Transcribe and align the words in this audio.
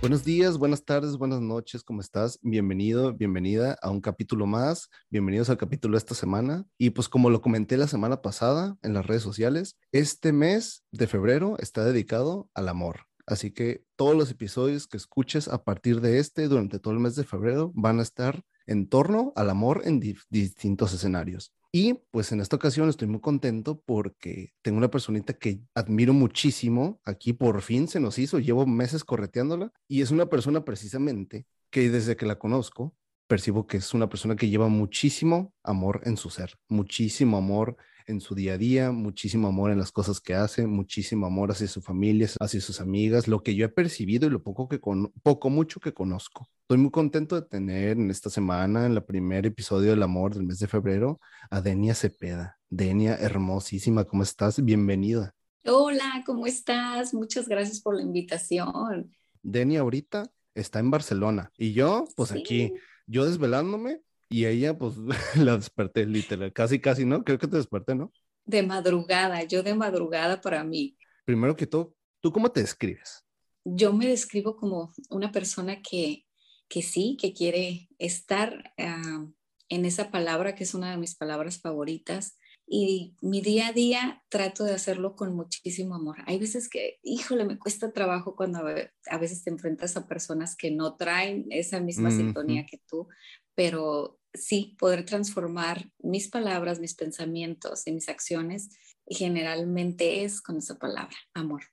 Buenos 0.01 0.23
días, 0.23 0.57
buenas 0.57 0.83
tardes, 0.83 1.15
buenas 1.15 1.41
noches, 1.41 1.83
¿cómo 1.83 2.01
estás? 2.01 2.39
Bienvenido, 2.41 3.13
bienvenida 3.13 3.77
a 3.83 3.91
un 3.91 4.01
capítulo 4.01 4.47
más. 4.47 4.89
Bienvenidos 5.11 5.51
al 5.51 5.57
capítulo 5.57 5.93
de 5.93 5.99
esta 5.99 6.15
semana. 6.15 6.65
Y 6.79 6.89
pues 6.89 7.07
como 7.07 7.29
lo 7.29 7.39
comenté 7.41 7.77
la 7.77 7.85
semana 7.87 8.19
pasada 8.23 8.77
en 8.81 8.95
las 8.95 9.05
redes 9.05 9.21
sociales, 9.21 9.77
este 9.91 10.33
mes 10.33 10.83
de 10.91 11.05
febrero 11.05 11.55
está 11.59 11.85
dedicado 11.85 12.49
al 12.55 12.69
amor. 12.69 13.01
Así 13.27 13.51
que 13.51 13.85
todos 13.95 14.15
los 14.15 14.31
episodios 14.31 14.87
que 14.87 14.97
escuches 14.97 15.47
a 15.47 15.63
partir 15.63 16.01
de 16.01 16.17
este 16.17 16.47
durante 16.47 16.79
todo 16.79 16.95
el 16.95 16.99
mes 16.99 17.15
de 17.15 17.23
febrero 17.23 17.71
van 17.75 17.99
a 17.99 18.03
estar 18.03 18.41
en 18.65 18.89
torno 18.89 19.33
al 19.35 19.51
amor 19.51 19.83
en 19.85 19.99
di- 19.99 20.17
distintos 20.31 20.93
escenarios. 20.93 21.53
Y 21.73 21.93
pues 22.11 22.33
en 22.33 22.41
esta 22.41 22.57
ocasión 22.57 22.89
estoy 22.89 23.07
muy 23.07 23.21
contento 23.21 23.81
porque 23.85 24.53
tengo 24.61 24.77
una 24.77 24.91
personita 24.91 25.33
que 25.33 25.61
admiro 25.73 26.11
muchísimo. 26.13 26.99
Aquí 27.05 27.31
por 27.31 27.61
fin 27.61 27.87
se 27.87 28.01
nos 28.01 28.19
hizo, 28.19 28.39
llevo 28.39 28.65
meses 28.65 29.05
correteándola 29.05 29.71
y 29.87 30.01
es 30.01 30.11
una 30.11 30.25
persona 30.25 30.65
precisamente 30.65 31.45
que 31.69 31.89
desde 31.89 32.17
que 32.17 32.25
la 32.25 32.37
conozco 32.37 32.93
percibo 33.27 33.65
que 33.65 33.77
es 33.77 33.93
una 33.93 34.09
persona 34.09 34.35
que 34.35 34.49
lleva 34.49 34.67
muchísimo 34.67 35.53
amor 35.63 36.01
en 36.03 36.17
su 36.17 36.29
ser, 36.29 36.57
muchísimo 36.67 37.37
amor 37.37 37.77
en 38.07 38.21
su 38.21 38.35
día 38.35 38.53
a 38.53 38.57
día, 38.57 38.91
muchísimo 38.91 39.47
amor 39.47 39.71
en 39.71 39.77
las 39.79 39.91
cosas 39.91 40.19
que 40.19 40.33
hace, 40.33 40.67
muchísimo 40.67 41.25
amor 41.25 41.51
hacia 41.51 41.67
su 41.67 41.81
familia, 41.81 42.27
hacia 42.39 42.61
sus 42.61 42.81
amigas, 42.81 43.27
lo 43.27 43.43
que 43.43 43.55
yo 43.55 43.65
he 43.65 43.69
percibido 43.69 44.27
y 44.27 44.29
lo 44.29 44.41
poco 44.43 44.67
que 44.67 44.79
con, 44.79 45.11
poco 45.23 45.49
mucho 45.49 45.79
que 45.79 45.93
conozco. 45.93 46.47
Estoy 46.61 46.77
muy 46.77 46.91
contento 46.91 47.35
de 47.35 47.47
tener 47.47 47.97
en 47.97 48.09
esta 48.11 48.29
semana, 48.29 48.85
en 48.85 48.93
el 48.93 49.03
primer 49.03 49.45
episodio 49.45 49.91
del 49.91 50.03
amor 50.03 50.33
del 50.33 50.43
mes 50.43 50.59
de 50.59 50.67
febrero, 50.67 51.19
a 51.49 51.61
Denia 51.61 51.93
Cepeda. 51.95 52.57
Denia, 52.69 53.15
hermosísima, 53.15 54.05
¿cómo 54.05 54.23
estás? 54.23 54.63
Bienvenida. 54.63 55.33
Hola, 55.65 56.23
¿cómo 56.25 56.47
estás? 56.47 57.13
Muchas 57.13 57.47
gracias 57.47 57.81
por 57.81 57.95
la 57.95 58.01
invitación. 58.01 59.11
Denia 59.43 59.81
ahorita 59.81 60.31
está 60.55 60.79
en 60.79 60.91
Barcelona 60.91 61.51
y 61.57 61.73
yo, 61.73 62.05
pues 62.15 62.29
Sí. 62.29 62.39
aquí, 62.39 62.73
yo 63.07 63.25
desvelándome 63.25 64.01
y 64.31 64.45
ella, 64.47 64.77
pues 64.77 64.95
la 65.37 65.57
desperté 65.57 66.05
literal, 66.07 66.53
casi, 66.53 66.81
casi, 66.81 67.05
¿no? 67.05 67.23
Creo 67.23 67.39
que 67.39 67.47
te 67.47 67.57
desperté, 67.57 67.95
¿no? 67.95 68.13
De 68.45 68.61
madrugada, 68.61 69.43
yo 69.45 69.63
de 69.63 69.73
madrugada 69.73 70.41
para 70.41 70.63
mí. 70.63 70.95
Primero 71.25 71.55
que 71.55 71.65
todo, 71.67 71.95
¿tú 72.21 72.31
cómo 72.31 72.51
te 72.51 72.61
describes? 72.61 73.25
Yo 73.63 73.93
me 73.93 74.07
describo 74.07 74.55
como 74.57 74.91
una 75.09 75.31
persona 75.31 75.81
que, 75.81 76.25
que 76.67 76.81
sí, 76.81 77.17
que 77.19 77.33
quiere 77.33 77.89
estar 77.99 78.73
ah, 78.77 79.27
en 79.69 79.85
esa 79.85 80.09
palabra 80.11 80.55
que 80.55 80.63
es 80.63 80.73
una 80.73 80.91
de 80.91 80.97
mis 80.97 81.15
palabras 81.15 81.61
favoritas. 81.61 82.37
Y 82.73 83.15
mi 83.21 83.41
día 83.41 83.67
a 83.67 83.73
día 83.73 84.23
trato 84.29 84.63
de 84.63 84.73
hacerlo 84.73 85.15
con 85.15 85.35
muchísimo 85.35 85.95
amor. 85.95 86.17
Hay 86.25 86.39
veces 86.39 86.69
que, 86.69 86.99
híjole, 87.03 87.43
me 87.45 87.59
cuesta 87.59 87.91
trabajo 87.91 88.35
cuando 88.35 88.59
a 88.59 88.63
ve- 88.63 88.91
a 89.07 89.17
veces 89.17 89.43
te 89.43 89.49
enfrentas 89.49 89.97
a 89.97 90.07
personas 90.07 90.55
que 90.55 90.71
no 90.71 90.95
traen 90.95 91.45
esa 91.49 91.81
misma 91.81 92.09
Ujú. 92.09 92.17
sintonía 92.17 92.65
que 92.65 92.79
tú, 92.87 93.09
pero 93.55 94.19
sí, 94.33 94.75
poder 94.79 95.05
transformar 95.05 95.91
mis 95.99 96.29
palabras, 96.29 96.79
mis 96.79 96.95
pensamientos 96.95 97.85
y 97.87 97.91
mis 97.91 98.09
acciones 98.09 98.69
generalmente 99.07 100.23
es 100.23 100.41
con 100.41 100.57
esa 100.57 100.77
palabra, 100.77 101.15
amor. 101.33 101.63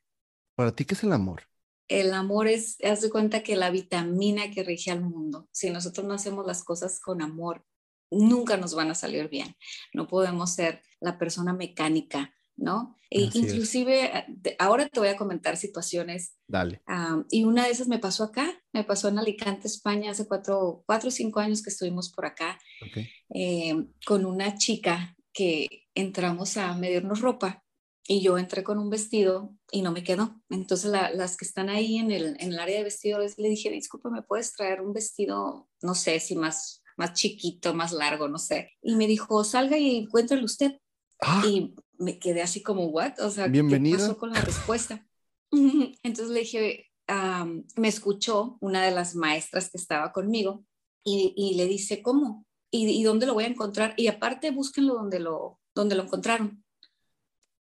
¿Para 0.55 0.75
ti 0.75 0.85
qué 0.85 0.95
es 0.95 1.03
el 1.05 1.13
amor? 1.13 1.43
El 1.89 2.13
amor 2.13 2.49
es, 2.49 2.77
haz 2.85 3.01
de 3.01 3.11
cuenta 3.11 3.43
que 3.43 3.57
la 3.57 3.71
vitamina 3.71 4.51
que 4.51 4.63
rige 4.63 4.91
al 4.91 5.03
mundo. 5.03 5.49
Si 5.53 5.71
nosotros 5.71 6.07
no 6.07 6.15
hacemos 6.15 6.47
las 6.47 6.63
cosas 6.65 7.01
con 7.01 7.23
amor, 7.23 7.65
nunca 8.11 8.57
nos 8.57 8.75
van 8.75 8.91
a 8.91 8.95
salir 8.95 9.29
bien. 9.29 9.55
No 9.95 10.07
podemos 10.07 10.55
ser 10.55 10.83
la 11.01 11.19
persona 11.19 11.53
mecánica, 11.53 12.35
¿no? 12.59 12.97
E 13.11 13.23
inclusive, 13.23 14.27
de- 14.29 14.55
ahora 14.59 14.87
te 14.89 15.01
voy 15.01 15.09
a 15.09 15.17
comentar 15.17 15.57
situaciones 15.57 16.35
Dale. 16.47 16.83
Ah, 16.87 17.23
y 17.31 17.45
una 17.45 17.65
de 17.65 17.71
esas 17.71 17.89
me 17.89 17.99
pasó 17.99 18.25
acá, 18.25 18.53
me 18.73 18.85
pasó 18.85 19.09
en 19.09 19.19
Alicante, 19.19 19.67
España, 19.69 20.11
hace 20.11 20.27
cuatro, 20.27 20.83
cuatro 20.87 21.09
o 21.09 21.11
cinco 21.13 21.41
años 21.41 21.63
que 21.63 21.71
estuvimos 21.71 22.11
por 22.13 22.27
acá, 22.27 22.59
Ok. 22.87 22.99
eh, 23.35 23.87
con 24.07 24.27
una 24.27 24.57
chica 24.59 25.17
que 25.33 25.87
entramos 25.95 26.57
a 26.57 26.75
medirnos 26.75 27.21
ropa 27.21 27.65
y 28.07 28.23
yo 28.23 28.39
entré 28.39 28.63
con 28.65 28.79
un 28.79 28.89
vestido 28.91 29.55
y 29.71 29.83
no 29.83 29.93
me 29.93 30.03
quedó. 30.03 30.41
Entonces 30.51 30.91
la- 30.91 31.11
las 31.11 31.37
que 31.37 31.45
están 31.45 31.69
ahí 31.69 31.97
en 31.99 32.11
el, 32.11 32.37
en 32.41 32.53
el 32.53 32.59
área 32.59 32.79
de 32.79 32.85
vestidos 32.85 33.39
le 33.39 33.49
dije, 33.49 33.71
disculpa, 33.71 34.11
¿me 34.11 34.23
puedes 34.23 34.53
traer 34.55 34.81
un 34.81 34.93
vestido, 34.93 35.69
no 35.83 35.95
sé, 35.95 36.19
si 36.21 36.35
más, 36.35 36.83
más 36.97 37.13
chiquito, 37.15 37.75
más 37.75 37.93
largo, 37.93 38.29
no 38.29 38.39
sé? 38.39 38.73
Y 38.83 38.97
me 38.97 39.07
dijo, 39.07 39.45
salga 39.45 39.77
y 39.79 39.97
encuéntrelo 39.99 40.45
usted. 40.45 40.73
Ah, 41.21 41.43
Y 41.47 41.75
me 41.99 42.19
quedé 42.19 42.43
así 42.43 42.63
como, 42.63 42.87
¿what? 42.87 43.19
O 43.21 43.31
sea. 43.31 43.51
¿qué 43.51 43.63
pasó 43.93 44.17
con 44.17 44.33
la 44.33 44.41
respuesta? 44.41 45.07
Entonces 45.51 46.29
le 46.29 46.41
dije, 46.41 46.91
am, 47.07 47.65
me 47.77 47.89
escuchó 47.89 48.57
una 48.61 48.85
de 48.85 48.91
las 48.91 49.15
maestras 49.15 49.71
que 49.71 49.79
estaba 49.79 50.13
conmigo 50.13 50.65
y, 51.05 51.35
y 51.37 51.55
le 51.55 51.67
dice, 51.67 52.03
¿cómo? 52.03 52.47
¿Y, 52.71 52.87
¿Y 52.89 53.03
dónde 53.03 53.27
lo 53.27 53.35
voy 53.35 53.45
a 53.45 53.49
encontrar? 53.49 53.95
Y 53.97 54.09
aparte, 54.09 54.51
búsquenlo 54.51 54.95
donde 54.95 55.21
lo, 55.21 55.61
donde 55.75 55.95
lo 55.95 56.03
encontraron. 56.05 56.65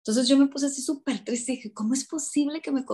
Entonces 0.07 0.29
yo 0.29 0.37
me 0.37 0.47
puse 0.47 0.67
así 0.67 0.81
súper 0.81 1.23
triste 1.23 1.51
y 1.51 1.55
dije, 1.57 1.73
¿cómo 1.73 1.93
es 1.93 2.07
posible 2.07 2.61
que 2.61 2.71
me, 2.71 2.85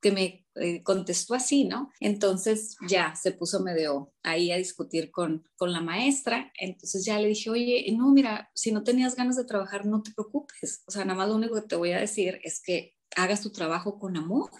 que 0.00 0.12
me 0.12 0.46
eh, 0.60 0.82
contestó 0.82 1.34
así, 1.34 1.64
no? 1.64 1.90
Entonces 2.00 2.76
ya 2.86 3.14
se 3.16 3.32
puso 3.32 3.60
medio 3.60 4.12
ahí 4.22 4.52
a 4.52 4.56
discutir 4.56 5.10
con, 5.10 5.48
con 5.56 5.72
la 5.72 5.80
maestra. 5.80 6.52
Entonces 6.58 7.04
ya 7.04 7.18
le 7.18 7.28
dije, 7.28 7.50
oye, 7.50 7.86
no, 7.96 8.10
mira, 8.10 8.50
si 8.54 8.70
no 8.70 8.82
tenías 8.82 9.16
ganas 9.16 9.36
de 9.36 9.44
trabajar, 9.44 9.86
no 9.86 10.02
te 10.02 10.12
preocupes. 10.12 10.82
O 10.86 10.90
sea, 10.90 11.04
nada 11.04 11.16
más 11.18 11.28
lo 11.28 11.36
único 11.36 11.54
que 11.54 11.68
te 11.68 11.76
voy 11.76 11.92
a 11.92 12.00
decir 12.00 12.40
es 12.44 12.62
que 12.62 12.94
hagas 13.16 13.40
tu 13.40 13.50
trabajo 13.50 13.98
con 13.98 14.16
amor. 14.16 14.50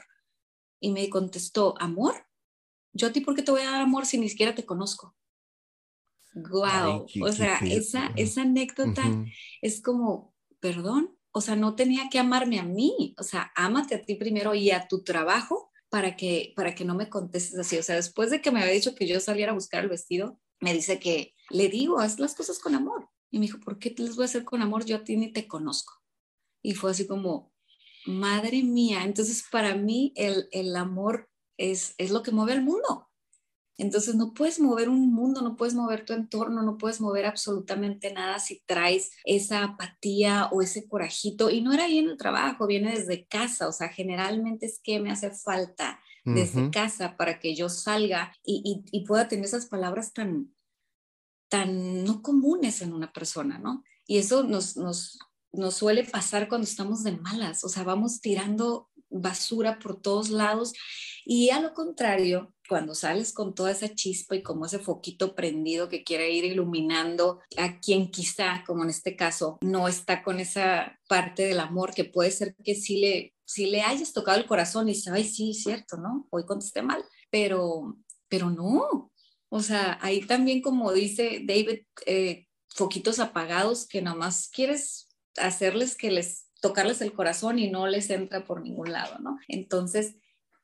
Y 0.80 0.92
me 0.92 1.10
contestó, 1.10 1.74
¿amor? 1.78 2.14
Yo 2.92 3.08
a 3.08 3.12
ti, 3.12 3.20
¿por 3.20 3.36
qué 3.36 3.42
te 3.42 3.50
voy 3.50 3.60
a 3.60 3.70
dar 3.70 3.82
amor 3.82 4.06
si 4.06 4.18
ni 4.18 4.28
siquiera 4.28 4.54
te 4.54 4.64
conozco? 4.64 5.14
Wow. 6.34 7.06
Ay, 7.14 7.22
o 7.22 7.32
sea, 7.32 7.58
esa, 7.58 8.12
esa 8.16 8.42
anécdota 8.42 9.06
ujú. 9.06 9.26
es 9.60 9.82
como, 9.82 10.34
perdón, 10.60 11.16
o 11.32 11.40
sea, 11.40 11.56
no 11.56 11.74
tenía 11.74 12.08
que 12.10 12.18
amarme 12.18 12.58
a 12.58 12.64
mí, 12.64 13.14
o 13.18 13.22
sea, 13.22 13.52
ámate 13.54 13.94
a 13.94 14.02
ti 14.02 14.14
primero 14.14 14.54
y 14.54 14.70
a 14.70 14.88
tu 14.88 15.02
trabajo 15.02 15.69
para 15.90 16.16
que, 16.16 16.52
para 16.56 16.74
que 16.74 16.84
no 16.84 16.94
me 16.94 17.10
contestes 17.10 17.58
así. 17.58 17.76
O 17.76 17.82
sea, 17.82 17.96
después 17.96 18.30
de 18.30 18.40
que 18.40 18.50
me 18.50 18.60
había 18.60 18.72
dicho 18.72 18.94
que 18.94 19.06
yo 19.06 19.20
saliera 19.20 19.52
a 19.52 19.54
buscar 19.54 19.82
el 19.82 19.90
vestido, 19.90 20.38
me 20.60 20.72
dice 20.72 20.98
que 21.00 21.34
le 21.50 21.68
digo, 21.68 21.98
haz 21.98 22.18
las 22.18 22.34
cosas 22.34 22.58
con 22.60 22.74
amor. 22.74 23.08
Y 23.30 23.38
me 23.38 23.46
dijo, 23.46 23.60
¿por 23.60 23.78
qué 23.78 23.90
te 23.90 24.02
las 24.02 24.16
voy 24.16 24.22
a 24.22 24.26
hacer 24.26 24.44
con 24.44 24.62
amor? 24.62 24.84
Yo 24.84 24.96
a 24.96 25.04
ti 25.04 25.16
ni 25.16 25.32
te 25.32 25.46
conozco. 25.46 25.92
Y 26.62 26.74
fue 26.74 26.92
así 26.92 27.06
como, 27.06 27.52
madre 28.06 28.62
mía. 28.62 29.02
Entonces, 29.04 29.44
para 29.50 29.74
mí, 29.74 30.12
el, 30.16 30.48
el 30.52 30.76
amor 30.76 31.28
es, 31.56 31.94
es 31.98 32.10
lo 32.10 32.22
que 32.22 32.30
mueve 32.30 32.52
al 32.52 32.62
mundo. 32.62 33.09
Entonces 33.80 34.14
no 34.14 34.34
puedes 34.34 34.60
mover 34.60 34.88
un 34.90 35.12
mundo, 35.12 35.40
no 35.40 35.56
puedes 35.56 35.74
mover 35.74 36.04
tu 36.04 36.12
entorno, 36.12 36.62
no 36.62 36.76
puedes 36.76 37.00
mover 37.00 37.24
absolutamente 37.24 38.12
nada 38.12 38.38
si 38.38 38.62
traes 38.66 39.12
esa 39.24 39.64
apatía 39.64 40.48
o 40.52 40.60
ese 40.60 40.86
corajito. 40.86 41.48
Y 41.48 41.62
no 41.62 41.72
era 41.72 41.84
ahí 41.84 41.98
en 41.98 42.10
el 42.10 42.18
trabajo, 42.18 42.66
viene 42.66 42.92
desde 42.92 43.26
casa. 43.26 43.68
O 43.68 43.72
sea, 43.72 43.88
generalmente 43.88 44.66
es 44.66 44.80
que 44.82 45.00
me 45.00 45.10
hace 45.10 45.30
falta 45.30 45.98
desde 46.24 46.70
casa 46.70 47.16
para 47.16 47.40
que 47.40 47.54
yo 47.54 47.70
salga 47.70 48.32
y, 48.44 48.84
y, 48.92 49.04
pueda 49.06 49.26
tener 49.26 49.46
esas 49.46 49.64
palabras 49.64 50.12
tan, 50.12 50.54
tan 51.48 52.04
no 52.04 52.20
comunes 52.20 52.82
en 52.82 52.92
una 52.92 53.10
persona, 53.10 53.58
¿no? 53.58 53.82
Y 54.06 54.18
eso 54.18 54.42
nos, 54.42 54.76
nos, 54.76 55.18
nos 55.52 55.74
suele 55.74 56.04
pasar 56.04 56.48
cuando 56.48 56.66
estamos 56.66 57.02
de 57.02 57.12
malas. 57.12 57.64
O 57.64 57.70
sea, 57.70 57.84
vamos 57.84 58.20
tirando 58.20 58.89
basura 59.10 59.78
por 59.78 60.00
todos 60.00 60.30
lados. 60.30 60.72
Y 61.24 61.50
a 61.50 61.60
lo 61.60 61.74
contrario, 61.74 62.54
cuando 62.68 62.94
sales 62.94 63.32
con 63.32 63.54
toda 63.54 63.72
esa 63.72 63.94
chispa 63.94 64.36
y 64.36 64.42
como 64.42 64.66
ese 64.66 64.78
foquito 64.78 65.34
prendido 65.34 65.88
que 65.88 66.04
quiere 66.04 66.30
ir 66.30 66.44
iluminando 66.44 67.40
a 67.56 67.80
quien 67.80 68.10
quizá, 68.10 68.62
como 68.66 68.84
en 68.84 68.90
este 68.90 69.16
caso, 69.16 69.58
no 69.60 69.88
está 69.88 70.22
con 70.22 70.40
esa 70.40 70.98
parte 71.08 71.42
del 71.44 71.60
amor 71.60 71.92
que 71.92 72.04
puede 72.04 72.30
ser 72.30 72.54
que 72.64 72.74
sí 72.74 72.98
le, 73.00 73.34
si 73.44 73.66
le 73.66 73.82
hayas 73.82 74.12
tocado 74.12 74.38
el 74.38 74.46
corazón 74.46 74.88
y 74.88 74.92
dice, 74.92 75.10
ay, 75.10 75.24
sí, 75.24 75.52
cierto, 75.54 75.96
¿no? 75.96 76.28
Hoy 76.30 76.46
contesté 76.46 76.82
mal, 76.82 77.04
pero, 77.30 77.96
pero 78.28 78.50
no. 78.50 79.10
O 79.48 79.60
sea, 79.60 79.98
ahí 80.00 80.24
también, 80.24 80.62
como 80.62 80.92
dice 80.92 81.42
David, 81.44 81.80
eh, 82.06 82.46
foquitos 82.68 83.18
apagados 83.18 83.86
que 83.86 84.00
nomás 84.00 84.48
quieres 84.48 85.08
hacerles 85.36 85.96
que 85.96 86.10
les 86.10 86.46
tocarles 86.60 87.00
el 87.00 87.12
corazón 87.12 87.58
y 87.58 87.70
no 87.70 87.86
les 87.86 88.10
entra 88.10 88.44
por 88.44 88.62
ningún 88.62 88.92
lado, 88.92 89.18
¿no? 89.18 89.38
Entonces, 89.48 90.16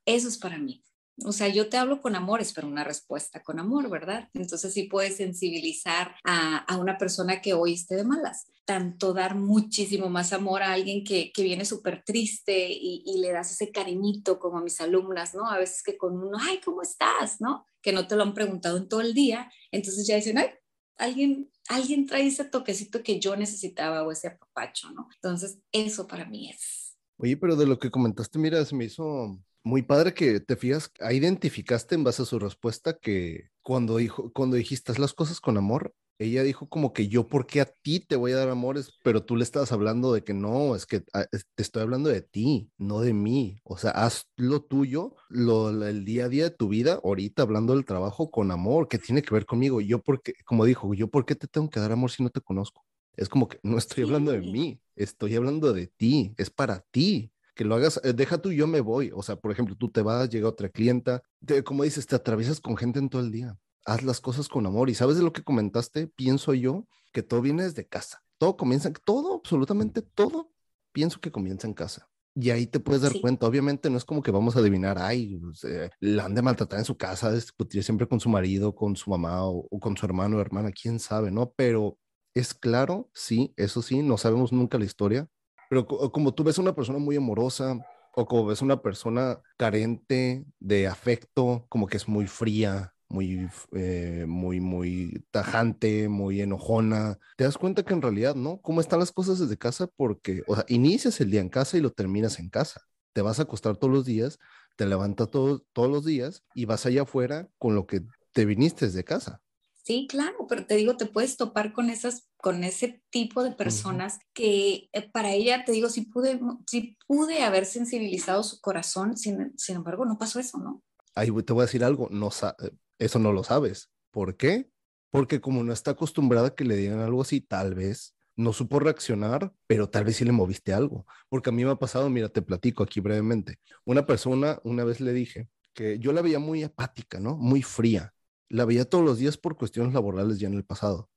eso 0.04 0.28
es 0.28 0.38
para 0.38 0.58
mí. 0.58 0.82
O 1.24 1.32
sea, 1.32 1.48
yo 1.48 1.70
te 1.70 1.78
hablo 1.78 2.02
con 2.02 2.14
amor, 2.14 2.42
espero 2.42 2.68
una 2.68 2.84
respuesta 2.84 3.42
con 3.42 3.58
amor, 3.58 3.88
¿verdad? 3.88 4.28
Entonces 4.34 4.74
sí 4.74 4.82
puedes 4.82 5.16
sensibilizar 5.16 6.14
a, 6.24 6.76
una 6.78 6.98
persona 6.98 7.40
que 7.40 7.54
hoy 7.54 7.72
esté 7.72 7.96
de 7.96 8.04
malas. 8.04 8.46
Tanto 8.66 9.14
dar 9.14 9.34
muchísimo 9.34 10.10
más 10.10 10.34
amor 10.34 10.62
a 10.62 10.72
alguien 10.72 11.04
que, 11.04 11.32
viene 11.38 11.64
súper 11.64 12.02
triste 12.04 12.68
y, 12.70 13.02
y, 13.06 13.18
le 13.20 13.32
das 13.32 13.50
ese 13.50 13.70
cariñito 13.70 14.38
como 14.38 14.58
a 14.58 14.62
mis 14.62 14.78
alumnas, 14.80 15.34
¿no? 15.34 15.50
A 15.50 15.58
veces 15.58 15.82
que 15.82 15.96
con 15.96 16.22
uno, 16.22 16.36
ay, 16.38 16.60
¿cómo 16.62 16.82
estás? 16.82 17.40
¿No? 17.40 17.64
Que 17.80 17.92
no 17.92 18.06
te 18.06 18.16
lo 18.16 18.22
han 18.22 18.34
preguntado 18.34 18.76
en 18.76 18.88
todo 18.88 19.00
el 19.00 19.14
día. 19.14 19.50
Entonces 19.70 20.06
ya 20.06 20.16
dicen, 20.16 20.36
ay, 20.36 20.50
alguien, 20.96 21.50
alguien 21.68 22.06
trae 22.06 22.26
ese 22.26 22.44
toquecito 22.44 23.02
que 23.02 23.20
yo 23.20 23.36
necesitaba 23.36 24.02
o 24.02 24.12
ese 24.12 24.28
apapacho, 24.28 24.90
¿no? 24.90 25.08
Entonces 25.14 25.58
eso 25.72 26.06
para 26.06 26.24
mí 26.24 26.50
es. 26.50 26.96
Oye, 27.18 27.36
pero 27.36 27.56
de 27.56 27.66
lo 27.66 27.78
que 27.78 27.90
comentaste, 27.90 28.38
mira, 28.38 28.64
se 28.64 28.74
me 28.74 28.84
hizo 28.84 29.38
muy 29.62 29.82
padre 29.82 30.14
que 30.14 30.40
te 30.40 30.56
fijas, 30.56 30.92
identificaste 31.10 31.94
en 31.94 32.04
base 32.04 32.22
a 32.22 32.26
su 32.26 32.38
respuesta 32.38 32.98
que 32.98 33.48
cuando, 33.62 33.96
dijo, 33.96 34.30
cuando 34.32 34.56
dijiste 34.56 34.96
las 34.98 35.12
cosas 35.12 35.40
con 35.40 35.56
amor, 35.56 35.94
ella 36.18 36.42
dijo 36.42 36.68
como 36.68 36.92
que 36.92 37.08
yo, 37.08 37.26
¿por 37.28 37.46
qué 37.46 37.60
a 37.60 37.66
ti 37.66 38.00
te 38.00 38.16
voy 38.16 38.32
a 38.32 38.36
dar 38.36 38.48
amores? 38.48 38.92
Pero 39.02 39.24
tú 39.24 39.36
le 39.36 39.44
estabas 39.44 39.72
hablando 39.72 40.12
de 40.12 40.24
que 40.24 40.34
no, 40.34 40.74
es 40.74 40.86
que 40.86 41.02
ah, 41.12 41.26
te 41.30 41.62
estoy 41.62 41.82
hablando 41.82 42.08
de 42.08 42.22
ti, 42.22 42.70
no 42.78 43.00
de 43.00 43.12
mí. 43.12 43.60
O 43.64 43.76
sea, 43.76 43.90
haz 43.90 44.26
lo 44.36 44.62
tuyo, 44.62 45.14
lo, 45.28 45.70
el 45.86 46.04
día 46.04 46.26
a 46.26 46.28
día 46.28 46.44
de 46.44 46.50
tu 46.50 46.68
vida, 46.68 47.00
ahorita 47.04 47.42
hablando 47.42 47.74
del 47.74 47.84
trabajo 47.84 48.30
con 48.30 48.50
amor, 48.50 48.88
que 48.88 48.98
tiene 48.98 49.22
que 49.22 49.34
ver 49.34 49.46
conmigo. 49.46 49.80
Yo, 49.80 50.00
porque, 50.02 50.34
como 50.44 50.64
dijo, 50.64 50.94
yo, 50.94 51.08
¿por 51.08 51.26
qué 51.26 51.34
te 51.34 51.46
tengo 51.46 51.70
que 51.70 51.80
dar 51.80 51.92
amor 51.92 52.10
si 52.10 52.22
no 52.22 52.30
te 52.30 52.40
conozco? 52.40 52.84
Es 53.16 53.28
como 53.28 53.48
que 53.48 53.58
no 53.62 53.78
estoy 53.78 54.04
hablando 54.04 54.32
de 54.32 54.40
mí, 54.40 54.80
estoy 54.94 55.36
hablando 55.36 55.72
de 55.72 55.86
ti, 55.88 56.34
es 56.36 56.50
para 56.50 56.80
ti 56.90 57.32
que 57.54 57.64
lo 57.64 57.74
hagas, 57.74 58.00
eh, 58.04 58.12
deja 58.12 58.38
tú, 58.38 58.52
yo 58.52 58.66
me 58.66 58.80
voy. 58.80 59.10
O 59.14 59.22
sea, 59.22 59.36
por 59.36 59.50
ejemplo, 59.50 59.74
tú 59.76 59.90
te 59.90 60.02
vas, 60.02 60.28
llega 60.28 60.48
otra 60.48 60.68
clienta, 60.68 61.22
como 61.64 61.84
dices, 61.84 62.06
te 62.06 62.14
atraviesas 62.14 62.60
con 62.60 62.76
gente 62.76 62.98
en 62.98 63.08
todo 63.08 63.22
el 63.22 63.32
día. 63.32 63.56
Haz 63.86 64.02
las 64.02 64.20
cosas 64.20 64.48
con 64.48 64.66
amor. 64.66 64.90
Y 64.90 64.94
sabes 64.94 65.16
de 65.16 65.22
lo 65.22 65.32
que 65.32 65.42
comentaste, 65.42 66.08
pienso 66.08 66.52
yo 66.52 66.86
que 67.12 67.22
todo 67.22 67.40
viene 67.40 67.62
desde 67.62 67.86
casa. 67.86 68.22
Todo 68.38 68.56
comienza, 68.56 68.92
todo, 68.92 69.36
absolutamente 69.36 70.02
todo, 70.02 70.52
pienso 70.92 71.20
que 71.20 71.32
comienza 71.32 71.66
en 71.66 71.72
casa. 71.72 72.08
Y 72.34 72.50
ahí 72.50 72.66
te 72.66 72.80
puedes 72.80 73.00
dar 73.00 73.18
cuenta, 73.18 73.46
obviamente 73.46 73.88
no 73.88 73.96
es 73.96 74.04
como 74.04 74.22
que 74.22 74.30
vamos 74.30 74.56
a 74.56 74.58
adivinar, 74.58 74.98
ay, 74.98 75.38
pues, 75.38 75.64
eh, 75.64 75.88
la 76.00 76.26
han 76.26 76.34
de 76.34 76.42
maltratar 76.42 76.78
en 76.78 76.84
su 76.84 76.98
casa, 76.98 77.32
discutir 77.32 77.82
siempre 77.82 78.06
con 78.06 78.20
su 78.20 78.28
marido, 78.28 78.74
con 78.74 78.94
su 78.94 79.08
mamá 79.08 79.46
o, 79.46 79.66
o, 79.70 79.80
con 79.80 79.96
su 79.96 80.04
hermano 80.04 80.36
o 80.36 80.40
hermana, 80.42 80.70
quién 80.70 80.98
sabe, 80.98 81.30
¿no? 81.30 81.54
Pero 81.56 81.98
es 82.34 82.52
claro, 82.52 83.08
sí, 83.14 83.54
eso 83.56 83.80
sí, 83.80 84.02
no 84.02 84.18
sabemos 84.18 84.52
nunca 84.52 84.76
la 84.76 84.84
historia, 84.84 85.26
pero 85.70 85.86
como 85.86 86.34
tú 86.34 86.44
ves 86.44 86.58
una 86.58 86.74
persona 86.74 86.98
muy 86.98 87.16
amorosa 87.16 87.78
o 88.14 88.26
como 88.26 88.46
ves 88.46 88.62
una 88.62 88.82
persona 88.82 89.40
carente 89.56 90.44
de 90.60 90.86
afecto, 90.86 91.66
como 91.68 91.86
que 91.86 91.96
es 91.96 92.08
muy 92.08 92.26
fría, 92.26 92.94
muy, 93.08 93.48
eh, 93.72 94.24
muy, 94.26 94.60
muy 94.60 95.24
tajante, 95.30 96.08
muy 96.08 96.40
enojona, 96.40 97.18
te 97.36 97.44
das 97.44 97.58
cuenta 97.58 97.84
que 97.84 97.94
en 97.94 98.02
realidad 98.02 98.34
no, 98.34 98.60
cómo 98.60 98.80
están 98.80 98.98
las 98.98 99.12
cosas 99.12 99.38
desde 99.38 99.56
casa 99.56 99.88
porque, 99.96 100.42
o 100.46 100.54
sea, 100.54 100.64
inicias 100.68 101.20
el 101.20 101.30
día 101.30 101.40
en 101.40 101.48
casa 101.48 101.76
y 101.76 101.80
lo 101.80 101.92
terminas 101.92 102.38
en 102.38 102.50
casa. 102.50 102.82
Te 103.12 103.22
vas 103.22 103.38
a 103.38 103.42
acostar 103.42 103.76
todos 103.76 103.92
los 103.92 104.04
días, 104.04 104.38
te 104.76 104.86
levantas 104.86 105.30
todos 105.30 105.62
todos 105.72 105.90
los 105.90 106.04
días 106.04 106.42
y 106.54 106.66
vas 106.66 106.84
allá 106.84 107.02
afuera 107.02 107.48
con 107.58 107.74
lo 107.74 107.86
que 107.86 108.02
te 108.32 108.44
viniste 108.44 108.86
desde 108.86 109.04
casa. 109.04 109.40
Sí, 109.86 110.08
claro, 110.10 110.48
pero 110.48 110.66
te 110.66 110.74
digo, 110.74 110.96
te 110.96 111.06
puedes 111.06 111.36
topar 111.36 111.72
con 111.72 111.90
esas, 111.90 112.28
con 112.38 112.64
ese 112.64 113.04
tipo 113.10 113.44
de 113.44 113.52
personas 113.52 114.18
que 114.34 114.88
eh, 114.92 115.10
para 115.12 115.30
ella, 115.30 115.64
te 115.64 115.70
digo, 115.70 115.88
sí 115.88 116.02
pude, 116.02 116.40
sí 116.66 116.98
pude 117.06 117.44
haber 117.44 117.66
sensibilizado 117.66 118.42
su 118.42 118.60
corazón, 118.60 119.16
sin, 119.16 119.56
sin 119.56 119.76
embargo, 119.76 120.04
no 120.04 120.18
pasó 120.18 120.40
eso, 120.40 120.58
¿no? 120.58 120.82
Ahí 121.14 121.30
te 121.44 121.52
voy 121.52 121.62
a 121.62 121.66
decir 121.66 121.84
algo, 121.84 122.08
no 122.10 122.30
eh, 122.30 122.70
eso 122.98 123.18
no 123.18 123.32
lo 123.32 123.44
sabes. 123.44 123.90
¿Por 124.10 124.36
qué? 124.36 124.70
Porque 125.10 125.40
como 125.40 125.62
no 125.64 125.72
está 125.72 125.92
acostumbrada 125.92 126.48
a 126.48 126.54
que 126.54 126.64
le 126.64 126.76
digan 126.76 127.00
algo 127.00 127.22
así, 127.22 127.40
tal 127.40 127.74
vez 127.74 128.14
no 128.36 128.52
supo 128.52 128.80
reaccionar, 128.80 129.52
pero 129.66 129.88
tal 129.88 130.04
vez 130.04 130.16
sí 130.16 130.24
le 130.24 130.32
moviste 130.32 130.72
algo. 130.72 131.06
Porque 131.28 131.50
a 131.50 131.52
mí 131.52 131.64
me 131.64 131.70
ha 131.70 131.76
pasado, 131.76 132.10
mira, 132.10 132.28
te 132.28 132.42
platico 132.42 132.82
aquí 132.82 133.00
brevemente. 133.00 133.58
Una 133.84 134.06
persona, 134.06 134.60
una 134.64 134.84
vez 134.84 135.00
le 135.00 135.12
dije 135.12 135.48
que 135.72 135.98
yo 135.98 136.12
la 136.12 136.22
veía 136.22 136.38
muy 136.38 136.62
apática, 136.62 137.20
¿no? 137.20 137.36
Muy 137.36 137.62
fría 137.62 138.14
la 138.48 138.64
veía 138.64 138.84
todos 138.84 139.04
los 139.04 139.18
días 139.18 139.36
por 139.36 139.56
cuestiones 139.56 139.94
laborales 139.94 140.38
ya 140.38 140.48
en 140.48 140.54
el 140.54 140.64
pasado. 140.64 141.10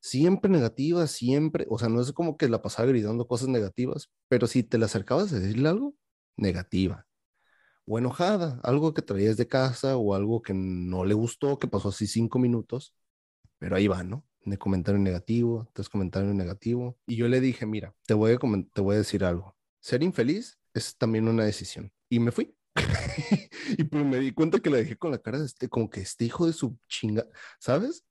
Siempre 0.00 0.50
negativa, 0.50 1.06
siempre, 1.06 1.66
o 1.70 1.78
sea, 1.78 1.88
no 1.88 2.00
es 2.00 2.12
como 2.12 2.36
que 2.36 2.48
la 2.48 2.60
pasaba 2.62 2.88
gritando 2.88 3.26
cosas 3.26 3.48
negativas, 3.48 4.10
pero 4.28 4.46
si 4.46 4.62
te 4.62 4.78
la 4.78 4.86
acercabas 4.86 5.32
a 5.32 5.38
decirle 5.38 5.68
algo, 5.68 5.94
negativa. 6.36 7.06
O 7.86 7.98
enojada, 7.98 8.60
algo 8.62 8.94
que 8.94 9.02
traías 9.02 9.36
de 9.36 9.46
casa 9.46 9.96
o 9.96 10.14
algo 10.14 10.42
que 10.42 10.54
no 10.54 11.04
le 11.04 11.14
gustó, 11.14 11.58
que 11.58 11.68
pasó 11.68 11.88
así 11.88 12.06
cinco 12.06 12.38
minutos, 12.38 12.94
pero 13.58 13.76
ahí 13.76 13.88
va, 13.88 14.02
¿no? 14.02 14.24
De 14.44 14.58
comentario 14.58 15.00
negativo, 15.00 15.68
tres 15.72 15.88
comentario 15.88 16.32
negativo. 16.32 16.98
Y 17.06 17.16
yo 17.16 17.28
le 17.28 17.40
dije, 17.40 17.66
mira, 17.66 17.94
te 18.06 18.14
voy 18.14 18.32
a, 18.32 18.38
te 18.72 18.80
voy 18.80 18.94
a 18.94 18.98
decir 18.98 19.24
algo. 19.24 19.56
Ser 19.80 20.02
infeliz 20.02 20.58
es 20.72 20.96
también 20.96 21.28
una 21.28 21.44
decisión. 21.44 21.92
Y 22.08 22.20
me 22.20 22.32
fui. 22.32 22.54
y 23.78 23.84
pues 23.84 24.04
me 24.04 24.18
di 24.18 24.32
cuenta 24.32 24.58
que 24.58 24.70
la 24.70 24.78
dejé 24.78 24.96
con 24.96 25.10
la 25.10 25.18
cara 25.18 25.38
de 25.38 25.46
este, 25.46 25.68
como 25.68 25.88
que 25.88 26.00
este 26.00 26.24
hijo 26.24 26.46
de 26.46 26.52
su 26.52 26.76
chinga, 26.88 27.26
¿sabes? 27.58 28.04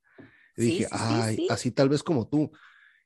Y 0.55 0.61
dije, 0.63 0.87
ay, 0.91 1.47
así 1.49 1.71
tal 1.71 1.89
vez 1.89 2.03
como 2.03 2.27
tú. 2.27 2.51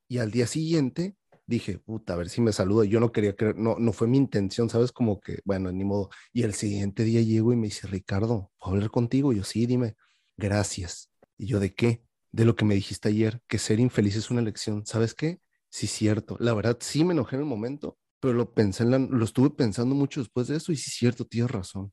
Y 0.07 0.19
al 0.19 0.31
día 0.31 0.47
siguiente 0.47 1.15
dije, 1.47 1.79
puta, 1.79 2.13
a 2.13 2.17
ver 2.17 2.29
si 2.29 2.41
me 2.41 2.53
saluda. 2.53 2.85
Yo 2.85 2.99
no 2.99 3.11
quería 3.11 3.35
creer, 3.35 3.57
no, 3.57 3.75
no 3.79 3.93
fue 3.93 4.07
mi 4.07 4.17
intención, 4.17 4.69
¿sabes? 4.69 4.91
Como 4.91 5.19
que, 5.21 5.39
bueno, 5.45 5.71
ni 5.71 5.83
modo. 5.85 6.09
Y 6.33 6.43
el 6.43 6.53
siguiente 6.53 7.03
día 7.03 7.21
llego 7.21 7.53
y 7.53 7.55
me 7.57 7.67
dice, 7.67 7.87
Ricardo, 7.87 8.51
¿puedo 8.59 8.75
hablar 8.75 8.91
contigo? 8.91 9.33
Y 9.33 9.37
yo, 9.37 9.43
sí, 9.43 9.65
dime, 9.65 9.95
gracias. 10.37 11.09
Y 11.37 11.47
yo, 11.47 11.59
¿de 11.59 11.73
qué? 11.73 12.03
De 12.31 12.45
lo 12.45 12.55
que 12.55 12.65
me 12.65 12.75
dijiste 12.75 13.09
ayer, 13.09 13.41
que 13.47 13.57
ser 13.59 13.79
infeliz 13.79 14.15
es 14.15 14.29
una 14.31 14.41
elección. 14.41 14.85
¿Sabes 14.85 15.13
qué? 15.15 15.39
Sí, 15.69 15.87
cierto. 15.87 16.37
La 16.39 16.53
verdad, 16.53 16.77
sí 16.81 17.03
me 17.03 17.13
enojé 17.13 17.35
en 17.35 17.41
el 17.43 17.47
momento, 17.47 17.97
pero 18.19 18.33
lo 18.33 18.53
pensé, 18.53 18.85
lo 18.85 19.23
estuve 19.25 19.49
pensando 19.51 19.95
mucho 19.95 20.19
después 20.21 20.47
de 20.47 20.57
eso 20.57 20.71
y 20.71 20.77
sí, 20.77 20.91
cierto, 20.91 21.25
tienes 21.25 21.51
razón. 21.51 21.91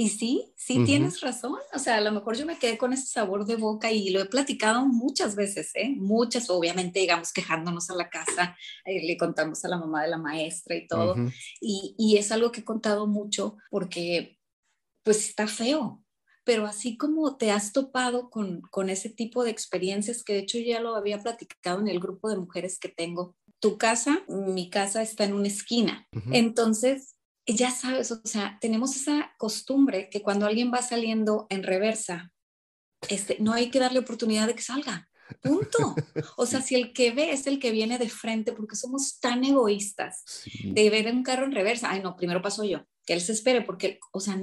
Y 0.00 0.08
sí, 0.08 0.50
sí 0.56 0.82
tienes 0.86 1.20
razón. 1.20 1.58
O 1.74 1.78
sea, 1.78 1.98
a 1.98 2.00
lo 2.00 2.10
mejor 2.10 2.34
yo 2.34 2.46
me 2.46 2.58
quedé 2.58 2.78
con 2.78 2.94
ese 2.94 3.04
sabor 3.04 3.44
de 3.44 3.56
boca 3.56 3.92
y 3.92 4.08
lo 4.08 4.22
he 4.22 4.24
platicado 4.24 4.86
muchas 4.86 5.36
veces, 5.36 5.72
¿eh? 5.74 5.94
Muchas, 5.94 6.48
obviamente, 6.48 7.00
digamos, 7.00 7.34
quejándonos 7.34 7.90
a 7.90 7.96
la 7.96 8.08
casa, 8.08 8.56
eh, 8.86 9.06
le 9.06 9.18
contamos 9.18 9.62
a 9.62 9.68
la 9.68 9.76
mamá 9.76 10.02
de 10.02 10.08
la 10.08 10.16
maestra 10.16 10.74
y 10.74 10.86
todo. 10.86 11.16
y, 11.60 11.94
y, 11.98 12.16
es 12.16 12.32
algo 12.32 12.50
que 12.50 12.60
he 12.62 12.64
contado 12.64 13.06
mucho 13.06 13.58
porque, 13.70 14.38
pues, 15.02 15.28
está 15.28 15.46
feo. 15.46 16.02
Pero 16.44 16.64
así 16.64 16.96
como 16.96 17.36
te 17.36 17.50
has 17.50 17.74
topado 17.74 18.30
con, 18.30 18.62
con 18.70 18.88
ese 18.88 19.10
tipo 19.10 19.44
de 19.44 19.50
experiencias, 19.50 20.24
que 20.24 20.32
de 20.32 20.38
hecho 20.38 20.56
ya 20.56 20.80
lo 20.80 20.96
había 20.96 21.18
platicado 21.18 21.78
en 21.78 21.88
el 21.88 22.00
grupo 22.00 22.30
de 22.30 22.38
mujeres 22.38 22.78
que 22.78 22.88
tengo, 22.88 23.36
tu 23.58 23.76
casa, 23.76 24.24
mi 24.28 24.70
casa 24.70 25.02
está 25.02 25.24
en 25.24 25.34
una 25.34 25.48
esquina. 25.48 26.08
Entonces, 26.32 27.16
ya 27.54 27.70
sabes, 27.70 28.10
o 28.12 28.20
sea, 28.24 28.58
tenemos 28.60 28.96
esa 28.96 29.32
costumbre 29.38 30.08
que 30.10 30.22
cuando 30.22 30.46
alguien 30.46 30.72
va 30.72 30.82
saliendo 30.82 31.46
en 31.50 31.62
reversa, 31.62 32.32
este, 33.08 33.36
no 33.40 33.52
hay 33.52 33.70
que 33.70 33.78
darle 33.78 33.98
oportunidad 34.00 34.46
de 34.46 34.54
que 34.54 34.62
salga. 34.62 35.08
Punto. 35.42 35.94
O 36.36 36.44
sea, 36.44 36.60
si 36.60 36.74
el 36.74 36.92
que 36.92 37.12
ve 37.12 37.32
es 37.32 37.46
el 37.46 37.58
que 37.58 37.70
viene 37.70 37.98
de 37.98 38.08
frente, 38.08 38.52
porque 38.52 38.76
somos 38.76 39.20
tan 39.20 39.44
egoístas 39.44 40.24
de 40.64 40.90
ver 40.90 41.06
un 41.12 41.22
carro 41.22 41.46
en 41.46 41.52
reversa, 41.52 41.90
ay 41.90 42.02
no, 42.02 42.16
primero 42.16 42.42
paso 42.42 42.64
yo, 42.64 42.84
que 43.06 43.12
él 43.14 43.20
se 43.20 43.32
espere, 43.32 43.62
porque, 43.62 44.00
o 44.12 44.20
sea, 44.20 44.38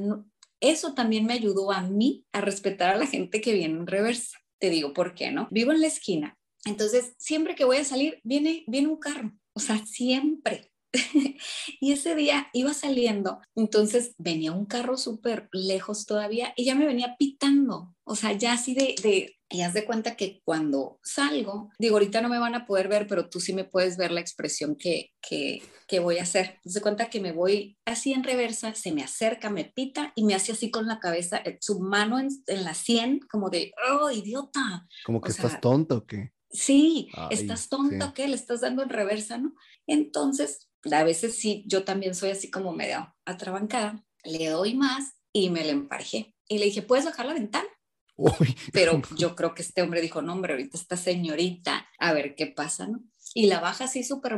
Eso 0.59 0.93
también 0.93 1.25
me 1.25 1.33
ayudó 1.33 1.71
a 1.71 1.81
mí 1.81 2.25
a 2.31 2.41
respetar 2.41 2.89
a 2.89 2.97
la 2.97 3.05
gente 3.05 3.41
que 3.41 3.53
viene 3.53 3.77
en 3.77 3.85
reversa. 3.85 4.39
Te 4.59 4.69
digo 4.69 4.91
por 4.93 5.13
qué, 5.13 5.29
¿no? 5.29 5.47
Vivo 5.51 5.71
en 5.71 5.81
la 5.81 5.87
esquina. 5.87 6.35
Entonces, 6.65 7.13
siempre 7.19 7.53
que 7.53 7.65
voy 7.65 7.77
a 7.77 7.83
salir, 7.83 8.19
viene, 8.23 8.63
viene 8.67 8.87
un 8.87 8.97
carro. 8.97 9.33
O 9.53 9.59
sea, 9.59 9.85
siempre. 9.85 10.71
y 11.79 11.91
ese 11.91 12.15
día 12.15 12.47
iba 12.53 12.73
saliendo, 12.73 13.41
entonces 13.55 14.13
venía 14.17 14.51
un 14.51 14.65
carro 14.65 14.97
súper 14.97 15.49
lejos 15.51 16.05
todavía 16.05 16.53
y 16.55 16.65
ya 16.65 16.75
me 16.75 16.85
venía 16.85 17.15
pitando, 17.17 17.95
o 18.03 18.15
sea, 18.15 18.33
ya 18.33 18.53
así 18.53 18.73
de, 18.73 18.95
de, 19.03 19.37
y 19.49 19.61
haz 19.61 19.73
de 19.73 19.85
cuenta 19.85 20.15
que 20.15 20.41
cuando 20.43 20.99
salgo, 21.03 21.69
digo, 21.79 21.95
ahorita 21.95 22.21
no 22.21 22.29
me 22.29 22.39
van 22.39 22.55
a 22.55 22.65
poder 22.65 22.87
ver, 22.87 23.07
pero 23.07 23.29
tú 23.29 23.39
sí 23.39 23.53
me 23.53 23.63
puedes 23.63 23.97
ver 23.97 24.11
la 24.11 24.19
expresión 24.19 24.75
que, 24.75 25.11
que, 25.21 25.61
que 25.87 25.99
voy 25.99 26.17
a 26.17 26.23
hacer. 26.23 26.59
Haz 26.65 26.73
de 26.73 26.81
cuenta 26.81 27.09
que 27.09 27.21
me 27.21 27.31
voy 27.31 27.77
así 27.85 28.11
en 28.11 28.23
reversa, 28.23 28.75
se 28.75 28.91
me 28.91 29.03
acerca, 29.03 29.49
me 29.49 29.65
pita 29.65 30.11
y 30.15 30.25
me 30.25 30.35
hace 30.35 30.51
así 30.51 30.69
con 30.69 30.85
la 30.87 30.99
cabeza, 30.99 31.37
eh, 31.37 31.57
su 31.61 31.79
mano 31.79 32.19
en, 32.19 32.27
en 32.47 32.63
la 32.63 32.73
sien, 32.73 33.19
como 33.29 33.49
de, 33.49 33.71
oh, 33.89 34.11
idiota. 34.11 34.85
Como 35.05 35.21
que 35.21 35.29
o 35.29 35.31
estás 35.31 35.51
sea, 35.51 35.61
tonta 35.61 35.95
o 35.95 36.05
qué. 36.05 36.33
Sí, 36.49 37.09
Ay, 37.13 37.27
estás 37.31 37.69
tonta, 37.69 38.07
sí. 38.07 38.13
¿qué? 38.15 38.27
Le 38.27 38.35
estás 38.35 38.61
dando 38.61 38.83
en 38.83 38.89
reversa, 38.89 39.37
¿no? 39.37 39.53
Entonces, 39.85 40.66
a 40.95 41.03
veces 41.03 41.37
sí, 41.37 41.63
yo 41.67 41.83
también 41.83 42.15
soy 42.15 42.31
así 42.31 42.49
como 42.49 42.71
medio 42.73 43.15
atrabancada, 43.25 44.05
le 44.23 44.49
doy 44.49 44.75
más 44.75 45.13
y 45.31 45.49
me 45.49 45.63
le 45.63 45.71
emparejé. 45.71 46.35
Y 46.47 46.59
le 46.59 46.65
dije, 46.65 46.81
¿puedes 46.81 47.05
bajar 47.05 47.25
la 47.25 47.33
ventana? 47.33 47.67
Uy. 48.15 48.55
Pero 48.73 49.01
yo 49.15 49.35
creo 49.35 49.53
que 49.53 49.61
este 49.61 49.81
hombre 49.81 50.01
dijo, 50.01 50.21
no, 50.21 50.33
hombre, 50.33 50.53
ahorita 50.53 50.77
esta 50.77 50.97
señorita, 50.97 51.87
a 51.99 52.13
ver 52.13 52.35
qué 52.35 52.47
pasa, 52.47 52.87
¿no? 52.87 53.03
Y 53.33 53.47
la 53.47 53.59
baja 53.59 53.85
así 53.85 54.03
súper 54.03 54.37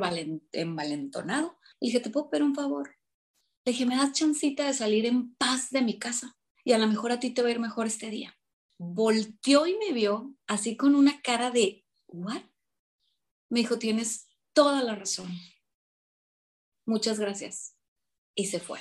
envalentonado. 0.52 1.58
Le 1.80 1.88
dije, 1.88 2.00
¿te 2.00 2.10
puedo 2.10 2.30
pedir 2.30 2.44
un 2.44 2.56
favor? 2.56 2.96
Le 3.66 3.72
dije, 3.72 3.86
¿me 3.86 3.96
das 3.96 4.14
chancita 4.14 4.66
de 4.66 4.74
salir 4.74 5.06
en 5.06 5.36
paz 5.36 5.70
de 5.70 5.82
mi 5.82 6.00
casa? 6.00 6.38
Y 6.64 6.74
a 6.74 6.78
lo 6.78 6.88
mejor 6.88 7.12
a 7.12 7.20
ti 7.20 7.30
te 7.30 7.42
va 7.42 7.48
a 7.48 7.52
ir 7.52 7.60
mejor 7.60 7.88
este 7.88 8.10
día. 8.10 8.38
Volteó 8.78 9.68
y 9.68 9.78
me 9.78 9.94
vio 9.94 10.36
así 10.48 10.76
con 10.76 10.96
una 10.96 11.22
cara 11.22 11.52
de, 11.52 11.86
¿what? 12.08 12.42
Me 13.50 13.60
dijo, 13.60 13.78
tienes 13.78 14.28
toda 14.54 14.84
la 14.84 14.96
razón 14.96 15.30
muchas 16.90 17.20
gracias. 17.20 17.76
Y 18.36 18.48
se 18.48 18.60
fue. 18.60 18.80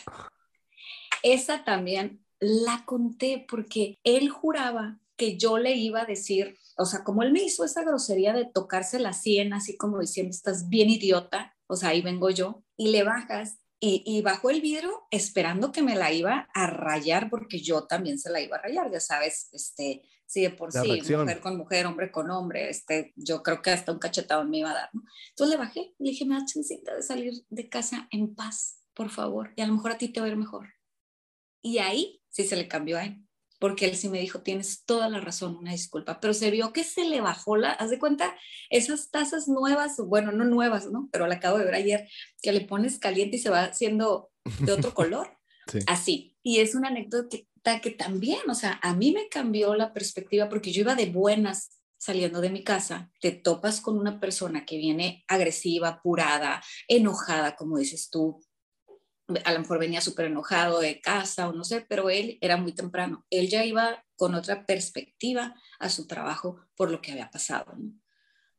Esa 1.22 1.64
también 1.64 2.24
la 2.40 2.84
conté 2.84 3.44
porque 3.48 3.98
él 4.04 4.30
juraba 4.30 5.00
que 5.16 5.36
yo 5.36 5.58
le 5.58 5.74
iba 5.74 6.02
a 6.02 6.06
decir, 6.06 6.56
o 6.76 6.84
sea, 6.84 7.02
como 7.02 7.22
él 7.22 7.32
me 7.32 7.42
hizo 7.42 7.64
esa 7.64 7.82
grosería 7.82 8.32
de 8.32 8.44
tocarse 8.46 9.00
la 9.00 9.12
sien, 9.12 9.52
así 9.52 9.76
como 9.76 9.98
diciendo, 9.98 10.30
estás 10.30 10.68
bien 10.68 10.90
idiota, 10.90 11.56
o 11.66 11.74
sea, 11.76 11.90
ahí 11.90 12.02
vengo 12.02 12.30
yo, 12.30 12.62
y 12.76 12.90
le 12.90 13.02
bajas 13.02 13.58
y, 13.80 14.02
y, 14.04 14.22
bajó 14.22 14.50
el 14.50 14.60
vidrio 14.60 15.06
esperando 15.10 15.70
que 15.70 15.82
me 15.82 15.94
la 15.94 16.12
iba 16.12 16.48
a 16.52 16.66
rayar 16.66 17.30
porque 17.30 17.60
yo 17.60 17.86
también 17.86 18.18
se 18.18 18.30
la 18.30 18.40
iba 18.40 18.56
a 18.56 18.62
rayar, 18.62 18.90
ya 18.90 18.98
sabes, 18.98 19.48
este, 19.52 20.02
sí, 20.26 20.42
de 20.42 20.50
por 20.50 20.74
La 20.74 20.82
sí, 20.82 20.92
reacción. 20.92 21.20
mujer 21.22 21.40
con 21.40 21.56
mujer, 21.56 21.86
hombre 21.86 22.10
con 22.10 22.30
hombre, 22.30 22.68
este, 22.70 23.12
yo 23.16 23.42
creo 23.42 23.62
que 23.62 23.70
hasta 23.70 23.92
un 23.92 23.98
cachetado 23.98 24.44
me 24.44 24.58
iba 24.58 24.70
a 24.70 24.74
dar, 24.74 24.90
¿no? 24.92 25.02
Entonces 25.30 25.56
le 25.56 25.64
bajé, 25.64 25.94
le 25.98 26.10
dije, 26.10 26.24
me 26.24 26.34
da 26.34 26.44
chancita 26.44 26.94
de 26.94 27.02
salir 27.02 27.32
de 27.48 27.68
casa 27.68 28.08
en 28.10 28.34
paz, 28.34 28.82
por 28.94 29.10
favor, 29.10 29.52
y 29.56 29.62
a 29.62 29.66
lo 29.66 29.74
mejor 29.74 29.92
a 29.92 29.98
ti 29.98 30.08
te 30.08 30.20
va 30.20 30.26
a 30.26 30.30
ir 30.30 30.36
mejor. 30.36 30.68
Y 31.62 31.78
ahí 31.78 32.22
sí 32.30 32.44
se 32.44 32.56
le 32.56 32.66
cambió 32.66 32.98
a 32.98 33.04
él, 33.04 33.27
porque 33.58 33.86
él 33.86 33.96
sí 33.96 34.08
me 34.08 34.20
dijo, 34.20 34.40
tienes 34.42 34.84
toda 34.84 35.08
la 35.08 35.20
razón, 35.20 35.56
una 35.56 35.72
disculpa, 35.72 36.20
pero 36.20 36.34
se 36.34 36.50
vio 36.50 36.72
que 36.72 36.84
se 36.84 37.04
le 37.04 37.20
bajó 37.20 37.56
la, 37.56 37.72
haz 37.72 37.90
de 37.90 37.98
cuenta, 37.98 38.36
esas 38.70 39.10
tazas 39.10 39.48
nuevas, 39.48 39.96
bueno, 39.98 40.32
no 40.32 40.44
nuevas, 40.44 40.90
¿no? 40.90 41.08
Pero 41.12 41.26
la 41.26 41.36
acabo 41.36 41.58
de 41.58 41.64
ver 41.64 41.74
ayer, 41.74 42.08
que 42.42 42.52
le 42.52 42.60
pones 42.62 42.98
caliente 42.98 43.36
y 43.36 43.40
se 43.40 43.50
va 43.50 43.64
haciendo 43.64 44.30
de 44.60 44.72
otro 44.72 44.94
color, 44.94 45.36
Sí. 45.70 45.80
así. 45.86 46.36
Y 46.42 46.60
es 46.60 46.74
una 46.74 46.88
anécdota 46.88 47.80
que 47.82 47.90
también, 47.90 48.40
o 48.48 48.54
sea, 48.54 48.80
a 48.82 48.94
mí 48.94 49.12
me 49.12 49.28
cambió 49.28 49.74
la 49.74 49.92
perspectiva 49.92 50.48
porque 50.48 50.72
yo 50.72 50.80
iba 50.80 50.94
de 50.94 51.06
buenas 51.06 51.78
saliendo 51.98 52.40
de 52.40 52.48
mi 52.48 52.64
casa, 52.64 53.10
te 53.20 53.32
topas 53.32 53.80
con 53.80 53.98
una 53.98 54.20
persona 54.20 54.64
que 54.64 54.78
viene 54.78 55.24
agresiva, 55.28 55.88
apurada, 55.88 56.62
enojada, 56.86 57.56
como 57.56 57.76
dices 57.76 58.08
tú, 58.08 58.40
a 59.44 59.52
lo 59.52 59.60
mejor 59.60 59.78
venía 59.78 60.00
súper 60.00 60.26
enojado 60.26 60.80
de 60.80 61.00
casa 61.00 61.48
o 61.48 61.52
no 61.52 61.64
sé, 61.64 61.84
pero 61.88 62.10
él 62.10 62.38
era 62.40 62.56
muy 62.56 62.72
temprano. 62.72 63.26
Él 63.30 63.48
ya 63.48 63.64
iba 63.64 64.04
con 64.16 64.34
otra 64.34 64.64
perspectiva 64.64 65.54
a 65.78 65.90
su 65.90 66.06
trabajo 66.06 66.60
por 66.74 66.90
lo 66.90 67.00
que 67.00 67.12
había 67.12 67.30
pasado. 67.30 67.76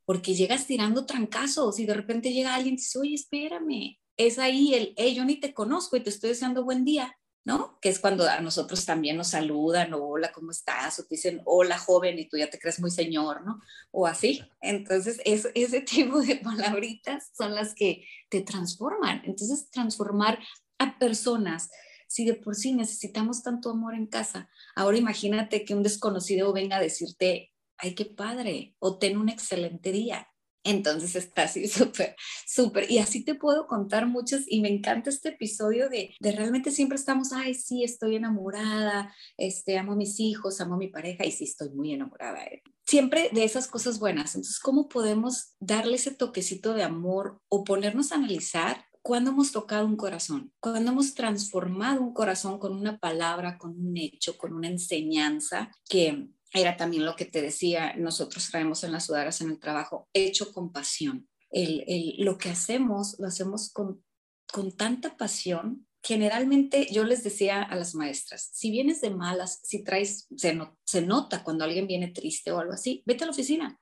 Porque 0.05 0.33
llegas 0.33 0.67
tirando 0.67 1.05
trancazos 1.05 1.79
y 1.79 1.85
de 1.85 1.93
repente 1.93 2.33
llega 2.33 2.55
alguien 2.55 2.75
y 2.75 2.77
dice, 2.77 2.99
oye, 2.99 3.15
espérame, 3.15 3.99
es 4.17 4.37
ahí 4.37 4.73
el, 4.73 5.13
yo 5.13 5.25
ni 5.25 5.39
te 5.39 5.53
conozco 5.53 5.97
y 5.97 6.01
te 6.01 6.09
estoy 6.09 6.31
deseando 6.31 6.63
buen 6.63 6.85
día, 6.85 7.17
¿no? 7.45 7.79
Que 7.81 7.89
es 7.89 7.99
cuando 7.99 8.27
a 8.27 8.41
nosotros 8.41 8.85
también 8.85 9.17
nos 9.17 9.29
saludan, 9.29 9.93
o 9.93 10.03
hola, 10.03 10.31
¿cómo 10.31 10.51
estás? 10.51 10.99
O 10.99 11.03
te 11.03 11.15
dicen, 11.15 11.41
hola, 11.45 11.77
joven, 11.77 12.19
y 12.19 12.27
tú 12.27 12.37
ya 12.37 12.49
te 12.49 12.59
crees 12.59 12.79
muy 12.79 12.91
señor, 12.91 13.43
¿no? 13.43 13.61
O 13.91 14.07
así. 14.07 14.43
Entonces, 14.61 15.19
es, 15.25 15.49
ese 15.55 15.81
tipo 15.81 16.21
de 16.21 16.35
palabritas 16.37 17.31
son 17.37 17.55
las 17.55 17.73
que 17.73 18.05
te 18.29 18.41
transforman. 18.41 19.21
Entonces, 19.25 19.69
transformar 19.71 20.39
a 20.77 20.97
personas, 20.97 21.69
si 22.07 22.25
de 22.25 22.33
por 22.33 22.55
sí 22.55 22.73
necesitamos 22.73 23.43
tanto 23.43 23.69
amor 23.69 23.95
en 23.95 24.07
casa, 24.07 24.49
ahora 24.75 24.97
imagínate 24.97 25.65
que 25.65 25.75
un 25.75 25.83
desconocido 25.83 26.53
venga 26.53 26.77
a 26.77 26.81
decirte, 26.81 27.53
ay, 27.77 27.95
qué 27.95 28.05
padre, 28.05 28.75
o 28.79 28.97
ten 28.97 29.17
un 29.17 29.29
excelente 29.29 29.91
día. 29.91 30.28
Entonces 30.63 31.15
está 31.15 31.43
así 31.43 31.67
súper, 31.67 32.15
súper. 32.47 32.91
Y 32.91 32.99
así 32.99 33.23
te 33.23 33.35
puedo 33.35 33.67
contar 33.67 34.07
muchas 34.07 34.43
y 34.47 34.61
me 34.61 34.69
encanta 34.69 35.09
este 35.09 35.29
episodio 35.29 35.89
de, 35.89 36.13
de, 36.19 36.31
realmente 36.31 36.71
siempre 36.71 36.97
estamos, 36.97 37.31
ay, 37.33 37.53
sí, 37.53 37.83
estoy 37.83 38.15
enamorada, 38.15 39.13
este, 39.37 39.77
amo 39.77 39.93
a 39.93 39.95
mis 39.95 40.19
hijos, 40.19 40.59
amo 40.61 40.75
a 40.75 40.77
mi 40.77 40.87
pareja 40.87 41.25
y 41.25 41.31
sí, 41.31 41.45
estoy 41.45 41.69
muy 41.69 41.93
enamorada. 41.93 42.39
Siempre 42.85 43.29
de 43.31 43.43
esas 43.43 43.67
cosas 43.67 43.99
buenas. 43.99 44.35
Entonces, 44.35 44.59
¿cómo 44.59 44.89
podemos 44.89 45.55
darle 45.59 45.95
ese 45.95 46.11
toquecito 46.11 46.73
de 46.73 46.83
amor 46.83 47.41
o 47.47 47.63
ponernos 47.63 48.11
a 48.11 48.15
analizar 48.15 48.85
cuando 49.01 49.31
hemos 49.31 49.51
tocado 49.51 49.85
un 49.85 49.95
corazón? 49.95 50.51
Cuando 50.59 50.91
hemos 50.91 51.13
transformado 51.13 52.01
un 52.01 52.13
corazón 52.13 52.59
con 52.59 52.73
una 52.73 52.97
palabra, 52.99 53.57
con 53.57 53.71
un 53.79 53.95
hecho, 53.95 54.37
con 54.37 54.53
una 54.53 54.67
enseñanza 54.67 55.71
que 55.87 56.29
era 56.53 56.77
también 56.77 57.05
lo 57.05 57.15
que 57.15 57.25
te 57.25 57.41
decía, 57.41 57.93
nosotros 57.95 58.49
traemos 58.49 58.83
en 58.83 58.91
las 58.91 59.05
sudaras 59.05 59.41
en 59.41 59.51
el 59.51 59.59
trabajo, 59.59 60.09
hecho 60.13 60.51
con 60.51 60.71
pasión. 60.71 61.27
El, 61.51 61.83
el, 61.87 62.15
lo 62.19 62.37
que 62.37 62.49
hacemos, 62.49 63.15
lo 63.19 63.27
hacemos 63.27 63.71
con, 63.71 64.03
con 64.51 64.71
tanta 64.75 65.17
pasión. 65.17 65.87
Generalmente 66.01 66.87
yo 66.91 67.03
les 67.03 67.23
decía 67.23 67.61
a 67.61 67.75
las 67.75 67.93
maestras, 67.93 68.49
si 68.53 68.71
vienes 68.71 69.01
de 69.01 69.09
malas, 69.09 69.59
si 69.63 69.83
traes, 69.83 70.27
se, 70.35 70.55
no, 70.55 70.77
se 70.85 71.01
nota 71.01 71.43
cuando 71.43 71.65
alguien 71.65 71.87
viene 71.87 72.07
triste 72.07 72.51
o 72.51 72.59
algo 72.59 72.73
así, 72.73 73.03
vete 73.05 73.23
a 73.23 73.27
la 73.27 73.33
oficina, 73.33 73.79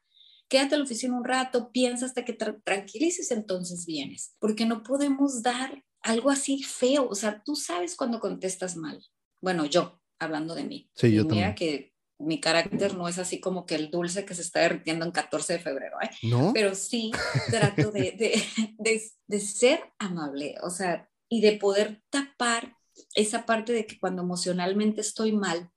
quédate 0.49 0.75
a 0.75 0.77
la 0.79 0.83
oficina 0.83 1.15
un 1.15 1.23
rato, 1.23 1.71
piensa 1.71 2.05
hasta 2.05 2.25
que 2.25 2.33
tra 2.33 2.59
tranquilices, 2.61 3.31
entonces 3.31 3.85
vienes, 3.85 4.35
porque 4.39 4.65
no 4.65 4.81
podemos 4.81 5.43
dar 5.43 5.83
algo 6.01 6.31
así 6.31 6.63
feo, 6.63 7.07
o 7.07 7.15
sea, 7.15 7.43
tú 7.43 7.55
sabes 7.55 7.95
cuando 7.95 8.19
contestas 8.19 8.75
mal. 8.75 9.05
Bueno, 9.41 9.65
yo, 9.65 10.01
hablando 10.19 10.55
de 10.55 10.63
mí. 10.63 10.89
Sí, 10.95 11.13
yo 11.13 11.25
mira 11.25 11.53
también. 11.53 11.55
que 11.55 11.93
mi 12.19 12.39
carácter 12.39 12.95
no 12.95 13.07
es 13.07 13.19
así 13.19 13.39
como 13.39 13.65
que 13.65 13.75
el 13.75 13.91
dulce 13.91 14.25
que 14.25 14.33
se 14.33 14.41
está 14.41 14.61
derritiendo 14.61 15.05
en 15.05 15.11
14 15.11 15.53
de 15.53 15.59
febrero, 15.59 15.97
¿eh? 16.01 16.09
¿No? 16.23 16.51
Pero 16.53 16.73
sí 16.75 17.11
trato 17.49 17.91
de, 17.91 18.11
de, 18.13 18.43
de, 18.79 19.01
de, 19.27 19.39
ser 19.39 19.79
amable, 19.99 20.55
o 20.63 20.69
sea, 20.69 21.09
y 21.29 21.41
de 21.41 21.53
poder 21.53 22.01
tapar 22.09 22.75
esa 23.13 23.45
parte 23.45 23.73
de 23.73 23.85
que 23.85 23.99
cuando 23.99 24.23
emocionalmente 24.23 25.01
estoy 25.01 25.31
mal, 25.31 25.69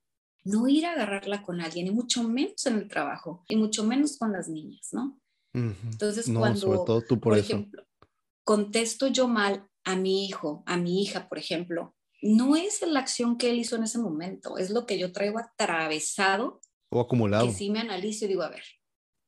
no 0.43 0.67
ir 0.67 0.87
a 0.87 0.93
agarrarla 0.93 1.43
con 1.43 1.61
alguien, 1.61 1.87
y 1.87 1.91
mucho 1.91 2.23
menos 2.23 2.65
en 2.65 2.77
el 2.77 2.87
trabajo, 2.87 3.43
y 3.47 3.55
mucho 3.55 3.83
menos 3.83 4.17
con 4.17 4.31
las 4.31 4.49
niñas, 4.49 4.89
¿no? 4.91 5.19
Uh 5.53 5.59
-huh. 5.59 5.75
Entonces, 5.91 6.27
no, 6.27 6.39
cuando, 6.39 6.59
sobre 6.59 6.79
todo 6.85 7.01
tú 7.01 7.19
por, 7.19 7.33
por 7.33 7.37
eso. 7.37 7.53
ejemplo, 7.53 7.83
contesto 8.43 9.07
yo 9.07 9.27
mal 9.27 9.67
a 9.83 9.95
mi 9.95 10.25
hijo, 10.25 10.63
a 10.65 10.77
mi 10.77 11.01
hija, 11.03 11.29
por 11.29 11.37
ejemplo, 11.37 11.95
no 12.21 12.55
es 12.55 12.81
la 12.81 12.99
acción 12.99 13.37
que 13.37 13.49
él 13.49 13.59
hizo 13.59 13.75
en 13.75 13.83
ese 13.83 13.97
momento, 13.97 14.57
es 14.57 14.69
lo 14.69 14.85
que 14.85 14.97
yo 14.97 15.11
traigo 15.11 15.39
atravesado. 15.39 16.61
O 16.89 16.99
acumulado. 16.99 17.47
Que 17.47 17.53
sí 17.53 17.69
me 17.69 17.79
analizo 17.79 18.25
y 18.25 18.29
digo, 18.29 18.43
a 18.43 18.49
ver, 18.49 18.63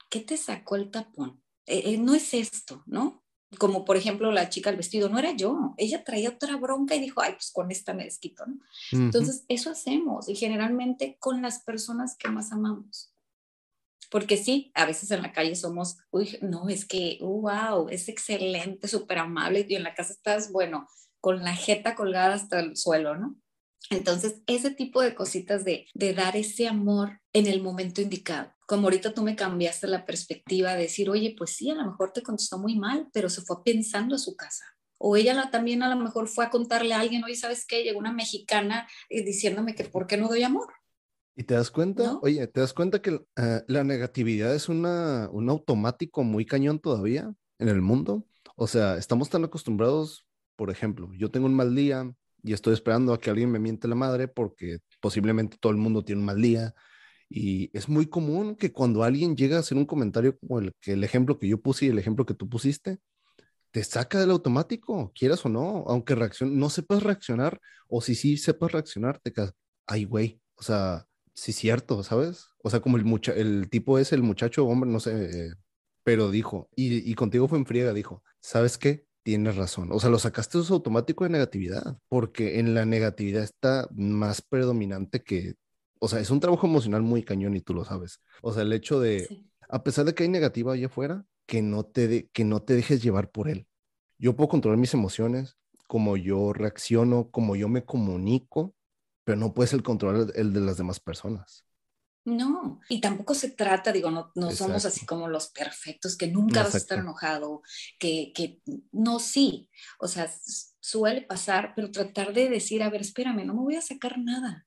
¿qué 0.10 0.20
te 0.20 0.38
sacó 0.38 0.76
el 0.76 0.92
tapón? 0.92 1.42
Eh, 1.66 1.94
eh, 1.94 1.98
no 1.98 2.14
es 2.14 2.34
esto, 2.34 2.84
¿no? 2.86 3.24
Como 3.58 3.86
por 3.86 3.98
ejemplo 3.98 4.32
la 4.32 4.50
chica 4.50 4.70
al 4.70 4.78
vestido, 4.78 5.10
no 5.10 5.20
era 5.20 5.32
yo, 5.32 5.74
ella 5.78 6.04
traía 6.04 6.30
otra 6.30 6.56
bronca 6.58 6.96
y 6.96 7.00
dijo, 7.00 7.22
ay, 7.22 7.34
pues 7.34 7.52
con 7.52 7.72
esta 7.72 7.94
me 7.94 8.04
desquito, 8.04 8.46
¿no? 8.46 8.54
Uh 8.54 8.58
-huh. 8.58 9.06
Entonces, 9.06 9.46
eso 9.48 9.70
hacemos 9.70 10.28
y 10.28 10.36
generalmente 10.36 11.18
con 11.20 11.42
las 11.42 11.64
personas 11.64 12.18
que 12.18 12.30
más 12.30 12.52
amamos. 12.52 13.14
Porque 14.10 14.38
sí, 14.38 14.72
a 14.76 14.86
veces 14.86 15.10
en 15.10 15.24
la 15.24 15.32
calle 15.32 15.56
somos, 15.56 15.98
uy, 16.12 16.38
no, 16.42 16.70
es 16.70 16.86
que, 16.86 17.18
wow, 17.22 17.90
es 17.90 18.10
excelente, 18.10 18.88
súper 18.88 19.18
amable 19.20 19.66
y 19.68 19.76
en 19.76 19.84
la 19.84 19.96
casa 19.96 20.14
estás, 20.14 20.52
bueno, 20.52 20.88
con 21.24 21.42
la 21.42 21.56
jeta 21.56 21.96
colgada 21.96 22.34
hasta 22.34 22.60
el 22.60 22.76
suelo, 22.76 23.16
¿no? 23.16 23.38
Entonces, 23.90 24.42
ese 24.46 24.72
tipo 24.72 25.02
de 25.02 25.16
cositas 25.16 25.64
de, 25.64 25.88
de, 25.94 26.14
dar 26.14 26.36
ese 26.36 26.68
amor 26.68 27.22
en 27.32 27.48
el 27.48 27.64
momento 27.64 28.02
indicado. 28.02 28.52
Como 28.68 28.88
ahorita 28.88 29.14
tú 29.14 29.24
me 29.24 29.38
cambiaste 29.38 29.88
la 29.88 30.06
perspectiva 30.06 30.74
de 30.74 30.82
decir, 30.82 31.10
oye, 31.10 31.34
pues 31.38 31.52
sí, 31.52 31.70
a 31.70 31.76
lo 31.76 31.86
mejor 31.86 32.12
te 32.12 32.24
contestó 32.24 32.58
muy 32.58 32.78
mal, 32.78 33.08
pero 33.14 33.30
se 33.30 33.42
fue 33.42 33.64
pensando 33.64 34.16
a 34.16 34.20
su 34.20 34.36
casa. 34.36 34.66
O 34.98 35.16
ella 35.16 35.50
también 35.50 35.82
a 35.82 35.96
lo 35.96 35.96
mejor 35.96 36.28
fue 36.28 36.44
a 36.44 36.50
contarle 36.50 36.94
a 36.94 37.00
alguien, 37.00 37.24
oye, 37.24 37.36
¿sabes 37.36 37.66
qué? 37.66 37.84
Llegó 37.84 38.00
una 38.00 38.12
mexicana 38.12 38.86
eh, 39.10 39.24
diciéndome 39.24 39.76
que 39.76 39.86
¿por 39.86 40.08
qué 40.08 40.18
no 40.18 40.28
doy 40.28 40.44
amor? 40.44 40.74
¿Y 41.38 41.46
te 41.46 41.54
das 41.54 41.72
cuenta? 41.72 42.20
Oye, 42.22 42.46
¿te 42.48 42.60
das 42.60 42.74
cuenta 42.74 43.02
que 43.02 43.22
eh, 43.38 43.62
la 43.68 43.86
negatividad 43.86 44.54
es 44.54 44.68
una, 44.68 45.30
un 45.32 45.50
automático 45.50 46.24
muy 46.24 46.46
cañón 46.46 46.80
todavía 46.80 47.34
en 47.60 47.70
el 47.70 47.82
mundo? 47.82 48.26
O 48.58 48.68
sea, 48.68 48.98
estamos 48.98 49.30
tan 49.30 49.46
acostumbrados, 49.46 50.26
por 50.64 50.72
ejemplo, 50.72 51.12
yo 51.14 51.30
tengo 51.30 51.46
un 51.46 51.56
mal 51.56 51.76
día 51.76 52.10
y 52.42 52.54
estoy 52.54 52.74
esperando 52.74 53.14
a 53.14 53.20
que 53.20 53.30
alguien 53.30 53.52
me 53.52 53.60
miente 53.60 53.86
la 53.90 53.96
madre 53.96 54.30
porque 54.30 54.78
posiblemente 55.02 55.58
todo 55.60 55.74
el 55.74 55.78
mundo 55.78 56.06
tiene 56.06 56.22
un 56.22 56.26
mal 56.26 56.42
día. 56.42 56.74
Y 57.28 57.70
es 57.78 57.90
muy 57.90 58.06
común 58.06 58.56
que 58.56 58.72
cuando 58.72 59.04
alguien 59.04 59.36
llega 59.36 59.58
a 59.58 59.60
hacer 59.60 59.78
un 59.78 59.86
comentario 59.86 60.40
como 60.40 60.60
el, 60.60 60.72
que 60.80 60.94
el 60.94 61.04
ejemplo 61.04 61.38
que 61.38 61.50
yo 61.50 61.62
puse 61.62 61.88
y 61.88 61.90
el 61.90 62.00
ejemplo 62.00 62.26
que 62.26 62.34
tú 62.34 62.48
pusiste, 62.48 63.00
te 63.72 63.84
saca 63.84 64.22
del 64.22 64.32
automático, 64.32 65.12
quieras 65.14 65.46
o 65.46 65.50
no, 65.50 65.84
aunque 65.90 66.16
reaccion 66.16 66.58
no 66.58 66.70
sepas 66.70 67.04
reaccionar, 67.04 67.60
o 67.90 68.00
si 68.00 68.16
sí 68.16 68.38
sepas 68.38 68.72
reaccionar, 68.72 69.20
te 69.20 69.34
quedas, 69.34 69.54
ay, 69.86 70.06
güey, 70.06 70.42
o 70.56 70.64
sea, 70.64 71.08
sí 71.34 71.52
cierto, 71.52 72.04
¿sabes? 72.04 72.48
O 72.64 72.70
sea, 72.70 72.80
como 72.80 72.96
el, 72.96 73.04
mucha 73.04 73.34
el 73.34 73.70
tipo 73.70 74.00
es 74.00 74.14
el 74.14 74.24
muchacho, 74.24 74.66
hombre, 74.66 74.90
no 74.90 75.02
sé, 75.02 75.48
eh, 75.50 75.54
pero 76.04 76.32
dijo, 76.32 76.70
y, 76.74 77.12
y, 77.12 77.16
contigo 77.16 77.50
fue 77.50 77.58
en 77.58 77.66
friega, 77.66 77.92
dijo, 77.92 78.24
¿sabes 78.40 78.78
qué? 78.78 79.06
Tienes 79.24 79.56
razón. 79.56 79.90
O 79.92 80.00
sea, 80.00 80.10
lo 80.10 80.20
sacaste 80.20 80.58
automático 80.58 81.24
de 81.24 81.30
negatividad, 81.30 81.98
porque 82.10 82.60
en 82.60 82.74
la 82.74 82.86
negatividad 82.86 83.44
está 83.44 83.88
más 83.92 84.42
predominante 84.42 85.24
que, 85.24 85.56
o 86.00 86.10
sea, 86.10 86.20
es 86.20 86.30
un 86.30 86.42
trabajo 86.42 86.68
emocional 86.68 87.02
muy 87.02 87.24
cañón 87.24 87.56
y 87.56 87.62
tú 87.62 87.74
lo 87.74 87.86
sabes. 87.86 88.20
O 88.42 88.52
sea, 88.52 88.64
el 88.64 88.74
hecho 88.74 89.00
de, 89.00 89.46
a 89.70 89.82
pesar 89.84 90.04
de 90.04 90.14
que 90.14 90.24
hay 90.24 90.30
negativa 90.30 90.74
allá 90.74 90.88
afuera, 90.88 91.26
que 91.46 91.62
no, 91.62 91.86
te 91.86 92.30
que 92.34 92.44
no 92.44 92.62
te 92.62 92.76
dejes 92.76 93.02
llevar 93.02 93.32
por 93.32 93.48
él. 93.48 93.66
Yo 94.18 94.36
puedo 94.36 94.50
controlar 94.50 94.78
mis 94.78 94.94
emociones, 94.94 95.58
como 95.88 96.18
yo 96.18 96.52
reacciono, 96.52 97.30
como 97.32 97.56
yo 97.56 97.70
me 97.70 97.86
comunico, 97.86 98.76
pero 99.24 99.38
no 99.38 99.54
puedes 99.54 99.74
el 99.74 99.84
controlar 99.84 100.34
el 100.36 100.52
de 100.52 100.60
las 100.62 100.78
demás 100.78 101.00
personas. 101.00 101.66
No, 102.26 102.80
y 102.88 103.02
tampoco 103.02 103.36
se 103.36 103.52
trata, 103.52 103.92
digo, 103.92 104.10
no, 104.10 104.32
no 104.36 104.52
somos 104.52 104.86
así 104.86 105.06
como 105.06 105.28
los 105.28 105.50
perfectos, 105.50 106.16
que 106.16 106.28
nunca 106.28 106.64
vas 106.64 106.74
a 106.74 106.78
estar 106.78 107.00
enojado, 107.00 107.62
que, 108.00 108.32
que 108.34 108.62
no, 108.94 109.20
sí, 109.20 109.70
o 110.00 110.08
sea, 110.08 110.32
suele 110.80 111.24
pasar, 111.24 111.74
pero 111.76 111.92
tratar 111.92 112.34
de 112.34 112.48
decir, 112.48 112.82
a 112.82 112.90
ver, 112.90 113.02
espérame, 113.02 113.46
no 113.46 113.54
me 113.54 113.62
voy 113.62 113.76
a 113.76 113.82
sacar 113.82 114.20
nada, 114.20 114.66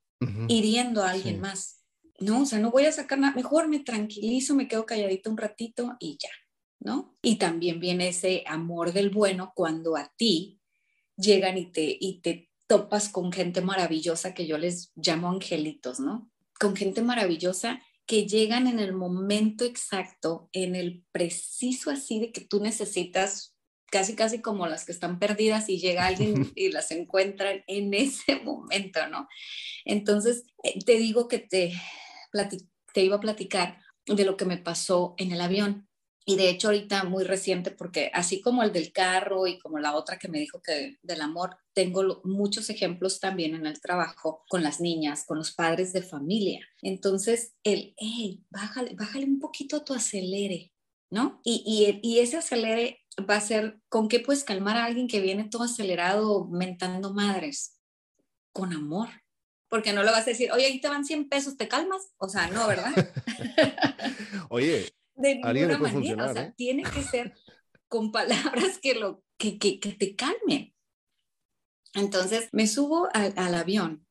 hiriendo 0.49 1.03
a 1.03 1.11
alguien 1.11 1.41
más, 1.41 1.83
¿no? 2.21 2.43
O 2.43 2.47
sea, 2.47 2.59
no 2.59 2.71
voy 2.71 2.85
a 2.85 2.93
sacar 2.93 3.19
nada, 3.19 3.35
mejor 3.35 3.69
me 3.69 3.81
tranquilizo, 3.81 4.55
me 4.55 4.69
quedo 4.69 4.85
calladito 4.85 5.31
un 5.31 5.39
ratito 5.39 5.97
y 5.99 6.19
ya, 6.21 6.31
¿no? 6.81 7.17
Y 7.23 7.37
también 7.37 7.81
viene 7.81 8.09
ese 8.09 8.45
amor 8.47 8.93
del 8.93 9.09
bueno 9.09 9.53
cuando 9.55 9.97
a 9.97 10.13
ti 10.19 10.61
llegan 11.17 11.57
y 11.57 11.73
te, 11.73 11.97
y 11.99 12.21
te 12.21 12.51
topas 12.67 13.09
con 13.09 13.33
gente 13.33 13.63
maravillosa 13.63 14.35
que 14.35 14.47
yo 14.47 14.59
les 14.59 14.93
llamo 14.95 15.31
angelitos, 15.31 16.01
¿no? 16.01 16.31
Con 16.59 16.77
gente 16.77 17.03
maravillosa 17.03 17.81
que 18.07 18.27
llegan 18.27 18.69
en 18.69 18.79
el 18.79 18.93
momento 18.93 19.65
exacto, 19.65 20.49
en 20.53 20.77
el 20.77 21.05
preciso 21.11 21.91
así 21.91 22.21
de 22.21 22.33
que 22.33 22.41
tú 22.41 22.61
necesitas, 22.61 23.57
casi 23.91 24.15
casi 24.15 24.41
como 24.41 24.67
las 24.69 24.85
que 24.85 24.93
están 24.93 25.19
perdidas 25.19 25.69
y 25.69 25.79
llega 25.79 26.07
alguien 26.07 26.53
y 26.55 26.71
las 26.71 26.91
encuentran 26.93 27.65
en 27.67 27.93
ese 27.95 28.37
momento, 28.37 29.07
¿no? 29.09 29.29
Entonces, 29.85 30.45
eh, 30.63 30.79
te 30.85 30.99
digo 30.99 31.27
que 31.27 31.41
te, 31.41 31.73
te 32.93 33.05
iba 33.05 33.17
a 33.17 33.21
platicar 33.21 33.81
de 34.07 34.25
lo 34.25 34.37
que 34.37 34.45
me 34.45 34.59
pasó 34.59 35.15
en 35.19 35.33
el 35.33 35.41
avión. 35.41 35.89
Y 36.29 36.35
de 36.35 36.51
hecho 36.51 36.69
ahorita 36.69 37.05
muy 37.05 37.23
reciente, 37.23 37.71
porque 37.71 38.11
así 38.13 38.41
como 38.41 38.65
el 38.65 38.73
del 38.73 38.91
carro 38.91 39.47
y 39.47 39.61
como 39.61 39.79
la 39.79 39.95
otra 39.95 40.19
que 40.19 40.27
me 40.27 40.41
dijo 40.41 40.61
que 40.61 40.99
del 41.01 41.21
amor, 41.21 41.57
tengo 41.73 42.21
muchos 42.25 42.69
ejemplos 42.69 43.21
también 43.21 43.55
en 43.55 43.65
el 43.65 43.81
trabajo 43.81 44.45
con 44.49 44.65
las 44.65 44.81
niñas, 44.81 45.25
con 45.25 45.39
los 45.39 45.53
padres 45.53 45.93
de 45.93 46.03
familia. 46.03 46.67
Entonces, 46.83 47.55
el, 47.63 47.95
hey, 47.97 48.45
bájale, 48.51 48.95
bájale 48.97 49.25
un 49.25 49.39
poquito 49.39 49.85
tu 49.85 49.95
acelere, 49.95 50.73
¿no? 51.11 51.41
Y, 51.45 51.63
y, 51.65 52.01
y 52.03 52.19
ese 52.19 52.39
acelere 52.39 53.07
va 53.19 53.37
a 53.37 53.41
ser, 53.41 53.79
¿con 53.89 54.09
qué 54.09 54.19
puedes 54.19 54.43
calmar 54.43 54.77
a 54.77 54.85
alguien 54.85 55.07
que 55.07 55.21
viene 55.21 55.49
todo 55.49 55.63
acelerado 55.63 56.49
mentando 56.49 57.15
madres? 57.15 57.79
Con 58.53 58.73
amor. 58.73 59.09
Porque 59.69 59.93
no 59.93 60.03
le 60.03 60.11
vas 60.11 60.27
a 60.27 60.31
decir, 60.31 60.51
oye, 60.51 60.67
ahí 60.67 60.81
te 60.81 60.89
van 60.89 61.05
100 61.05 61.29
pesos, 61.29 61.57
¿te 61.57 61.69
calmas? 61.69 62.13
O 62.19 62.29
sea, 62.29 62.49
no, 62.49 62.67
¿verdad? 62.67 62.93
oye, 64.49 64.93
de 65.17 65.37
ninguna 65.37 65.79
manera. 65.79 66.31
O 66.31 66.33
sea, 66.33 66.43
¿eh? 66.45 66.55
tiene 66.57 66.83
que 66.83 67.03
ser 67.03 67.35
con 67.89 68.13
palabras 68.13 68.79
que, 68.81 68.95
lo, 68.95 69.23
que, 69.39 69.59
que, 69.59 69.81
que 69.81 69.93
te 69.93 70.15
calmen. 70.15 70.75
Entonces 71.95 72.49
me 72.53 72.67
subo 72.67 73.09
al, 73.15 73.33
al, 73.37 73.55
avión. 73.55 74.07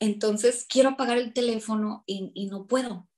Entonces 0.00 0.66
quiero 0.68 0.90
apagar 0.90 1.18
el 1.18 1.32
teléfono 1.32 2.04
y, 2.06 2.30
y, 2.34 2.46
no 2.46 2.66
puedo. 2.66 3.08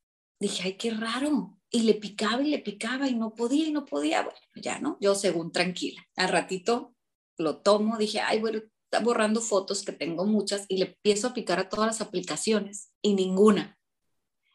Dije, 0.40 0.62
ay, 0.64 0.76
qué 0.76 0.90
raro. 0.92 1.58
Y 1.70 1.82
le 1.82 1.94
picaba 1.94 2.42
y 2.42 2.50
le 2.50 2.58
picaba 2.60 3.08
y 3.08 3.14
no 3.14 3.34
podía 3.34 3.66
y 3.66 3.72
no 3.72 3.84
podía. 3.84 4.22
Bueno, 4.22 4.38
ya 4.54 4.78
no, 4.78 4.96
yo 5.00 5.14
según 5.14 5.52
tranquila. 5.52 6.06
Al 6.16 6.28
ratito 6.28 6.94
lo 7.38 7.60
tomo, 7.60 7.98
dije, 7.98 8.20
ay, 8.20 8.40
bueno, 8.40 8.60
está 8.84 9.04
borrando 9.04 9.40
fotos 9.40 9.84
que 9.84 9.92
tengo 9.92 10.24
muchas 10.24 10.64
y 10.68 10.78
le 10.78 10.86
empiezo 10.86 11.28
a 11.28 11.34
picar 11.34 11.58
a 11.58 11.68
todas 11.68 11.86
las 11.86 12.00
aplicaciones 12.00 12.92
y 13.02 13.14
ninguna 13.14 13.75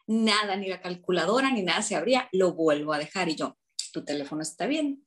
nada, 0.06 0.56
ni 0.56 0.68
la 0.68 0.80
calculadora, 0.80 1.50
ni 1.50 1.62
nada 1.62 1.82
se 1.82 1.96
abría, 1.96 2.28
lo 2.32 2.54
vuelvo 2.54 2.92
a 2.92 2.98
dejar 2.98 3.28
y 3.28 3.36
yo, 3.36 3.56
tu 3.92 4.04
teléfono 4.04 4.42
está 4.42 4.66
bien, 4.66 5.06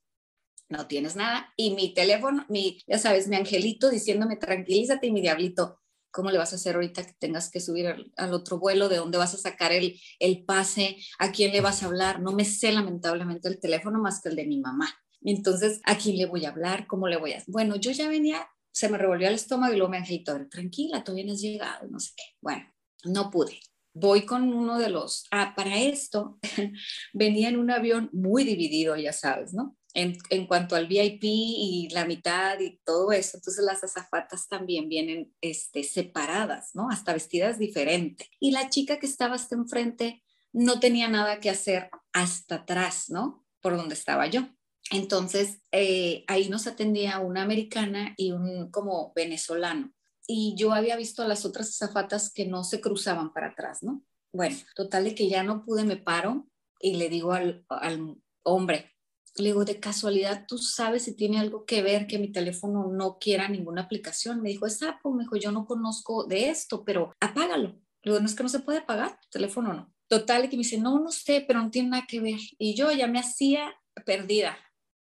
no 0.70 0.88
tienes 0.88 1.16
nada. 1.16 1.54
Y 1.56 1.76
mi 1.76 1.94
teléfono, 1.94 2.46
mi, 2.50 2.82
ya 2.88 2.98
sabes, 2.98 3.28
mi 3.28 3.36
angelito 3.36 3.90
diciéndome, 3.90 4.38
tranquilízate 4.38 5.08
y 5.08 5.12
mi 5.12 5.22
diablito, 5.22 5.80
¿cómo 6.12 6.32
le 6.32 6.38
vas 6.38 6.54
a 6.54 6.56
hacer 6.56 6.76
ahorita 6.76 7.06
que 7.06 7.14
tengas 7.20 7.50
que 7.52 7.60
subir 7.60 7.88
al, 7.88 8.34
otro 8.34 8.60
vuelo? 8.60 8.90
¿De 8.90 8.98
dónde 8.98 9.18
vas 9.18 9.34
a 9.34 9.38
sacar 9.38 9.72
el, 9.72 10.00
el 10.20 10.46
pase? 10.46 10.98
¿A 11.20 11.32
quién 11.32 11.52
le 11.52 11.62
vas 11.62 11.84
a 11.84 11.88
hablar? 11.88 12.22
No 12.22 12.32
me 12.32 12.46
sé 12.46 12.72
lamentablemente 12.72 13.48
el 13.48 13.60
teléfono 13.60 14.00
más 14.00 14.22
que 14.22 14.30
el 14.30 14.36
de 14.36 14.46
mi 14.46 14.60
mamá. 14.60 14.90
Entonces, 15.22 15.82
¿a 15.86 15.98
quién 15.98 16.18
le 16.18 16.26
voy 16.26 16.46
a 16.46 16.50
hablar? 16.50 16.88
¿Cómo 16.88 17.08
le 17.08 17.18
voy 17.18 17.34
a...? 17.34 17.44
Bueno, 17.48 17.76
yo 17.76 17.92
ya 17.92 18.08
venía, 18.08 18.48
se 18.72 18.90
me 18.90 18.98
revolvió 18.98 19.28
el 19.28 19.36
estómago 19.36 19.74
y 19.74 19.78
luego 19.78 19.92
mi 19.92 19.98
angelito, 19.98 20.48
tranquila, 20.50 21.04
no 21.06 21.34
has 21.34 21.42
llegado, 21.42 21.88
no 21.88 22.00
sé 22.00 22.12
qué. 22.16 22.24
Bueno, 22.42 22.66
no 23.04 23.30
pude 23.30 23.60
voy 23.96 24.26
con 24.26 24.54
uno 24.54 24.78
de 24.78 24.90
los, 24.90 25.26
ah, 25.32 25.54
para 25.56 25.80
esto 25.80 26.38
venía 27.14 27.50
en 27.50 27.58
un 27.58 27.72
avión 27.72 28.10
muy 28.12 28.44
dividido, 28.44 28.96
ya 28.98 29.14
sabes, 29.14 29.54
¿no? 29.54 29.76
En, 29.94 30.18
cuanto 30.46 30.76
al 30.76 30.88
VIP 30.88 31.24
y 31.24 31.88
la 31.94 32.04
mitad 32.04 32.60
y 32.60 32.82
todo 32.84 33.14
eso, 33.14 33.38
entonces 33.38 33.64
las 33.64 33.82
azafatas 33.82 34.50
también 34.50 34.90
vienen 34.90 35.34
este, 35.40 35.86
separadas, 35.86 36.72
¿no? 36.74 36.90
Hasta 36.90 37.14
vestidas 37.14 37.58
diferente. 37.58 38.30
Y 38.42 38.52
la 38.52 38.70
chica 38.70 39.00
que 39.00 39.06
estaba 39.06 39.36
hasta 39.36 39.56
enfrente 39.56 40.22
no 40.52 40.82
tenía 40.82 41.08
nada 41.08 41.40
que 41.40 41.50
hacer 41.50 41.90
hasta 42.12 42.56
atrás, 42.56 43.06
¿no? 43.10 43.46
Por 43.62 43.78
donde 43.78 43.94
estaba 43.94 44.28
yo. 44.28 44.50
Entonces, 44.92 45.62
eh, 45.72 46.26
ahí 46.28 46.50
nos 46.50 46.68
atendía 46.68 47.20
una 47.20 47.44
americana 47.44 48.14
y 48.18 48.34
un 48.34 48.70
como 48.72 49.14
venezolano 49.16 49.95
y 50.28 50.56
yo 50.58 50.74
había 50.74 50.96
visto 50.96 51.22
a 51.22 51.28
las 51.28 51.46
otras 51.46 51.78
zafatas 51.78 52.32
que 52.32 52.46
no 52.46 52.64
se 52.64 52.82
cruzaban 52.82 53.34
para 53.34 53.48
atrás, 53.48 53.84
¿no? 53.84 54.04
Bueno, 54.34 54.58
total 54.76 55.06
de 55.06 55.16
que 55.16 55.30
ya 55.30 55.44
no 55.44 55.64
pude, 55.64 55.84
me 55.84 55.98
paro 55.98 56.48
y 56.80 56.96
le 56.96 57.10
digo 57.10 57.32
al, 57.32 57.66
al 57.70 58.18
hombre, 58.44 58.96
le 59.38 59.50
digo, 59.50 59.66
de 59.66 59.80
casualidad, 59.80 60.46
¿tú 60.48 60.58
sabes 60.58 61.04
si 61.04 61.16
tiene 61.16 61.40
algo 61.40 61.66
que 61.66 61.82
ver 61.82 62.08
que 62.08 62.20
mi 62.20 62.32
teléfono 62.32 62.88
no 62.88 63.18
quiera 63.20 63.50
ninguna 63.50 63.82
aplicación? 63.82 64.42
Me 64.42 64.50
dijo, 64.50 64.66
es 64.66 64.82
Apple, 64.82 65.12
me 65.14 65.24
dijo, 65.24 65.36
yo 65.36 65.52
no 65.52 65.66
conozco 65.66 66.26
de 66.26 66.50
esto, 66.50 66.86
pero 66.86 67.14
apágalo. 67.20 67.70
Le 68.04 68.12
digo, 68.12 68.20
no 68.20 68.26
es 68.28 68.36
que 68.36 68.44
no 68.44 68.50
se 68.50 68.60
puede 68.60 68.80
apagar, 68.80 69.20
teléfono 69.30 69.74
no. 69.74 69.94
Total, 70.08 70.44
que 70.50 70.56
me 70.56 70.64
dice, 70.64 70.78
no, 70.78 71.00
no 71.00 71.12
sé, 71.12 71.44
pero 71.46 71.62
no 71.62 71.70
tiene 71.70 71.90
nada 71.90 72.06
que 72.08 72.22
ver. 72.22 72.40
Y 72.58 72.76
yo 72.76 72.92
ya 72.92 73.08
me 73.08 73.20
hacía 73.20 73.74
perdida 74.06 74.58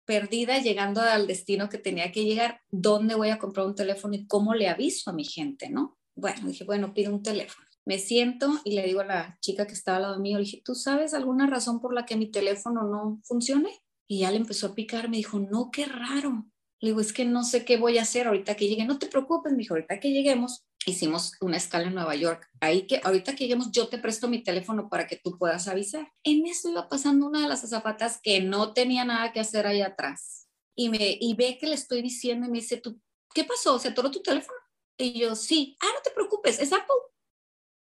perdida 0.09 0.57
llegando 0.57 1.01
al 1.01 1.27
destino 1.27 1.69
que 1.69 1.77
tenía 1.77 2.11
que 2.11 2.25
llegar, 2.25 2.61
¿dónde 2.71 3.13
voy 3.13 3.29
a 3.29 3.37
comprar 3.37 3.67
un 3.67 3.75
teléfono 3.75 4.15
y 4.15 4.25
cómo 4.25 4.55
le 4.55 4.67
aviso 4.67 5.11
a 5.11 5.13
mi 5.13 5.23
gente, 5.23 5.69
no? 5.69 5.99
Bueno, 6.15 6.47
dije, 6.47 6.63
bueno, 6.63 6.95
pido 6.95 7.13
un 7.13 7.21
teléfono. 7.21 7.63
Me 7.85 7.99
siento 7.99 8.59
y 8.63 8.71
le 8.71 8.81
digo 8.87 9.01
a 9.01 9.05
la 9.05 9.37
chica 9.39 9.67
que 9.67 9.73
estaba 9.73 9.97
al 9.97 10.01
lado 10.01 10.19
mío, 10.19 10.39
le 10.39 10.45
dije, 10.45 10.63
¿tú 10.65 10.73
sabes 10.73 11.13
alguna 11.13 11.45
razón 11.45 11.79
por 11.79 11.93
la 11.93 12.07
que 12.07 12.15
mi 12.15 12.25
teléfono 12.25 12.81
no 12.85 13.21
funcione? 13.23 13.69
Y 14.07 14.21
ya 14.21 14.31
le 14.31 14.37
empezó 14.37 14.65
a 14.65 14.73
picar, 14.73 15.09
me 15.09 15.17
dijo, 15.17 15.37
no, 15.37 15.69
qué 15.71 15.85
raro. 15.85 16.47
Le 16.79 16.89
digo, 16.89 17.01
es 17.01 17.13
que 17.13 17.25
no 17.25 17.43
sé 17.43 17.63
qué 17.63 17.77
voy 17.77 17.99
a 17.99 18.01
hacer 18.01 18.25
ahorita 18.25 18.55
que 18.55 18.67
llegue. 18.67 18.85
No 18.85 18.97
te 18.97 19.05
preocupes, 19.05 19.51
me 19.51 19.59
dijo, 19.59 19.75
ahorita 19.75 19.99
que 19.99 20.09
lleguemos, 20.11 20.65
hicimos 20.85 21.33
una 21.41 21.57
escala 21.57 21.87
en 21.87 21.95
Nueva 21.95 22.15
York. 22.15 22.47
Ahí 22.59 22.87
que 22.87 23.01
ahorita 23.03 23.35
que 23.35 23.45
lleguemos 23.45 23.71
yo 23.71 23.89
te 23.89 23.97
presto 23.97 24.27
mi 24.27 24.43
teléfono 24.43 24.89
para 24.89 25.07
que 25.07 25.17
tú 25.17 25.37
puedas 25.37 25.67
avisar. 25.67 26.11
En 26.23 26.45
eso 26.47 26.69
iba 26.69 26.87
pasando 26.89 27.27
una 27.27 27.41
de 27.41 27.47
las 27.47 27.63
azafatas 27.63 28.19
que 28.21 28.41
no 28.41 28.73
tenía 28.73 29.05
nada 29.05 29.31
que 29.31 29.39
hacer 29.39 29.67
ahí 29.67 29.81
atrás. 29.81 30.47
Y, 30.75 30.89
me, 30.89 31.17
y 31.19 31.35
ve 31.35 31.57
que 31.59 31.67
le 31.67 31.75
estoy 31.75 32.01
diciendo 32.01 32.47
y 32.47 32.49
me 32.49 32.59
dice, 32.59 32.77
¿tú, 32.77 33.01
¿qué 33.33 33.43
pasó? 33.43 33.77
¿Se 33.79 33.89
atoró 33.89 34.11
tu 34.11 34.21
teléfono? 34.21 34.57
Y 34.97 35.19
yo, 35.19 35.35
sí. 35.35 35.75
Ah, 35.81 35.89
no 35.93 36.01
te 36.03 36.11
preocupes, 36.11 36.59
es 36.59 36.71
Apple. 36.71 36.95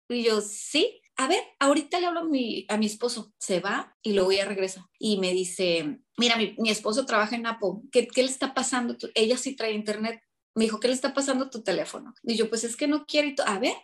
Y 0.08 0.24
yo, 0.24 0.40
sí. 0.40 1.00
a 1.16 1.28
ver, 1.28 1.42
ahorita 1.58 2.00
le 2.00 2.06
hablo 2.06 2.20
a 2.20 2.24
mi, 2.24 2.64
a 2.68 2.76
mi 2.76 2.86
esposo, 2.86 3.32
se 3.38 3.60
va 3.60 3.96
y 4.02 4.14
luego 4.14 4.32
ya 4.32 4.44
regresa. 4.46 4.88
Y 4.98 5.18
me 5.18 5.32
dice, 5.32 6.00
mira, 6.16 6.36
mi, 6.36 6.56
mi 6.58 6.70
esposo 6.70 7.06
trabaja 7.06 7.36
en 7.36 7.46
Apple, 7.46 7.82
¿Qué, 7.92 8.08
¿qué, 8.08 8.22
le 8.22 8.30
está 8.30 8.54
pasando? 8.54 8.96
Ella 9.14 9.36
sí 9.36 9.54
trae 9.54 9.72
internet. 9.72 10.20
Me 10.54 10.64
dijo, 10.64 10.80
¿qué 10.80 10.88
le 10.88 10.94
está 10.94 11.14
pasando 11.14 11.46
a 11.46 11.50
tu 11.50 11.62
teléfono? 11.62 12.14
Y 12.22 12.36
yo, 12.36 12.48
pues 12.48 12.64
es 12.64 12.76
que 12.76 12.88
no 12.88 13.06
quiero. 13.06 13.28
Y 13.28 13.34
a 13.46 13.58
ver, 13.58 13.74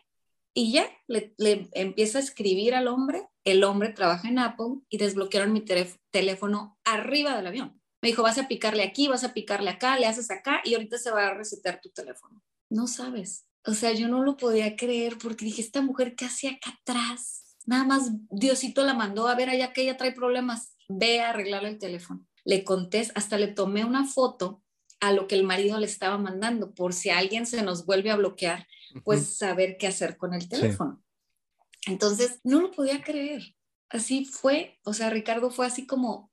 y 0.55 0.73
ya 0.73 0.89
le, 1.09 1.35
le, 1.37 1.71
a 1.75 2.19
escribir 2.19 2.75
al 2.75 2.89
hombre. 2.89 3.29
El 3.45 3.65
hombre 3.65 3.91
trabaja 3.91 4.29
en 4.29 4.39
Apple 4.39 4.77
y 4.89 4.99
desbloquearon 4.99 5.53
mi 5.53 5.63
teléfono 6.11 6.79
arriba 6.85 7.37
del 7.37 7.47
avión. 7.47 7.81
Me 8.01 8.09
dijo, 8.09 8.23
vas 8.23 8.39
a 8.39 8.49
picarle 8.49 8.83
aquí, 8.83 9.09
vas 9.09 9.25
a 9.25 9.35
picarle 9.35 9.71
acá, 9.71 9.99
le 9.99 10.07
haces 10.07 10.31
acá 10.31 10.61
y 10.65 10.75
ahorita 10.75 10.99
se 10.99 11.11
va 11.11 11.27
a 11.27 11.35
resetear 11.35 11.81
tu 11.81 11.91
teléfono. 11.91 12.43
No 12.71 12.87
sabes. 12.87 13.47
O 13.67 13.75
sea, 13.75 13.93
yo 13.93 14.09
no 14.09 14.23
lo 14.23 14.37
podía 14.37 14.77
creer 14.77 15.19
porque 15.19 15.45
dije, 15.45 15.63
esta 15.63 15.81
mujer, 15.83 16.15
¿qué 16.15 16.27
hacía 16.27 16.53
acá 16.53 16.79
atrás? 16.81 17.57
Nada 17.67 17.85
más 17.85 18.11
Diosito 18.31 18.85
la 18.85 18.95
mandó 18.95 19.27
a 19.27 19.35
ver 19.35 19.49
allá 19.49 19.73
que 19.73 19.83
ella 19.83 19.97
trae 19.97 20.13
problemas. 20.13 20.77
Ve 20.89 21.21
a 21.21 21.31
arreglarle 21.31 21.71
el 21.71 21.79
teléfono. 21.79 22.27
Le 22.45 22.63
conté, 22.63 23.11
hasta 23.15 23.39
le 23.39 23.49
tomé 23.49 23.85
una 23.85 24.07
foto 24.07 24.63
a 25.01 25.13
lo 25.13 25.27
que 25.27 25.35
el 25.35 25.45
marido 25.45 25.79
le 25.79 25.87
estaba 25.87 26.19
mandando, 26.19 26.75
por 26.75 26.93
si 26.93 27.11
alguien 27.11 27.47
se 27.47 27.63
nos 27.63 27.87
vuelve 27.87 28.11
a 28.11 28.17
bloquear, 28.17 28.67
pues 29.05 29.37
saber 29.37 29.77
qué 29.79 29.87
hacer 29.87 30.17
con 30.17 30.35
el 30.35 30.49
teléfono. 30.49 31.03
Entonces, 31.87 32.41
no 32.45 32.61
lo 32.61 32.71
podía 32.71 33.03
creer. 33.03 33.55
Así 33.89 34.25
fue, 34.25 34.81
o 34.85 34.93
sea, 34.93 35.11
Ricardo 35.11 35.51
fue 35.51 35.67
así 35.67 35.87
como, 35.87 36.33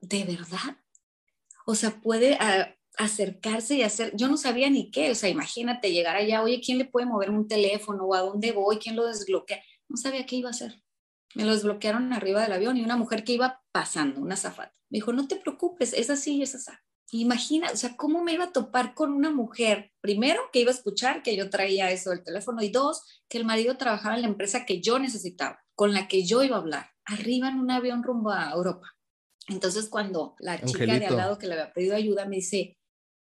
¿de 0.00 0.24
verdad? 0.24 0.76
O 1.66 1.74
sea, 1.74 2.00
puede 2.00 2.36
ah, 2.40 2.74
acercarse 2.96 3.76
y 3.76 3.82
hacer, 3.82 4.12
yo 4.16 4.28
no 4.28 4.36
sabía 4.36 4.68
ni 4.68 4.90
qué, 4.90 5.10
o 5.10 5.14
sea, 5.14 5.28
imagínate 5.28 5.92
llegar 5.92 6.16
allá, 6.16 6.42
oye, 6.42 6.60
¿quién 6.64 6.78
le 6.78 6.84
puede 6.84 7.06
mover 7.06 7.30
un 7.30 7.46
teléfono 7.46 8.04
o 8.04 8.14
a 8.14 8.20
dónde 8.20 8.52
voy? 8.52 8.78
¿Quién 8.78 8.96
lo 8.96 9.06
desbloquea? 9.06 9.62
No 9.88 9.96
sabía 9.96 10.26
qué 10.26 10.36
iba 10.36 10.48
a 10.48 10.52
hacer. 10.52 10.82
Me 11.34 11.44
lo 11.44 11.52
desbloquearon 11.52 12.12
arriba 12.12 12.42
del 12.42 12.52
avión 12.52 12.76
y 12.76 12.82
una 12.82 12.96
mujer 12.96 13.22
que 13.22 13.34
iba 13.34 13.62
pasando, 13.70 14.20
una 14.20 14.36
zafata. 14.36 14.74
Me 14.90 14.96
dijo, 14.96 15.12
no 15.12 15.28
te 15.28 15.36
preocupes, 15.36 15.92
es 15.92 16.10
así, 16.10 16.42
es 16.42 16.54
así. 16.54 16.72
Imagina, 17.10 17.70
o 17.72 17.76
sea, 17.76 17.96
¿cómo 17.96 18.22
me 18.22 18.34
iba 18.34 18.44
a 18.44 18.52
topar 18.52 18.94
con 18.94 19.12
una 19.12 19.30
mujer? 19.30 19.92
Primero, 20.00 20.42
que 20.52 20.60
iba 20.60 20.70
a 20.70 20.74
escuchar 20.74 21.22
que 21.22 21.36
yo 21.36 21.48
traía 21.48 21.90
eso 21.90 22.10
del 22.10 22.22
teléfono 22.22 22.62
y 22.62 22.68
dos, 22.68 23.02
que 23.28 23.38
el 23.38 23.46
marido 23.46 23.76
trabajaba 23.76 24.16
en 24.16 24.22
la 24.22 24.28
empresa 24.28 24.66
que 24.66 24.80
yo 24.80 24.98
necesitaba, 24.98 25.64
con 25.74 25.94
la 25.94 26.06
que 26.06 26.24
yo 26.24 26.42
iba 26.42 26.56
a 26.56 26.60
hablar, 26.60 26.90
arriba 27.04 27.48
en 27.48 27.60
un 27.60 27.70
avión 27.70 28.02
rumbo 28.02 28.30
a 28.30 28.50
Europa. 28.50 28.94
Entonces, 29.48 29.88
cuando 29.88 30.36
la 30.38 30.60
chica 30.60 30.98
de 30.98 31.06
al 31.06 31.16
lado 31.16 31.38
que 31.38 31.46
le 31.46 31.54
había 31.54 31.72
pedido 31.72 31.96
ayuda 31.96 32.26
me 32.26 32.36
dice, 32.36 32.76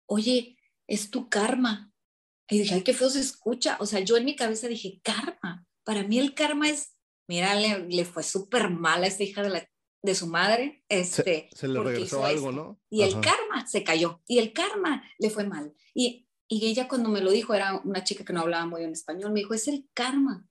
oye, 0.07 0.57
es 0.87 1.11
tu 1.11 1.29
karma. 1.29 1.93
Y 2.49 2.59
dije, 2.59 2.75
ay, 2.75 2.81
qué 2.81 2.93
feo 2.93 3.09
se 3.09 3.19
escucha. 3.19 3.77
O 3.79 3.85
sea, 3.85 3.99
yo 3.99 4.17
en 4.17 4.25
mi 4.25 4.35
cabeza 4.35 4.67
dije, 4.67 4.99
karma. 5.03 5.67
Para 5.83 6.03
mí 6.03 6.17
el 6.17 6.33
karma 6.33 6.69
es, 6.69 6.95
mira, 7.27 7.53
le, 7.55 8.05
fue 8.05 8.23
súper 8.23 8.69
mal 8.69 9.03
a 9.03 9.07
esta 9.07 9.23
hija 9.23 9.43
de, 9.43 9.49
la, 9.49 9.69
de 10.01 10.15
su 10.15 10.27
madre. 10.27 10.83
Este, 10.89 11.49
se, 11.53 11.67
le 11.67 11.79
regresó 11.81 12.25
algo, 12.25 12.51
¿no? 12.51 12.79
Y 12.89 13.03
el 13.03 13.19
karma 13.19 13.65
se 13.67 13.83
cayó. 13.83 14.21
Y 14.27 14.39
el 14.39 14.53
karma 14.53 15.03
le 15.19 15.29
fue 15.29 15.45
mal. 15.45 15.73
Y, 15.93 16.27
y 16.47 16.67
ella 16.67 16.87
cuando 16.87 17.09
me 17.09 17.21
lo 17.21 17.31
dijo, 17.31 17.53
era 17.53 17.81
una 17.83 18.03
chica 18.03 18.23
que 18.23 18.33
no 18.33 18.41
hablaba 18.41 18.65
muy 18.65 18.81
bien 18.81 18.93
español, 18.93 19.31
me 19.31 19.41
dijo, 19.41 19.53
es 19.53 19.67
el 19.67 19.87
karma. 19.93 20.47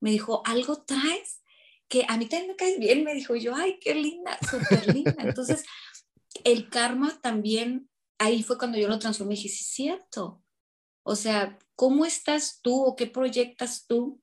Me 0.00 0.10
dijo, 0.10 0.42
algo 0.46 0.82
traes 0.82 1.42
que 1.88 2.06
a 2.08 2.16
mí 2.16 2.26
también 2.26 2.52
me 2.52 2.56
caes 2.56 2.78
bien. 2.78 3.04
Me 3.04 3.14
dijo 3.14 3.34
yo, 3.34 3.54
ay, 3.54 3.78
qué 3.80 3.94
linda, 3.94 4.38
súper 4.48 4.94
linda. 4.94 5.16
Entonces, 5.18 5.64
el 6.44 6.68
karma 6.68 7.20
también 7.20 7.90
ahí 8.18 8.42
fue 8.42 8.58
cuando 8.58 8.78
yo 8.78 8.88
lo 8.88 8.98
transformé 8.98 9.34
y 9.34 9.36
dije, 9.36 9.48
sí, 9.48 9.62
es 9.62 9.70
cierto. 9.70 10.42
O 11.02 11.16
sea, 11.16 11.58
¿cómo 11.74 12.04
estás 12.04 12.60
tú 12.62 12.82
o 12.84 12.94
qué 12.94 13.06
proyectas 13.06 13.86
tú 13.86 14.22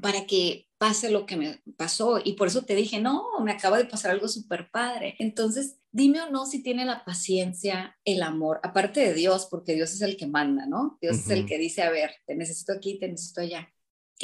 para 0.00 0.26
que 0.26 0.66
pase 0.78 1.10
lo 1.10 1.26
que 1.26 1.36
me 1.36 1.60
pasó? 1.76 2.20
Y 2.22 2.34
por 2.34 2.48
eso 2.48 2.62
te 2.62 2.74
dije, 2.74 3.00
no, 3.00 3.24
me 3.44 3.52
acaba 3.52 3.78
de 3.78 3.84
pasar 3.84 4.10
algo 4.10 4.28
súper 4.28 4.70
padre. 4.70 5.16
Entonces, 5.18 5.78
dime 5.92 6.20
o 6.22 6.30
no 6.30 6.46
si 6.46 6.62
tiene 6.62 6.84
la 6.84 7.04
paciencia, 7.04 7.98
el 8.04 8.22
amor, 8.22 8.60
aparte 8.62 9.00
de 9.00 9.14
Dios, 9.14 9.46
porque 9.50 9.74
Dios 9.74 9.92
es 9.92 10.02
el 10.02 10.16
que 10.16 10.26
manda, 10.26 10.66
¿no? 10.66 10.98
Dios 11.00 11.18
es 11.18 11.30
el 11.30 11.46
que 11.46 11.58
dice, 11.58 11.82
a 11.82 11.90
ver, 11.90 12.10
te 12.26 12.34
necesito 12.34 12.72
aquí, 12.72 12.98
te 12.98 13.08
necesito 13.08 13.40
allá 13.40 13.68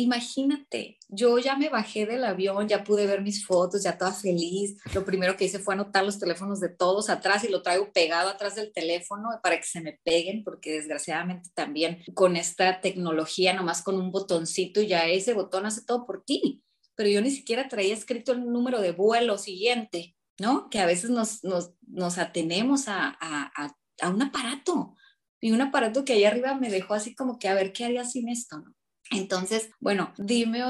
imagínate, 0.02 0.98
yo 1.09 1.38
ya 1.38 1.56
me 1.56 1.68
bajé 1.68 2.06
del 2.06 2.24
avión, 2.24 2.68
ya 2.68 2.85
pude 2.85 3.06
ver 3.06 3.22
mis 3.22 3.46
fotos, 3.46 3.82
ya 3.82 3.96
toda 3.96 4.12
feliz. 4.12 4.76
Lo 4.94 5.04
primero 5.04 5.37
que 5.37 5.46
hice 5.46 5.59
fue 5.59 5.74
anotar 5.74 6.04
los 6.04 6.18
teléfonos 6.18 6.61
de 6.61 6.68
todos 6.68 7.09
atrás 7.09 7.44
y 7.44 7.48
lo 7.48 7.62
traigo 7.62 7.92
pegado 7.92 8.28
atrás 8.28 8.54
del 8.54 8.72
teléfono 8.72 9.28
para 9.42 9.56
que 9.56 9.66
se 9.66 9.80
me 9.80 9.98
peguen, 10.04 10.44
porque 10.44 10.72
desgraciadamente 10.72 11.50
también 11.54 12.02
con 12.14 12.37
esta 12.37 12.80
tecnología, 12.80 13.54
nomás 13.54 13.82
con 13.82 13.96
un 13.96 14.11
botoncito, 14.11 14.82
ya 14.82 15.06
ese 15.06 15.35
botón 15.35 15.66
hace 15.66 15.85
todo 15.85 16.06
por 16.06 16.24
ti. 16.24 16.62
Pero 16.94 17.11
yo 17.11 17.20
ni 17.20 17.30
siquiera 17.30 17.68
traía 17.68 17.94
escrito 17.94 18.32
el 18.32 18.44
número 18.44 18.80
de 18.80 18.92
vuelo 18.92 19.38
siguiente, 19.38 20.16
¿no? 20.38 20.68
Que 20.70 20.78
a 20.80 20.87
veces 20.87 21.11
nos, 21.11 21.42
nos, 21.44 21.72
nos 21.87 22.18
atenemos 22.18 22.88
a, 22.88 23.16
a, 23.20 23.76
a 24.00 24.11
un 24.11 24.22
aparato. 24.22 24.94
Y 25.40 25.52
un 25.52 25.61
aparato 25.61 26.04
que 26.04 26.14
ahí 26.14 26.24
arriba 26.24 26.54
me 26.54 26.70
dejó 26.70 26.94
así 26.94 27.14
como 27.14 27.38
que 27.38 27.48
a 27.48 27.54
ver 27.54 27.72
qué 27.72 27.85
haría 27.85 28.04
sin 28.04 28.28
esto, 28.28 28.59
¿no? 28.59 28.76
Entonces, 29.11 29.71
bueno, 29.81 30.12
dime 30.19 30.62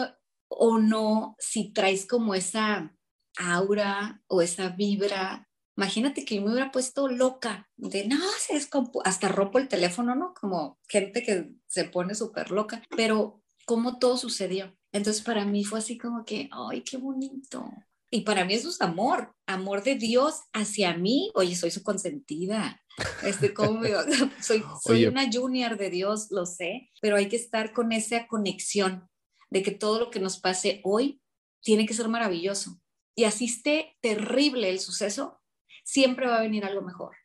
o, 0.48 0.78
no 0.78 1.34
si 1.38 1.72
traes 1.72 2.06
como 2.06 2.34
esa 2.34 2.94
aura 3.38 4.22
o 4.28 4.42
esa 4.42 4.70
vibra. 4.70 5.48
Imagínate 5.76 6.24
que 6.24 6.36
yo 6.36 6.42
me 6.42 6.52
hubiera 6.52 6.72
puesto 6.72 7.08
loca 7.08 7.68
de 7.76 8.06
no, 8.06 8.18
se 8.38 8.60
hasta 9.04 9.28
rompo 9.28 9.58
el 9.58 9.68
teléfono, 9.68 10.14
¿no? 10.14 10.32
Como 10.40 10.78
gente 10.88 11.22
que 11.22 11.52
se 11.66 11.84
pone 11.84 12.14
súper 12.14 12.50
loca, 12.50 12.82
pero 12.96 13.42
cómo 13.66 13.98
todo 13.98 14.16
sucedió. 14.16 14.74
Entonces 14.92 15.22
para 15.22 15.44
mí 15.44 15.64
fue 15.64 15.80
así 15.80 15.98
como 15.98 16.24
que, 16.24 16.48
ay, 16.52 16.82
qué 16.82 16.96
bonito. 16.96 17.68
Y 18.10 18.22
para 18.22 18.44
mí 18.44 18.54
eso 18.54 18.70
es 18.70 18.80
amor, 18.80 19.34
amor 19.46 19.82
de 19.82 19.96
Dios 19.96 20.40
hacia 20.52 20.96
mí. 20.96 21.30
Oye, 21.34 21.56
soy 21.56 21.70
su 21.70 21.82
consentida. 21.82 22.80
Este, 23.22 23.52
¿cómo 23.52 23.82
soy, 24.40 24.64
soy 24.82 25.06
una 25.06 25.30
junior 25.30 25.76
de 25.76 25.90
Dios, 25.90 26.28
lo 26.30 26.46
sé, 26.46 26.90
pero 27.00 27.16
hay 27.16 27.28
que 27.28 27.36
estar 27.36 27.72
con 27.72 27.92
esa 27.92 28.26
conexión 28.26 29.08
de 29.50 29.62
que 29.62 29.70
todo 29.70 30.00
lo 30.00 30.10
que 30.10 30.20
nos 30.20 30.38
pase 30.38 30.80
hoy 30.84 31.20
tiene 31.62 31.86
que 31.86 31.94
ser 31.94 32.08
maravilloso. 32.08 32.80
Y 33.14 33.24
así 33.24 33.46
esté 33.46 33.96
terrible 34.00 34.70
el 34.70 34.78
suceso, 34.78 35.40
siempre 35.84 36.26
va 36.26 36.38
a 36.38 36.42
venir 36.42 36.64
algo 36.64 36.82
mejor. 36.82 37.16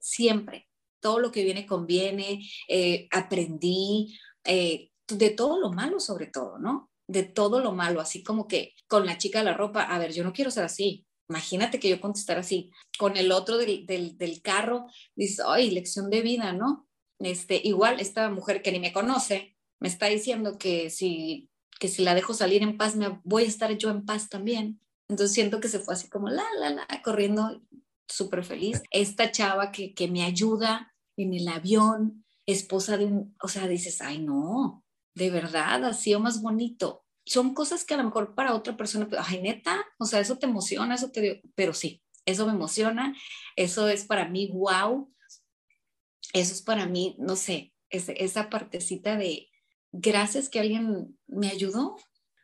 Siempre. 0.00 0.68
Todo 1.00 1.18
lo 1.18 1.32
que 1.32 1.44
viene 1.44 1.66
conviene. 1.66 2.42
Eh, 2.68 3.08
aprendí 3.10 4.18
eh, 4.44 4.90
de 5.08 5.30
todo 5.30 5.58
lo 5.58 5.72
malo 5.72 6.00
sobre 6.00 6.26
todo, 6.26 6.58
¿no? 6.58 6.90
De 7.06 7.24
todo 7.24 7.60
lo 7.60 7.72
malo, 7.72 8.00
así 8.00 8.22
como 8.22 8.46
que 8.46 8.74
con 8.86 9.04
la 9.04 9.18
chica 9.18 9.40
de 9.40 9.46
la 9.46 9.54
ropa, 9.54 9.82
a 9.82 9.98
ver, 9.98 10.12
yo 10.12 10.24
no 10.24 10.32
quiero 10.32 10.50
ser 10.50 10.64
así. 10.64 11.06
Imagínate 11.28 11.80
que 11.80 11.88
yo 11.88 12.00
contestara 12.00 12.40
así. 12.40 12.70
Con 12.98 13.16
el 13.16 13.32
otro 13.32 13.56
del, 13.56 13.86
del, 13.86 14.18
del 14.18 14.42
carro, 14.42 14.86
dice, 15.16 15.42
ay, 15.46 15.70
lección 15.70 16.10
de 16.10 16.22
vida, 16.22 16.52
¿no? 16.52 16.86
Este, 17.18 17.60
igual 17.64 18.00
esta 18.00 18.28
mujer 18.30 18.62
que 18.62 18.72
ni 18.72 18.80
me 18.80 18.92
conoce 18.92 19.56
me 19.80 19.88
está 19.88 20.06
diciendo 20.06 20.58
que 20.58 20.90
si, 20.90 21.50
que 21.78 21.88
si 21.88 22.02
la 22.02 22.14
dejo 22.14 22.34
salir 22.34 22.62
en 22.62 22.76
paz, 22.76 22.96
me 22.96 23.20
voy 23.24 23.44
a 23.44 23.48
estar 23.48 23.76
yo 23.76 23.90
en 23.90 24.04
paz 24.04 24.28
también. 24.28 24.80
Entonces 25.08 25.34
siento 25.34 25.60
que 25.60 25.68
se 25.68 25.78
fue 25.78 25.94
así 25.94 26.08
como 26.08 26.28
la, 26.28 26.44
la, 26.58 26.70
la, 26.70 26.86
corriendo 27.02 27.62
súper 28.08 28.44
feliz. 28.44 28.82
Esta 28.90 29.30
chava 29.30 29.72
que, 29.72 29.94
que 29.94 30.08
me 30.08 30.24
ayuda 30.24 30.94
en 31.16 31.34
el 31.34 31.48
avión, 31.48 32.24
esposa 32.46 32.96
de 32.96 33.06
un, 33.06 33.36
o 33.42 33.48
sea, 33.48 33.68
dices, 33.68 34.00
ay, 34.00 34.18
no, 34.18 34.84
de 35.14 35.30
verdad, 35.30 35.84
así 35.84 36.14
o 36.14 36.20
más 36.20 36.42
bonito 36.42 37.03
son 37.24 37.54
cosas 37.54 37.84
que 37.84 37.94
a 37.94 37.96
lo 37.96 38.04
mejor 38.04 38.34
para 38.34 38.54
otra 38.54 38.76
persona, 38.76 39.08
ay, 39.18 39.40
neta, 39.42 39.84
o 39.98 40.04
sea, 40.04 40.20
eso 40.20 40.38
te 40.38 40.46
emociona, 40.46 40.94
eso 40.94 41.10
te, 41.10 41.42
pero 41.54 41.72
sí, 41.72 42.02
eso 42.26 42.46
me 42.46 42.52
emociona, 42.52 43.14
eso 43.56 43.88
es 43.88 44.04
para 44.04 44.28
mí, 44.28 44.50
wow, 44.52 45.10
eso 46.32 46.52
es 46.52 46.62
para 46.62 46.86
mí, 46.86 47.16
no 47.18 47.36
sé, 47.36 47.72
esa 47.90 48.50
partecita 48.50 49.16
de 49.16 49.48
gracias 49.92 50.48
que 50.48 50.60
alguien 50.60 51.16
me 51.26 51.48
ayudó. 51.48 51.96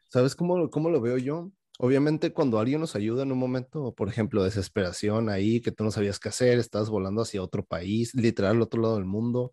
¿Sabes 0.09 0.35
cómo, 0.35 0.71
cómo 0.71 0.91
lo 0.91 1.01
veo 1.01 1.19
yo? 1.19 1.53
Obviamente 1.79 2.33
cuando 2.33 2.59
alguien 2.59 2.81
nos 2.81 2.95
ayuda 2.95 3.23
en 3.23 3.33
un 3.33 3.39
momento, 3.39 3.95
por 3.95 4.09
ejemplo, 4.09 4.45
desesperación 4.45 5.29
ahí, 5.29 5.61
que 5.61 5.73
tú 5.73 5.83
no 5.83 5.91
sabías 5.91 6.19
qué 6.19 6.29
hacer, 6.29 6.59
estás 6.59 6.91
volando 6.91 7.23
hacia 7.23 7.43
otro 7.43 7.65
país, 7.65 8.15
literal 8.15 8.57
al 8.57 8.63
otro 8.63 8.83
lado 8.83 8.97
del 8.97 9.07
mundo, 9.07 9.53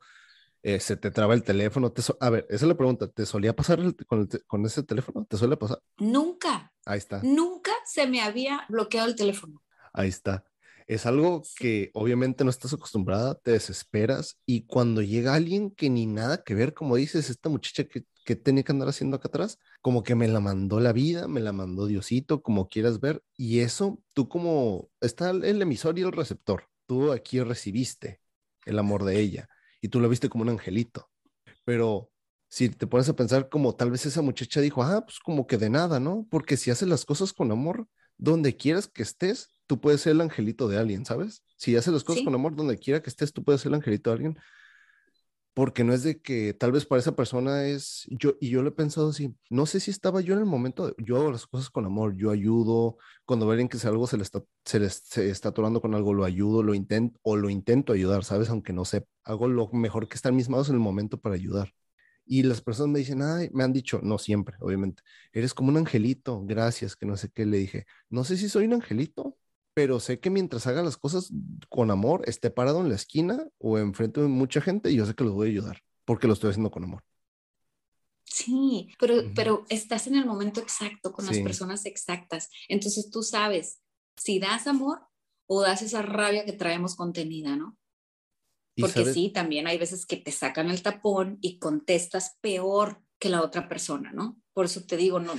eh, 0.68 0.82
se 0.82 0.98
te 0.98 1.12
traba 1.12 1.34
el 1.34 1.44
teléfono. 1.44 1.94
a 2.20 2.30
ver, 2.30 2.46
esa 2.50 2.66
es 2.66 2.68
la 2.68 2.76
pregunta. 2.76 3.08
¿Te 3.08 3.26
solía 3.26 3.56
pasar 3.56 3.80
con, 4.06 4.66
ese 4.66 4.84
teléfono? 4.84 5.26
¿Te 5.26 5.38
suele 5.38 5.56
pasar? 5.56 5.82
Nunca. 5.98 6.74
Ahí 6.86 6.98
está. 6.98 7.22
Nunca 7.24 7.72
se 7.86 8.06
me 8.06 8.20
había 8.20 8.66
bloqueado 8.68 9.08
el 9.08 9.16
teléfono. 9.16 9.64
Ahí 9.94 10.10
está. 10.10 10.44
Es 10.86 11.06
algo 11.06 11.42
que 11.56 11.90
obviamente 11.94 12.44
no 12.44 12.50
estás 12.50 12.74
acostumbrada, 12.74 13.36
te 13.36 13.52
desesperas 13.52 14.42
y 14.46 14.66
cuando 14.66 15.02
llega 15.02 15.36
alguien 15.36 15.72
que 15.72 15.90
ni 15.90 16.06
nada 16.06 16.44
que 16.44 16.54
ver, 16.54 16.74
como 16.74 16.98
dices, 16.98 17.30
esta 17.30 17.48
muchacha 17.48 17.86
que, 17.86 18.04
que 18.26 18.36
tenía 18.36 18.64
que 18.64 18.74
andar 18.74 18.90
haciendo 18.90 19.16
acá 19.16 19.30
atrás, 19.30 19.60
como 19.80 20.04
que 20.04 20.16
me 20.16 20.28
la 20.28 20.42
mandó 20.42 20.82
la 20.82 20.92
vida, 20.92 21.30
me 21.30 21.40
la 21.40 21.54
mandó 21.54 21.86
Diosito, 21.86 22.42
como 22.42 22.68
quieras 22.68 23.00
ver, 23.00 23.24
y 23.38 23.60
eso 23.60 24.02
tú 24.12 24.28
como, 24.28 24.90
está 25.00 25.30
el 25.30 25.62
emisor 25.62 25.98
y 25.98 26.02
el 26.02 26.12
receptor, 26.12 26.66
tú 26.88 27.14
aquí 27.14 27.40
recibiste 27.42 28.20
el 28.66 28.80
amor 28.80 29.06
de 29.06 29.20
ella 29.22 29.50
y 29.82 29.90
tú 29.90 30.00
lo 30.00 30.10
viste 30.10 30.30
como 30.30 30.44
un 30.44 30.50
angelito. 30.50 31.10
Pero 31.66 32.10
si 32.50 32.70
te 32.70 32.88
pones 32.88 33.10
a 33.10 33.16
pensar 33.16 33.50
como 33.50 33.76
tal 33.76 33.92
vez 33.92 34.06
esa 34.06 34.22
muchacha 34.22 34.62
dijo, 34.62 34.84
ah, 34.84 35.04
pues 35.06 35.20
como 35.20 35.48
que 35.48 35.58
de 35.58 35.70
nada, 35.70 36.00
¿no? 36.00 36.28
Porque 36.30 36.58
si 36.58 36.72
haces 36.72 36.88
las 36.88 37.06
cosas 37.06 37.34
con 37.34 37.52
amor, 37.52 37.88
donde 38.18 38.56
quieras 38.56 38.88
que 38.88 39.04
estés, 39.04 39.50
tú 39.68 39.80
puedes 39.80 40.02
ser 40.02 40.14
el 40.14 40.22
angelito 40.22 40.68
de 40.68 40.78
alguien, 40.78 41.06
¿sabes? 41.06 41.44
Si 41.58 41.76
haces 41.76 41.94
las 41.94 42.04
cosas 42.04 42.24
con 42.24 42.34
amor, 42.34 42.56
donde 42.56 42.78
quiera 42.78 43.02
que 43.02 43.10
estés, 43.10 43.34
tú 43.34 43.44
puedes 43.44 43.62
ser 43.62 43.70
el 43.70 43.76
angelito 43.76 44.10
de 44.10 44.16
alguien. 44.16 44.38
Porque 45.58 45.84
no 45.84 45.92
es 45.92 46.04
de 46.04 46.22
que 46.22 46.54
tal 46.54 46.72
vez 46.72 46.86
para 46.86 47.00
esa 47.00 47.16
persona 47.16 47.66
es, 47.66 48.06
yo, 48.12 48.36
y 48.40 48.52
yo 48.52 48.62
lo 48.62 48.70
he 48.70 48.72
pensado 48.72 49.10
así, 49.10 49.36
no 49.50 49.66
sé 49.66 49.80
si 49.80 49.90
estaba 49.90 50.22
yo 50.22 50.36
en 50.36 50.40
el 50.42 50.46
momento, 50.46 50.96
yo 51.00 51.18
hago 51.18 51.32
las 51.32 51.48
cosas 51.48 51.72
con 51.72 51.84
amor, 51.84 52.16
yo 52.16 52.30
ayudo, 52.30 52.98
cuando 53.26 53.48
ven 53.48 53.68
que 53.68 53.80
algo 53.88 54.06
se 54.06 54.18
le 54.18 54.24
está, 54.24 54.44
se 54.66 54.80
les 54.80 55.18
está 55.18 55.50
atorando 55.50 55.82
con 55.82 55.96
algo, 55.96 56.14
lo 56.14 56.26
ayudo, 56.26 56.62
lo 56.62 56.76
intento, 56.76 57.20
o 57.24 57.36
lo 57.36 57.50
intento 57.50 57.94
ayudar, 57.94 58.24
¿sabes? 58.24 58.50
Aunque 58.52 58.72
no 58.72 58.86
sé, 58.86 59.08
hago 59.24 59.48
lo 59.48 59.68
mejor 59.72 60.08
que 60.08 60.14
está 60.14 60.30
en 60.30 60.36
mis 60.36 60.48
manos 60.48 60.70
en 60.70 60.76
el 60.76 60.80
momento 60.82 61.20
para 61.20 61.34
ayudar. 61.34 61.74
Y 62.24 62.44
las 62.44 62.62
personas 62.62 62.92
me 62.94 63.00
dicen, 63.00 63.24
ay, 63.24 63.50
me 63.52 63.64
han 63.64 63.74
dicho, 63.74 64.00
no 64.04 64.20
siempre, 64.20 64.58
obviamente, 64.60 65.02
eres 65.34 65.56
como 65.56 65.70
un 65.70 65.78
angelito, 65.78 66.44
gracias, 66.46 66.96
que 66.96 67.08
no 67.08 67.18
sé 67.18 67.30
qué. 67.34 67.48
Le 67.48 67.58
dije, 67.58 67.88
no 68.12 68.24
sé 68.24 68.38
si 68.38 68.48
soy 68.48 68.66
un 68.66 68.74
angelito, 68.74 69.36
pero 69.78 70.00
sé 70.00 70.20
que 70.20 70.32
mientras 70.32 70.66
haga 70.66 70.82
las 70.82 70.98
cosas 70.98 71.32
con 71.70 71.92
amor, 71.92 72.24
esté 72.26 72.50
parado 72.50 72.82
en 72.82 72.90
la 72.90 72.96
esquina 72.96 73.48
o 73.60 73.78
enfrente 73.78 74.20
de 74.20 74.28
mucha 74.28 74.60
gente, 74.60 74.92
yo 74.92 75.06
sé 75.06 75.14
que 75.14 75.24
los 75.24 75.34
voy 75.34 75.50
a 75.50 75.52
ayudar, 75.52 75.84
porque 76.04 76.26
lo 76.26 76.34
estoy 76.34 76.50
haciendo 76.50 76.72
con 76.72 76.84
amor. 76.84 77.04
Sí, 78.24 78.90
pero, 79.00 79.22
pero 79.36 79.66
estás 79.70 80.08
en 80.08 80.16
el 80.16 80.26
momento 80.26 80.62
exacto, 80.62 81.12
con 81.12 81.28
las 81.28 81.38
personas 81.38 81.86
exactas. 81.86 82.50
Entonces 82.68 83.12
tú 83.12 83.22
sabes 83.22 83.80
si 84.16 84.40
das 84.40 84.66
amor 84.66 85.02
o 85.46 85.62
das 85.62 85.84
esa 85.84 86.02
rabia 86.02 86.44
que 86.44 86.54
traemos 86.54 86.96
contenida, 86.96 87.56
¿no? 87.56 87.78
Porque 88.78 89.06
sí, 89.14 89.30
también 89.30 89.68
hay 89.68 89.78
veces 89.78 90.08
que 90.08 90.18
te 90.18 90.32
sacan 90.32 90.72
el 90.72 90.82
tapón 90.82 91.38
y 91.40 91.60
contestas 91.60 92.36
peor 92.42 93.04
que 93.20 93.30
la 93.30 93.44
otra 93.44 93.70
persona, 93.70 94.12
¿no? 94.12 94.42
Por 94.54 94.66
eso 94.66 94.88
te 94.88 94.98
digo, 94.98 95.20
no, 95.20 95.36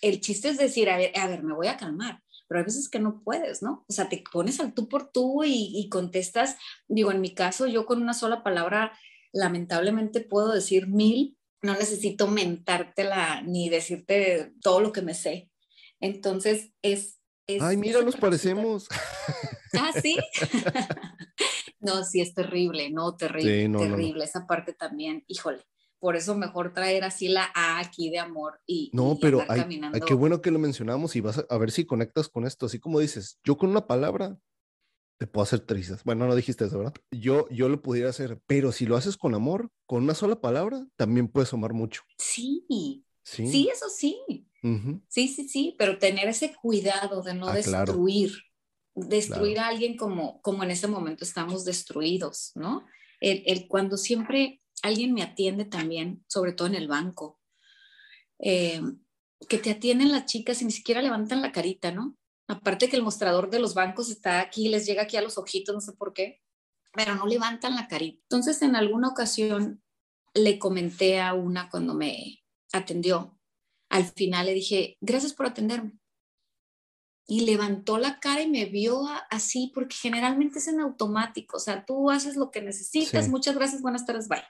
el 0.00 0.20
chiste 0.22 0.48
es 0.48 0.56
decir, 0.56 0.88
a 0.88 0.96
ver, 0.96 1.12
a 1.14 1.26
ver, 1.26 1.42
me 1.42 1.52
voy 1.52 1.66
a 1.66 1.76
calmar, 1.76 2.22
pero 2.52 2.60
hay 2.60 2.66
veces 2.66 2.90
que 2.90 2.98
no 2.98 3.22
puedes, 3.24 3.62
¿no? 3.62 3.86
O 3.88 3.92
sea, 3.94 4.10
te 4.10 4.22
pones 4.30 4.60
al 4.60 4.74
tú 4.74 4.86
por 4.86 5.10
tú 5.10 5.42
y, 5.42 5.72
y 5.74 5.88
contestas, 5.88 6.58
digo, 6.86 7.10
en 7.10 7.22
mi 7.22 7.32
caso, 7.32 7.66
yo 7.66 7.86
con 7.86 8.02
una 8.02 8.12
sola 8.12 8.42
palabra, 8.42 8.92
lamentablemente 9.32 10.20
puedo 10.20 10.52
decir 10.52 10.86
mil, 10.86 11.38
no 11.62 11.72
necesito 11.72 12.26
mentártela 12.26 13.40
ni 13.40 13.70
decirte 13.70 14.52
todo 14.60 14.80
lo 14.82 14.92
que 14.92 15.00
me 15.00 15.14
sé. 15.14 15.50
Entonces, 15.98 16.74
es... 16.82 17.20
es 17.46 17.62
Ay, 17.62 17.78
mira, 17.78 18.02
nos 18.02 18.16
parecemos. 18.16 18.86
Ah, 19.72 19.92
sí. 20.02 20.18
No, 21.80 22.04
sí 22.04 22.20
es 22.20 22.32
terrible, 22.32 22.90
no, 22.90 23.16
terrible, 23.16 23.68
terrible. 23.76 24.24
Esa 24.24 24.46
parte 24.46 24.72
también, 24.72 25.24
híjole. 25.26 25.64
Por 26.02 26.16
eso 26.16 26.34
mejor 26.34 26.74
traer 26.74 27.04
así 27.04 27.28
la 27.28 27.52
A 27.54 27.78
aquí 27.78 28.10
de 28.10 28.18
amor 28.18 28.60
y. 28.66 28.90
No, 28.92 29.16
pero 29.20 29.44
hay, 29.48 29.64
qué 30.04 30.14
bueno 30.14 30.42
que 30.42 30.50
lo 30.50 30.58
mencionamos 30.58 31.14
y 31.14 31.20
vas 31.20 31.46
a, 31.48 31.58
ver 31.58 31.70
si 31.70 31.84
conectas 31.84 32.28
con 32.28 32.44
esto. 32.44 32.66
Así 32.66 32.80
como 32.80 32.98
dices, 32.98 33.38
yo 33.44 33.56
con 33.56 33.70
una 33.70 33.86
palabra 33.86 34.36
te 35.18 35.28
puedo 35.28 35.44
hacer 35.44 35.60
trizas. 35.60 36.02
Bueno, 36.02 36.26
no 36.26 36.34
dijiste 36.34 36.64
eso, 36.64 36.78
¿verdad? 36.78 36.94
Yo, 37.12 37.48
yo 37.50 37.68
lo 37.68 37.80
pudiera 37.82 38.10
hacer, 38.10 38.40
pero 38.48 38.72
si 38.72 38.84
lo 38.84 38.96
haces 38.96 39.16
con 39.16 39.36
amor, 39.36 39.70
con 39.86 40.02
una 40.02 40.16
sola 40.16 40.40
palabra, 40.40 40.84
también 40.96 41.28
puedes 41.28 41.52
amar 41.52 41.72
mucho. 41.72 42.02
Sí, 42.18 42.66
sí, 43.22 43.68
eso 43.72 43.88
sí. 43.88 44.18
Sí, 45.06 45.28
sí, 45.28 45.48
sí, 45.48 45.76
pero 45.78 45.98
tener 45.98 46.28
ese 46.28 46.52
cuidado 46.60 47.22
de 47.22 47.34
no 47.34 47.46
ah, 47.46 47.54
destruir 47.54 48.32
destruir 48.94 49.58
a 49.58 49.68
alguien 49.68 49.96
como, 49.96 50.40
como 50.42 50.64
en 50.64 50.70
ese 50.70 50.88
momento 50.88 51.24
estamos 51.24 51.64
destruidos, 51.64 52.52
¿no? 52.54 52.84
El, 53.20 53.68
cuando 53.68 53.96
siempre 53.96 54.61
alguien 54.82 55.12
me 55.12 55.22
atiende 55.22 55.64
también, 55.64 56.24
sobre 56.28 56.52
todo 56.52 56.68
en 56.68 56.74
el 56.74 56.88
banco, 56.88 57.40
eh, 58.38 58.80
que 59.48 59.58
te 59.58 59.70
atienden 59.70 60.12
las 60.12 60.26
chicas 60.26 60.62
y 60.62 60.64
ni 60.64 60.72
siquiera 60.72 61.02
levantan 61.02 61.42
la 61.42 61.52
carita, 61.52 61.92
¿no? 61.92 62.16
Aparte 62.48 62.88
que 62.88 62.96
el 62.96 63.02
mostrador 63.02 63.50
de 63.50 63.60
los 63.60 63.74
bancos 63.74 64.10
está 64.10 64.40
aquí, 64.40 64.68
les 64.68 64.86
llega 64.86 65.02
aquí 65.02 65.16
a 65.16 65.22
los 65.22 65.38
ojitos, 65.38 65.74
no 65.74 65.80
sé 65.80 65.92
por 65.92 66.12
qué, 66.12 66.40
pero 66.92 67.14
no 67.14 67.26
levantan 67.26 67.76
la 67.76 67.88
carita. 67.88 68.20
Entonces, 68.24 68.62
en 68.62 68.76
alguna 68.76 69.08
ocasión 69.08 69.82
le 70.34 70.58
comenté 70.58 71.20
a 71.20 71.34
una 71.34 71.70
cuando 71.70 71.94
me 71.94 72.42
atendió, 72.72 73.38
al 73.90 74.04
final 74.04 74.46
le 74.46 74.54
dije, 74.54 74.96
gracias 75.00 75.34
por 75.34 75.46
atenderme 75.46 75.98
y 77.26 77.46
levantó 77.46 77.98
la 77.98 78.20
cara 78.20 78.42
y 78.42 78.50
me 78.50 78.64
vio 78.66 79.06
así, 79.30 79.70
porque 79.74 79.96
generalmente 79.96 80.58
es 80.58 80.68
en 80.68 80.80
automático, 80.80 81.56
o 81.56 81.60
sea, 81.60 81.84
tú 81.84 82.10
haces 82.10 82.36
lo 82.36 82.50
que 82.50 82.62
necesitas, 82.62 83.28
muchas 83.28 83.54
gracias, 83.54 83.82
buenas 83.82 84.04
tardes, 84.04 84.28
bye. 84.28 84.42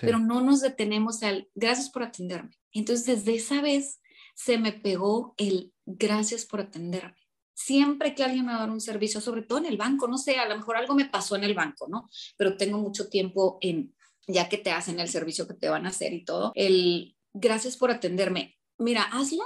Pero 0.00 0.18
no 0.18 0.40
nos 0.40 0.60
detenemos 0.60 1.22
al 1.22 1.48
gracias 1.54 1.90
por 1.90 2.02
atenderme. 2.02 2.58
Entonces, 2.72 3.06
desde 3.06 3.36
esa 3.36 3.60
vez 3.60 4.00
se 4.34 4.58
me 4.58 4.72
pegó 4.72 5.34
el 5.36 5.72
gracias 5.86 6.44
por 6.44 6.60
atenderme. 6.60 7.16
Siempre 7.54 8.14
que 8.14 8.24
alguien 8.24 8.46
me 8.46 8.52
va 8.52 8.58
a 8.58 8.60
dar 8.62 8.70
un 8.70 8.80
servicio, 8.80 9.20
sobre 9.20 9.42
todo 9.42 9.58
en 9.58 9.66
el 9.66 9.76
banco, 9.76 10.08
no 10.08 10.18
sé, 10.18 10.38
a 10.38 10.48
lo 10.48 10.56
mejor 10.56 10.76
algo 10.76 10.94
me 10.94 11.04
pasó 11.04 11.36
en 11.36 11.44
el 11.44 11.54
banco, 11.54 11.86
¿no? 11.88 12.08
Pero 12.36 12.56
tengo 12.56 12.78
mucho 12.78 13.08
tiempo 13.08 13.58
en, 13.60 13.94
ya 14.26 14.48
que 14.48 14.58
te 14.58 14.72
hacen 14.72 14.98
el 14.98 15.08
servicio 15.08 15.46
que 15.46 15.54
te 15.54 15.68
van 15.68 15.86
a 15.86 15.90
hacer 15.90 16.12
y 16.12 16.24
todo, 16.24 16.52
el 16.56 17.16
gracias 17.32 17.76
por 17.76 17.90
atenderme. 17.92 18.58
Mira, 18.78 19.02
hazlo 19.02 19.44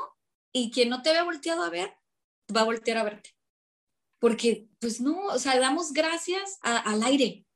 y 0.53 0.71
quien 0.71 0.89
no 0.89 1.03
te 1.03 1.11
había 1.11 1.25
volteado 1.25 1.63
a 1.63 1.71
ver, 1.71 1.93
va 2.55 2.63
a 2.63 2.65
voltear 2.65 2.99
a 2.99 3.05
verte. 3.05 3.35
Porque, 4.19 4.69
pues 4.81 5.01
no, 5.01 5.27
o 5.27 5.39
sea, 5.39 5.59
damos 5.61 5.93
gracias 5.93 6.59
al 6.63 7.03
aire. 7.03 7.47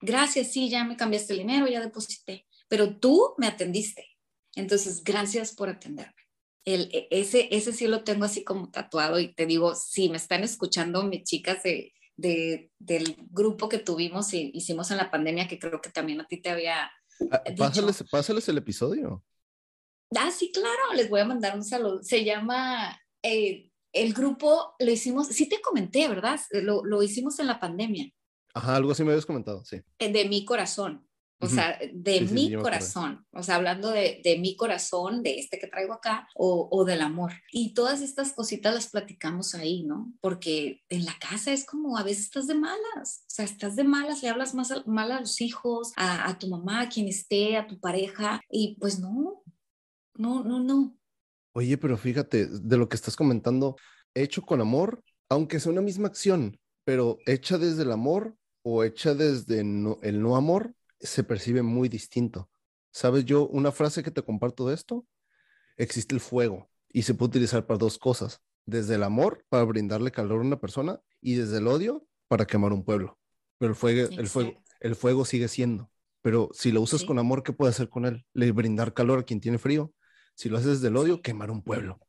Gracias, 0.00 0.52
sí, 0.52 0.68
ya 0.68 0.84
me 0.84 0.96
cambiaste 0.96 1.32
el 1.34 1.40
dinero, 1.40 1.66
ya 1.66 1.80
deposité, 1.80 2.46
pero 2.68 2.96
tú 2.96 3.34
me 3.38 3.46
atendiste. 3.46 4.06
Entonces, 4.54 5.04
gracias 5.04 5.52
por 5.52 5.68
atenderme. 5.68 6.14
El, 6.64 6.90
e, 6.92 7.08
ese, 7.10 7.48
ese 7.54 7.72
sí 7.72 7.86
lo 7.86 8.04
tengo 8.04 8.24
así 8.24 8.44
como 8.44 8.70
tatuado 8.70 9.18
y 9.18 9.32
te 9.34 9.46
digo, 9.46 9.74
si 9.74 10.08
me 10.08 10.16
están 10.16 10.42
escuchando 10.42 11.02
mis 11.04 11.24
chicas 11.24 11.62
de, 11.62 11.92
de, 12.16 12.70
del 12.78 13.16
grupo 13.30 13.68
que 13.68 13.78
tuvimos 13.78 14.32
y 14.34 14.50
hicimos 14.54 14.90
en 14.90 14.98
la 14.98 15.10
pandemia, 15.10 15.48
que 15.48 15.58
creo 15.58 15.80
que 15.80 15.90
también 15.90 16.20
a 16.20 16.26
ti 16.26 16.40
te 16.40 16.50
había... 16.50 16.90
Ah, 17.30 17.42
pásales, 17.56 18.02
pásales, 18.10 18.48
el 18.48 18.58
episodio. 18.58 19.24
Ah, 20.16 20.30
sí, 20.30 20.50
claro, 20.52 20.94
les 20.94 21.08
voy 21.08 21.20
a 21.20 21.24
mandar 21.24 21.54
un 21.54 21.64
saludo. 21.64 22.02
Se 22.02 22.24
llama 22.24 22.98
eh, 23.22 23.70
el 23.92 24.12
grupo 24.12 24.74
lo 24.78 24.90
hicimos, 24.90 25.28
sí 25.28 25.48
te 25.48 25.60
comenté, 25.60 26.08
¿verdad? 26.08 26.40
Lo, 26.50 26.84
lo, 26.84 27.02
hicimos 27.02 27.38
en 27.38 27.46
la 27.46 27.60
pandemia. 27.60 28.10
Ajá, 28.54 28.76
algo 28.76 28.92
así 28.92 29.04
me 29.04 29.10
habías 29.10 29.26
comentado, 29.26 29.64
sí. 29.64 29.80
Eh, 29.98 30.12
de 30.12 30.28
mi 30.28 30.44
corazón, 30.44 31.06
o 31.42 31.48
sea, 31.48 31.78
de 31.92 32.20
mi 32.20 32.54
corazón, 32.54 33.24
o 33.32 33.42
sea, 33.42 33.56
hablando 33.56 33.90
de, 33.90 34.20
de, 34.22 34.38
mi 34.38 34.56
corazón, 34.56 35.22
de 35.22 35.38
este 35.38 35.58
que 35.58 35.68
traigo 35.68 35.94
acá, 35.94 36.28
o, 36.34 36.68
o, 36.70 36.84
del 36.84 37.00
amor. 37.00 37.32
Y 37.50 37.72
todas 37.72 38.02
estas 38.02 38.34
cositas 38.34 38.74
las 38.74 38.90
platicamos 38.90 39.54
ahí, 39.54 39.84
¿no? 39.84 40.12
Porque 40.20 40.82
en 40.90 41.06
la 41.06 41.14
casa 41.18 41.52
es 41.52 41.64
como 41.64 41.96
a 41.96 42.02
veces 42.02 42.24
estás 42.24 42.46
de 42.46 42.54
malas, 42.54 43.24
o 43.26 43.30
sea, 43.30 43.46
estás 43.46 43.74
de 43.74 43.84
malas, 43.84 44.22
le 44.22 44.28
hablas 44.28 44.54
más 44.54 44.70
mal 44.86 45.12
a 45.12 45.20
los 45.20 45.40
hijos, 45.40 45.92
a, 45.96 46.28
a 46.28 46.38
tu 46.38 46.48
mamá, 46.48 46.82
a 46.82 46.88
quien 46.90 47.08
esté, 47.08 47.56
a 47.56 47.66
tu 47.66 47.80
pareja, 47.80 48.42
y 48.50 48.76
pues 48.78 48.98
no, 48.98 49.42
no, 50.16 50.44
no, 50.44 50.60
no. 50.60 50.94
Oye, 51.52 51.78
pero 51.78 51.96
fíjate, 51.96 52.46
de 52.46 52.76
lo 52.76 52.88
que 52.88 52.96
estás 52.96 53.16
comentando, 53.16 53.76
hecho 54.14 54.42
con 54.42 54.60
amor, 54.60 55.02
aunque 55.30 55.58
sea 55.58 55.72
una 55.72 55.80
misma 55.80 56.08
acción, 56.08 56.60
pero 56.84 57.18
hecha 57.24 57.56
desde 57.56 57.82
el 57.82 57.92
amor 57.92 58.36
o 58.62 58.84
hecha 58.84 59.14
desde 59.14 59.60
el 59.60 60.22
no 60.22 60.36
amor, 60.36 60.74
se 60.98 61.24
percibe 61.24 61.62
muy 61.62 61.88
distinto. 61.88 62.50
¿Sabes 62.92 63.24
yo 63.24 63.46
una 63.48 63.72
frase 63.72 64.02
que 64.02 64.10
te 64.10 64.22
comparto 64.22 64.68
de 64.68 64.74
esto? 64.74 65.06
Existe 65.76 66.14
el 66.14 66.20
fuego 66.20 66.70
y 66.92 67.02
se 67.02 67.14
puede 67.14 67.30
utilizar 67.30 67.66
para 67.66 67.78
dos 67.78 67.98
cosas. 67.98 68.42
Desde 68.66 68.96
el 68.96 69.02
amor, 69.02 69.44
para 69.48 69.64
brindarle 69.64 70.10
calor 70.10 70.40
a 70.40 70.44
una 70.44 70.60
persona, 70.60 71.00
y 71.20 71.34
desde 71.34 71.58
el 71.58 71.66
odio, 71.66 72.06
para 72.28 72.46
quemar 72.46 72.72
un 72.72 72.84
pueblo. 72.84 73.18
Pero 73.58 73.70
el 73.70 73.76
fuego, 73.76 74.08
el 74.10 74.28
fuego, 74.28 74.62
el 74.80 74.96
fuego 74.96 75.24
sigue 75.24 75.48
siendo. 75.48 75.90
Pero 76.22 76.50
si 76.52 76.70
lo 76.70 76.80
usas 76.80 77.04
con 77.04 77.18
amor, 77.18 77.42
¿qué 77.42 77.52
puede 77.52 77.70
hacer 77.70 77.88
con 77.88 78.04
él? 78.04 78.26
Le 78.34 78.52
brindar 78.52 78.92
calor 78.92 79.20
a 79.20 79.22
quien 79.22 79.40
tiene 79.40 79.58
frío 79.58 79.92
si 80.34 80.48
lo 80.48 80.56
haces 80.56 80.80
del 80.80 80.96
odio, 80.96 81.20
quemar 81.20 81.50
un 81.50 81.62
pueblo. 81.62 82.00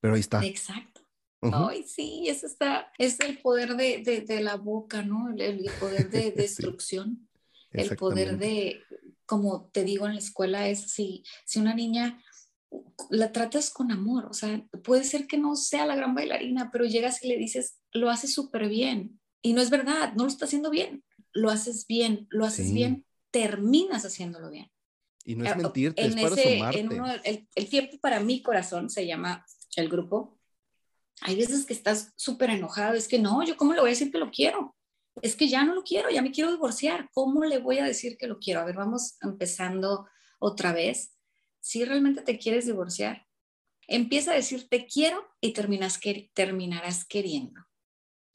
Pero 0.00 0.14
ahí 0.14 0.20
está. 0.20 0.44
Exacto. 0.44 0.95
Ay, 1.40 1.84
sí, 1.84 2.24
eso 2.28 2.46
está, 2.46 2.92
es 2.98 3.20
el 3.20 3.38
poder 3.38 3.76
de, 3.76 4.24
de, 4.26 4.40
la 4.40 4.56
boca, 4.56 5.02
¿no? 5.02 5.28
El, 5.36 5.70
poder 5.78 6.10
de 6.10 6.32
destrucción, 6.36 7.28
el 7.72 7.94
poder 7.96 8.38
de, 8.38 8.82
como 9.26 9.68
te 9.72 9.84
digo 9.84 10.06
en 10.06 10.14
la 10.14 10.18
escuela, 10.18 10.68
es 10.68 10.90
si, 10.90 11.22
si 11.44 11.60
una 11.60 11.74
niña 11.74 12.22
la 13.10 13.32
tratas 13.32 13.70
con 13.70 13.92
amor, 13.92 14.26
o 14.26 14.32
sea, 14.32 14.66
puede 14.82 15.04
ser 15.04 15.26
que 15.26 15.38
no 15.38 15.56
sea 15.56 15.86
la 15.86 15.96
gran 15.96 16.14
bailarina, 16.14 16.70
pero 16.72 16.84
llegas 16.84 17.22
y 17.22 17.28
le 17.28 17.36
dices, 17.36 17.78
lo 17.92 18.10
haces 18.10 18.32
súper 18.32 18.68
bien. 18.68 19.20
Y 19.42 19.52
no 19.52 19.60
es 19.60 19.70
verdad, 19.70 20.14
no 20.14 20.24
lo 20.24 20.28
está 20.28 20.46
haciendo 20.46 20.70
bien, 20.70 21.04
lo 21.32 21.50
haces 21.50 21.86
bien, 21.86 22.26
lo 22.30 22.44
haces 22.44 22.72
bien, 22.72 23.04
terminas 23.30 24.04
haciéndolo 24.04 24.50
bien. 24.50 24.70
Y 25.24 25.34
no 25.36 25.44
es 25.44 25.52
eh, 25.52 25.56
mentirte, 25.56 26.06
es 26.06 26.14
para 26.14 26.36
sumarte. 26.36 27.48
el, 27.54 27.68
tiempo 27.68 27.98
para 28.00 28.20
mi 28.20 28.42
corazón 28.42 28.90
se 28.90 29.06
llama 29.06 29.44
el 29.76 29.88
grupo. 29.88 30.35
Hay 31.22 31.36
veces 31.36 31.66
que 31.66 31.72
estás 31.72 32.12
súper 32.16 32.50
enojado, 32.50 32.94
es 32.94 33.08
que 33.08 33.18
no, 33.18 33.42
yo 33.44 33.56
cómo 33.56 33.72
le 33.72 33.80
voy 33.80 33.88
a 33.88 33.92
decir 33.92 34.12
que 34.12 34.18
lo 34.18 34.30
quiero. 34.30 34.76
Es 35.22 35.34
que 35.34 35.48
ya 35.48 35.64
no 35.64 35.74
lo 35.74 35.82
quiero, 35.82 36.10
ya 36.10 36.20
me 36.20 36.30
quiero 36.30 36.50
divorciar. 36.50 37.08
¿Cómo 37.12 37.44
le 37.44 37.58
voy 37.58 37.78
a 37.78 37.84
decir 37.84 38.18
que 38.18 38.26
lo 38.26 38.38
quiero? 38.38 38.60
A 38.60 38.64
ver, 38.64 38.76
vamos 38.76 39.16
empezando 39.22 40.06
otra 40.38 40.72
vez, 40.72 41.16
si 41.60 41.84
realmente 41.84 42.22
te 42.22 42.38
quieres 42.38 42.66
divorciar, 42.66 43.26
empieza 43.88 44.32
a 44.32 44.34
decir 44.34 44.68
te 44.68 44.86
quiero 44.86 45.26
y 45.40 45.52
terminas 45.52 45.98
que, 45.98 46.30
terminarás 46.34 47.04
queriendo. 47.04 47.62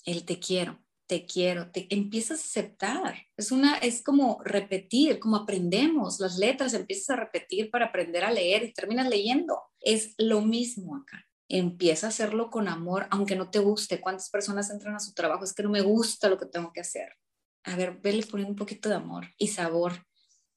El 0.04 0.26
te 0.26 0.40
quiero, 0.40 0.84
te 1.08 1.26
quiero, 1.26 1.72
te 1.72 1.88
empiezas 1.94 2.40
a 2.40 2.44
aceptar. 2.44 3.28
Es 3.38 3.52
una 3.52 3.78
es 3.78 4.04
como 4.04 4.42
repetir, 4.44 5.20
como 5.20 5.38
aprendemos 5.38 6.20
las 6.20 6.38
letras, 6.38 6.74
empiezas 6.74 7.12
a 7.12 7.20
repetir 7.22 7.70
para 7.70 7.88
aprender 7.88 8.24
a 8.24 8.32
leer 8.32 8.64
y 8.64 8.74
terminas 8.74 9.08
leyendo. 9.08 9.62
Es 9.80 10.16
lo 10.18 10.42
mismo 10.42 10.96
acá. 10.96 11.28
Empieza 11.54 12.08
a 12.08 12.10
hacerlo 12.10 12.50
con 12.50 12.70
amor, 12.70 13.08
aunque 13.10 13.36
no 13.36 13.50
te 13.50 13.60
guste. 13.60 14.00
¿Cuántas 14.00 14.30
personas 14.30 14.70
entran 14.70 14.96
a 14.96 15.02
su 15.02 15.14
trabajo? 15.14 15.44
Es 15.44 15.54
que 15.54 15.64
no 15.64 15.70
me 15.70 15.82
gusta 15.82 16.30
lo 16.30 16.38
que 16.38 16.46
tengo 16.46 16.72
que 16.72 16.80
hacer. 16.80 17.18
A 17.64 17.76
ver, 17.76 18.00
vele 18.00 18.26
poniendo 18.26 18.54
un 18.54 18.58
poquito 18.58 18.88
de 18.88 18.96
amor 18.96 19.26
y 19.38 19.50
sabor 19.50 20.08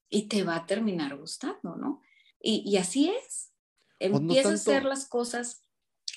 y 0.08 0.28
te 0.28 0.44
va 0.44 0.54
a 0.54 0.66
terminar 0.66 1.16
gustando, 1.16 1.74
¿no? 1.74 2.00
Y, 2.40 2.76
así 2.76 3.08
es. 3.10 3.50
Pues 3.98 4.12
empieza 4.12 4.50
a 4.50 4.54
hacer 4.54 4.84
las 4.84 5.08
cosas 5.08 5.62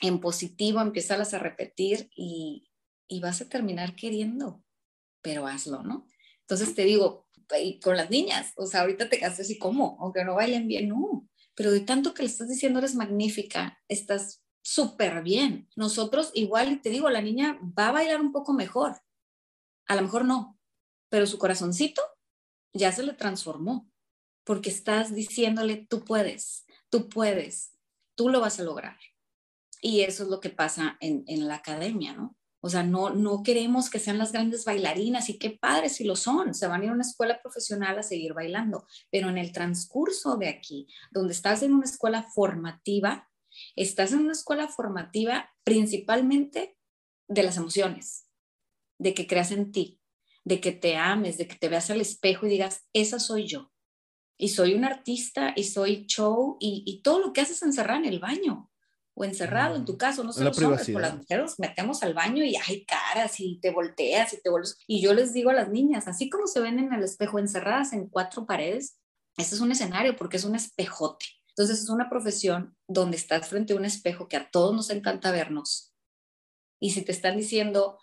en 0.01 0.19
positivo, 0.19 0.79
empieza 0.79 1.15
a 1.15 1.39
repetir 1.39 2.11
y, 2.15 2.69
y 3.07 3.19
vas 3.19 3.41
a 3.41 3.49
terminar 3.49 3.95
queriendo, 3.95 4.63
pero 5.23 5.47
hazlo, 5.47 5.81
¿no? 5.81 6.05
Entonces 6.41 6.75
te 6.75 6.83
digo, 6.83 7.27
y 7.59 7.79
con 7.79 7.97
las 7.97 8.11
niñas, 8.11 8.53
o 8.57 8.67
sea, 8.67 8.81
ahorita 8.81 9.09
te 9.09 9.19
casas 9.19 9.49
y 9.49 9.57
cómo, 9.57 9.97
aunque 10.01 10.23
no 10.23 10.35
bailen 10.35 10.67
bien, 10.67 10.89
no, 10.89 11.27
pero 11.55 11.71
de 11.71 11.79
tanto 11.79 12.13
que 12.13 12.21
le 12.21 12.29
estás 12.29 12.47
diciendo 12.47 12.77
eres 12.77 12.93
magnífica, 12.93 13.79
estás 13.87 14.43
súper 14.67 15.23
bien. 15.23 15.69
Nosotros 15.77 16.31
igual, 16.33 16.81
te 16.81 16.89
digo, 16.89 17.09
la 17.09 17.21
niña 17.21 17.57
va 17.61 17.87
a 17.87 17.93
bailar 17.93 18.19
un 18.19 18.33
poco 18.33 18.51
mejor, 18.51 19.01
a 19.87 19.95
lo 19.95 20.01
mejor 20.01 20.25
no, 20.25 20.59
pero 21.07 21.25
su 21.25 21.37
corazoncito 21.37 22.01
ya 22.73 22.91
se 22.91 23.03
le 23.03 23.13
transformó, 23.13 23.89
porque 24.43 24.69
estás 24.69 25.15
diciéndole, 25.15 25.87
tú 25.89 26.03
puedes, 26.03 26.65
tú 26.89 27.07
puedes, 27.07 27.77
tú 28.15 28.27
lo 28.27 28.41
vas 28.41 28.59
a 28.59 28.63
lograr. 28.63 28.97
Y 29.81 30.01
eso 30.01 30.23
es 30.23 30.29
lo 30.29 30.41
que 30.41 30.49
pasa 30.49 30.97
en, 30.99 31.23
en 31.27 31.47
la 31.47 31.55
academia, 31.55 32.13
¿no? 32.13 32.35
O 32.59 32.69
sea, 32.69 32.83
no, 32.83 33.11
no 33.11 33.43
queremos 33.43 33.89
que 33.89 33.99
sean 33.99 34.17
las 34.17 34.33
grandes 34.33 34.65
bailarinas 34.65 35.29
y 35.29 35.39
qué 35.39 35.51
padres 35.51 35.95
si 35.95 36.03
lo 36.03 36.17
son, 36.17 36.53
se 36.53 36.67
van 36.67 36.81
a 36.81 36.83
ir 36.83 36.89
a 36.89 36.93
una 36.93 37.03
escuela 37.03 37.39
profesional 37.41 37.97
a 37.97 38.03
seguir 38.03 38.33
bailando, 38.33 38.85
pero 39.09 39.29
en 39.29 39.37
el 39.37 39.53
transcurso 39.53 40.35
de 40.35 40.49
aquí, 40.49 40.87
donde 41.11 41.31
estás 41.31 41.63
en 41.63 41.73
una 41.73 41.85
escuela 41.85 42.23
formativa, 42.23 43.29
estás 43.77 44.11
en 44.11 44.19
una 44.19 44.33
escuela 44.33 44.67
formativa 44.67 45.49
principalmente 45.63 46.77
de 47.27 47.43
las 47.43 47.57
emociones, 47.57 48.27
de 48.99 49.13
que 49.13 49.27
creas 49.27 49.51
en 49.51 49.71
ti, 49.71 50.01
de 50.43 50.59
que 50.59 50.71
te 50.71 50.97
ames, 50.97 51.37
de 51.37 51.47
que 51.47 51.55
te 51.55 51.69
veas 51.69 51.89
al 51.89 52.01
espejo 52.01 52.45
y 52.45 52.49
digas, 52.49 52.87
esa 52.93 53.19
soy 53.19 53.47
yo. 53.47 53.71
Y 54.37 54.49
soy 54.49 54.73
un 54.75 54.85
artista 54.85 55.53
y 55.55 55.63
soy 55.63 56.05
show 56.05 56.57
y, 56.59 56.83
y 56.85 57.01
todo 57.01 57.19
lo 57.19 57.33
que 57.33 57.41
haces 57.41 57.61
encerrar 57.63 57.97
en 57.97 58.05
el 58.05 58.19
baño 58.19 58.71
o 59.13 59.25
encerrado 59.25 59.75
en 59.75 59.83
tu 59.83 59.97
caso, 59.97 60.23
no 60.23 60.31
sé 60.31 60.43
los 60.43 60.57
hombres, 60.59 60.89
por 60.91 61.01
las 61.01 61.17
mujeres 61.17 61.55
metemos 61.57 62.03
al 62.03 62.13
baño 62.13 62.43
y 62.43 62.55
hay 62.55 62.85
caras 62.85 63.39
y 63.39 63.59
te 63.59 63.71
volteas 63.71 64.33
y 64.33 64.41
te 64.41 64.49
vuelves. 64.49 64.77
Y 64.85 65.01
yo 65.01 65.13
les 65.15 65.33
digo 65.33 65.49
a 65.49 65.53
las 65.53 65.69
niñas, 65.69 66.07
así 66.07 66.29
como 66.29 66.45
se 66.45 66.59
ven 66.59 66.77
en 66.77 66.93
el 66.93 67.03
espejo 67.03 67.39
encerradas 67.39 67.93
en 67.93 68.09
cuatro 68.09 68.45
paredes, 68.45 68.99
este 69.35 69.55
es 69.55 69.61
un 69.61 69.71
escenario 69.71 70.15
porque 70.15 70.37
es 70.37 70.43
un 70.43 70.55
espejote. 70.55 71.25
Entonces 71.57 71.83
es 71.83 71.89
una 71.89 72.07
profesión 72.07 72.77
donde 72.87 73.17
estás 73.17 73.49
frente 73.49 73.73
a 73.73 73.77
un 73.77 73.85
espejo 73.85 74.27
que 74.27 74.37
a 74.37 74.51
todos 74.51 74.75
nos 74.75 74.91
encanta 74.91 75.31
vernos. 75.31 75.91
Y 76.79 76.91
si 76.91 77.01
te 77.01 77.11
están 77.11 77.35
diciendo, 77.35 77.97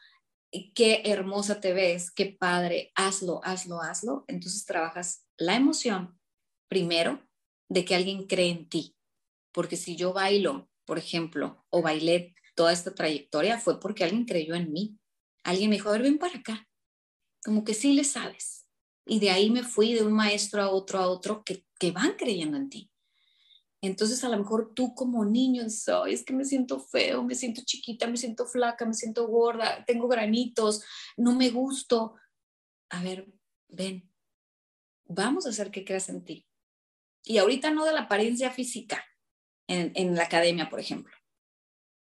qué 0.74 1.02
hermosa 1.04 1.60
te 1.60 1.72
ves, 1.72 2.10
qué 2.10 2.26
padre, 2.26 2.90
hazlo, 2.96 3.40
hazlo, 3.44 3.80
hazlo. 3.80 4.24
Entonces 4.26 4.64
trabajas 4.66 5.24
la 5.36 5.54
emoción 5.54 6.18
primero 6.68 7.24
de 7.68 7.84
que 7.84 7.94
alguien 7.94 8.26
cree 8.26 8.50
en 8.50 8.68
ti. 8.68 8.96
Porque 9.52 9.76
si 9.76 9.94
yo 9.94 10.12
bailo, 10.12 10.68
por 10.84 10.98
ejemplo, 10.98 11.64
o 11.70 11.80
bailé 11.80 12.34
toda 12.56 12.72
esta 12.72 12.92
trayectoria, 12.92 13.60
fue 13.60 13.78
porque 13.78 14.02
alguien 14.02 14.24
creyó 14.24 14.56
en 14.56 14.72
mí. 14.72 14.98
Alguien 15.44 15.70
me 15.70 15.76
dijo, 15.76 15.90
a 15.90 15.92
ver, 15.92 16.02
ven 16.02 16.18
para 16.18 16.38
acá. 16.38 16.68
Como 17.44 17.62
que 17.62 17.74
sí 17.74 17.92
le 17.92 18.02
sabes. 18.02 18.66
Y 19.06 19.20
de 19.20 19.30
ahí 19.30 19.48
me 19.48 19.62
fui 19.62 19.92
de 19.92 20.02
un 20.02 20.12
maestro 20.12 20.60
a 20.60 20.70
otro, 20.70 20.98
a 20.98 21.06
otro, 21.06 21.44
que, 21.44 21.64
que 21.78 21.92
van 21.92 22.16
creyendo 22.16 22.56
en 22.56 22.68
ti. 22.68 22.90
Entonces 23.86 24.22
a 24.24 24.28
lo 24.28 24.38
mejor 24.38 24.72
tú 24.74 24.94
como 24.94 25.24
niño 25.24 25.64
dices, 25.64 25.94
es 26.08 26.24
que 26.24 26.32
me 26.32 26.44
siento 26.44 26.80
feo, 26.80 27.22
me 27.22 27.34
siento 27.34 27.62
chiquita, 27.64 28.06
me 28.06 28.16
siento 28.16 28.46
flaca, 28.46 28.86
me 28.86 28.94
siento 28.94 29.26
gorda, 29.26 29.84
tengo 29.84 30.08
granitos, 30.08 30.82
no 31.16 31.34
me 31.34 31.50
gusto. 31.50 32.14
A 32.90 33.02
ver, 33.02 33.26
ven, 33.68 34.10
vamos 35.06 35.46
a 35.46 35.50
hacer 35.50 35.70
que 35.70 35.84
creas 35.84 36.08
en 36.08 36.24
ti. 36.24 36.46
Y 37.24 37.38
ahorita 37.38 37.70
no 37.70 37.84
de 37.84 37.92
la 37.92 38.02
apariencia 38.02 38.50
física, 38.50 39.04
en, 39.66 39.92
en 39.94 40.14
la 40.14 40.24
academia, 40.24 40.68
por 40.68 40.80
ejemplo. 40.80 41.14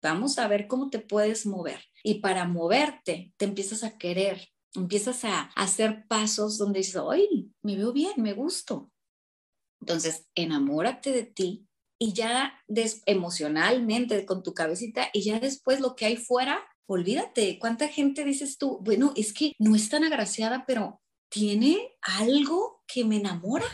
Vamos 0.03 0.39
a 0.39 0.49
ver 0.49 0.67
cómo 0.67 0.91
te 0.91 0.99
puedes 0.99 1.47
mover. 1.47 1.81
Y 2.03 2.15
para 2.21 2.47
moverte, 2.47 3.33
te 3.37 3.45
empiezas 3.45 3.85
a 3.85 3.99
querer, 3.99 4.49
empiezas 4.75 5.25
a 5.25 5.43
hacer 5.55 6.07
pasos 6.09 6.59
donde 6.59 6.81
dices, 6.81 7.01
¡ay, 7.09 7.53
me 7.63 7.77
veo 7.77 7.93
bien, 7.93 8.15
me 8.17 8.33
gusto! 8.33 8.91
Entonces, 9.81 10.29
enamórate 10.35 11.11
de 11.11 11.25
ti 11.25 11.69
y 12.03 12.15
ya 12.15 12.53
emocionalmente 13.07 14.27
con 14.27 14.43
tu 14.43 14.55
cabecita 14.55 15.09
y 15.13 15.23
ya 15.23 15.39
después 15.39 15.79
lo 15.79 15.95
que 15.95 16.07
hay 16.07 16.17
fuera, 16.17 16.61
olvídate. 16.87 17.61
¿Cuánta 17.61 17.87
gente 17.87 18.25
dices 18.25 18.59
tú? 18.59 18.81
Bueno, 18.83 19.13
es 19.15 19.33
que 19.33 19.53
no 19.61 19.77
es 19.77 19.89
tan 19.89 20.03
agraciada, 20.03 20.65
pero 20.67 21.01
tiene 21.29 21.95
algo 22.01 22.83
que 22.89 23.05
me 23.05 23.19
enamora 23.19 23.69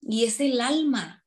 y 0.00 0.24
es 0.24 0.40
el 0.40 0.60
alma. 0.60 1.24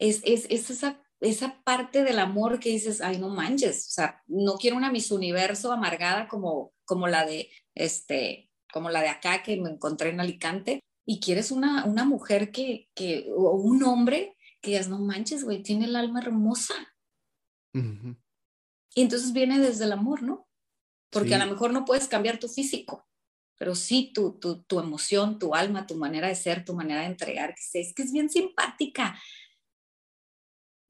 Es, 0.00 0.20
es, 0.24 0.46
es 0.50 0.68
esa, 0.68 1.00
esa 1.20 1.62
parte 1.62 2.02
del 2.02 2.18
amor 2.18 2.58
que 2.58 2.70
dices, 2.70 3.00
ay, 3.00 3.18
no 3.18 3.28
manches, 3.28 3.86
o 3.86 3.92
sea, 3.92 4.20
no 4.26 4.56
quiero 4.56 4.76
una 4.76 4.90
Miss 4.90 5.12
Universo 5.12 5.70
amargada 5.70 6.26
como, 6.26 6.72
como 6.84 7.06
la 7.06 7.24
de 7.24 7.50
este, 7.76 8.50
como 8.72 8.90
la 8.90 9.00
de 9.00 9.10
acá 9.10 9.44
que 9.44 9.56
me 9.58 9.70
encontré 9.70 10.10
en 10.10 10.18
Alicante, 10.18 10.80
y 11.06 11.20
quieres 11.20 11.52
una, 11.52 11.84
una 11.84 12.04
mujer 12.04 12.50
que, 12.50 12.88
que, 12.96 13.28
o 13.32 13.52
un 13.52 13.84
hombre 13.84 14.36
que 14.62 14.70
digas, 14.70 14.88
no 14.88 14.98
manches, 14.98 15.44
güey, 15.44 15.62
tiene 15.62 15.86
el 15.86 15.96
alma 15.96 16.20
hermosa. 16.20 16.74
Y 17.74 19.02
entonces 19.02 19.32
viene 19.32 19.58
desde 19.58 19.84
el 19.84 19.92
amor, 19.92 20.22
¿no? 20.22 20.48
Porque 21.10 21.34
a 21.34 21.44
lo 21.44 21.50
mejor 21.50 21.72
no 21.72 21.84
puedes 21.84 22.08
cambiar 22.08 22.38
tu 22.38 22.48
físico, 22.48 23.06
pero 23.58 23.74
sí 23.74 24.12
tu, 24.14 24.38
tu, 24.38 24.62
tu, 24.62 24.80
emoción, 24.80 25.38
tu 25.38 25.54
alma, 25.54 25.86
tu 25.86 25.96
manera 25.96 26.28
de 26.28 26.34
ser, 26.34 26.64
tu 26.64 26.74
manera 26.74 27.00
de 27.00 27.08
entregar, 27.08 27.54
que 27.54 27.80
es 27.80 27.92
que 27.92 28.02
es 28.02 28.12
bien 28.12 28.30
simpática. 28.30 29.20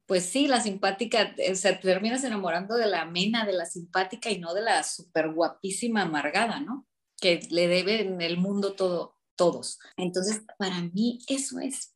Pues 0.06 0.26
sí, 0.26 0.46
la 0.46 0.61
simpática, 0.61 1.35
o 1.50 1.54
sea, 1.54 1.80
te 1.80 1.88
terminas 1.88 2.22
enamorando 2.24 2.76
de 2.76 2.87
la 2.87 3.02
amena, 3.02 3.46
de 3.46 3.54
la 3.54 3.64
simpática 3.64 4.30
y 4.30 4.38
no 4.38 4.52
de 4.52 4.62
la 4.62 4.82
súper 4.82 5.32
guapísima 5.32 6.02
amargada, 6.02 6.61
¿no? 6.61 6.87
Que 7.20 7.40
le 7.50 7.68
debe 7.68 8.02
en 8.02 8.20
el 8.20 8.37
mundo 8.37 8.74
todo, 8.74 9.16
todos. 9.37 9.78
Entonces, 9.96 10.42
para 10.58 10.82
mí 10.82 11.20
eso 11.28 11.58
es 11.58 11.91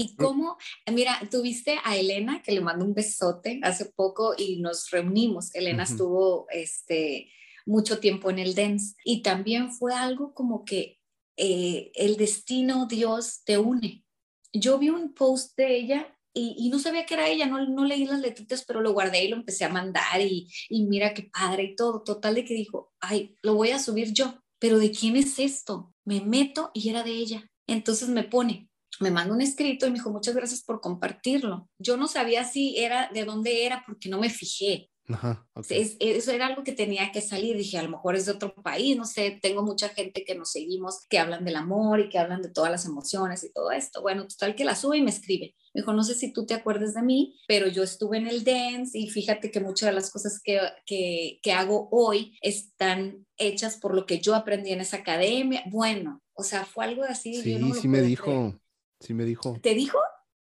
y 0.00 0.14
cómo, 0.14 0.58
mira, 0.92 1.20
tuviste 1.28 1.76
a 1.82 1.96
Elena, 1.96 2.40
que 2.40 2.52
le 2.52 2.60
mandó 2.60 2.84
un 2.84 2.94
besote 2.94 3.58
hace 3.64 3.86
poco 3.86 4.32
y 4.38 4.60
nos 4.60 4.88
reunimos. 4.92 5.52
Elena 5.56 5.82
estuvo 5.82 6.46
este, 6.50 7.32
mucho 7.66 7.98
tiempo 7.98 8.30
en 8.30 8.38
el 8.38 8.54
dance 8.54 8.94
y 9.04 9.22
también 9.22 9.72
fue 9.72 9.92
algo 9.92 10.34
como 10.34 10.64
que 10.64 11.00
eh, 11.36 11.90
el 11.96 12.16
destino, 12.16 12.86
Dios 12.86 13.42
te 13.44 13.58
une. 13.58 14.04
Yo 14.52 14.78
vi 14.78 14.88
un 14.90 15.14
post 15.14 15.56
de 15.56 15.76
ella 15.76 16.16
y, 16.32 16.68
no 16.70 16.78
sabía 16.78 17.04
que 17.04 17.14
era 17.14 17.28
ella, 17.28 17.46
no, 17.46 17.68
no 17.68 17.84
leí 17.84 18.04
las 18.04 18.20
letritas, 18.20 18.64
pero 18.64 18.80
lo 18.80 18.92
guardé 18.92 19.24
y 19.24 19.28
lo 19.28 19.34
empecé 19.34 19.64
a 19.64 19.68
mandar 19.68 20.20
y, 20.20 20.48
y 20.68 20.84
mira 20.86 21.12
qué 21.12 21.24
padre 21.24 21.64
y 21.64 21.74
todo. 21.74 22.04
Total 22.04 22.36
de 22.36 22.44
que 22.44 22.54
dijo, 22.54 22.92
ay, 23.00 23.34
lo 23.42 23.54
voy 23.54 23.70
a 23.70 23.80
subir 23.80 24.12
yo, 24.12 24.40
pero 24.60 24.78
¿de 24.78 24.92
quién 24.92 25.16
es 25.16 25.40
esto? 25.40 25.92
Me 26.04 26.20
meto 26.20 26.70
y 26.72 26.88
era 26.88 27.02
de 27.02 27.10
ella. 27.10 27.50
Entonces 27.66 28.08
me 28.08 28.22
pone, 28.22 28.68
me 29.00 29.10
mandó 29.10 29.34
un 29.34 29.40
escrito 29.40 29.86
y 29.86 29.90
me 29.90 29.96
dijo, 29.96 30.10
muchas 30.10 30.34
gracias 30.34 30.62
por 30.62 30.80
compartirlo. 30.80 31.68
Yo 31.78 31.96
no 31.96 32.08
sabía 32.08 32.44
si 32.44 32.76
era 32.78 33.10
de 33.12 33.24
dónde 33.24 33.66
era 33.66 33.82
porque 33.86 34.08
no 34.08 34.18
me 34.18 34.30
fijé. 34.30 34.90
Ajá, 35.10 35.48
eso 35.70 36.32
era 36.32 36.46
algo 36.46 36.62
que 36.62 36.72
tenía 36.72 37.10
que 37.12 37.22
salir. 37.22 37.56
Dije, 37.56 37.78
a 37.78 37.82
lo 37.82 37.88
mejor 37.88 38.14
es 38.14 38.26
de 38.26 38.32
otro 38.32 38.54
país, 38.54 38.94
no 38.94 39.06
sé, 39.06 39.38
tengo 39.40 39.62
mucha 39.62 39.88
gente 39.88 40.22
que 40.22 40.34
nos 40.34 40.52
seguimos, 40.52 41.06
que 41.08 41.18
hablan 41.18 41.46
del 41.46 41.56
amor 41.56 42.00
y 42.00 42.10
que 42.10 42.18
hablan 42.18 42.42
de 42.42 42.50
todas 42.50 42.70
las 42.70 42.84
emociones 42.84 43.42
y 43.42 43.52
todo 43.52 43.70
esto. 43.70 44.02
Bueno, 44.02 44.26
total 44.26 44.54
que 44.54 44.66
la 44.66 44.76
sube 44.76 44.98
y 44.98 45.02
me 45.02 45.10
escribe. 45.10 45.54
Me 45.72 45.80
dijo, 45.80 45.94
no 45.94 46.04
sé 46.04 46.14
si 46.14 46.32
tú 46.32 46.44
te 46.44 46.52
acuerdas 46.52 46.92
de 46.92 47.02
mí, 47.02 47.40
pero 47.46 47.68
yo 47.68 47.82
estuve 47.82 48.18
en 48.18 48.26
el 48.26 48.44
dance 48.44 48.98
y 48.98 49.08
fíjate 49.08 49.50
que 49.50 49.60
muchas 49.60 49.88
de 49.88 49.94
las 49.94 50.10
cosas 50.10 50.40
que, 50.44 50.60
que, 50.84 51.38
que 51.42 51.52
hago 51.52 51.88
hoy 51.90 52.36
están 52.42 53.26
hechas 53.38 53.78
por 53.78 53.94
lo 53.94 54.04
que 54.04 54.20
yo 54.20 54.34
aprendí 54.34 54.72
en 54.72 54.82
esa 54.82 54.98
academia. 54.98 55.62
Bueno, 55.70 56.20
o 56.34 56.42
sea, 56.42 56.66
fue 56.66 56.84
algo 56.84 57.04
así. 57.04 57.34
Sí, 57.42 57.58
sí 57.80 57.88
me 57.88 58.02
dijo. 58.02 58.54
Sí 59.00 59.14
me 59.14 59.24
dijo. 59.24 59.58
¿Te 59.62 59.74
dijo? 59.74 59.98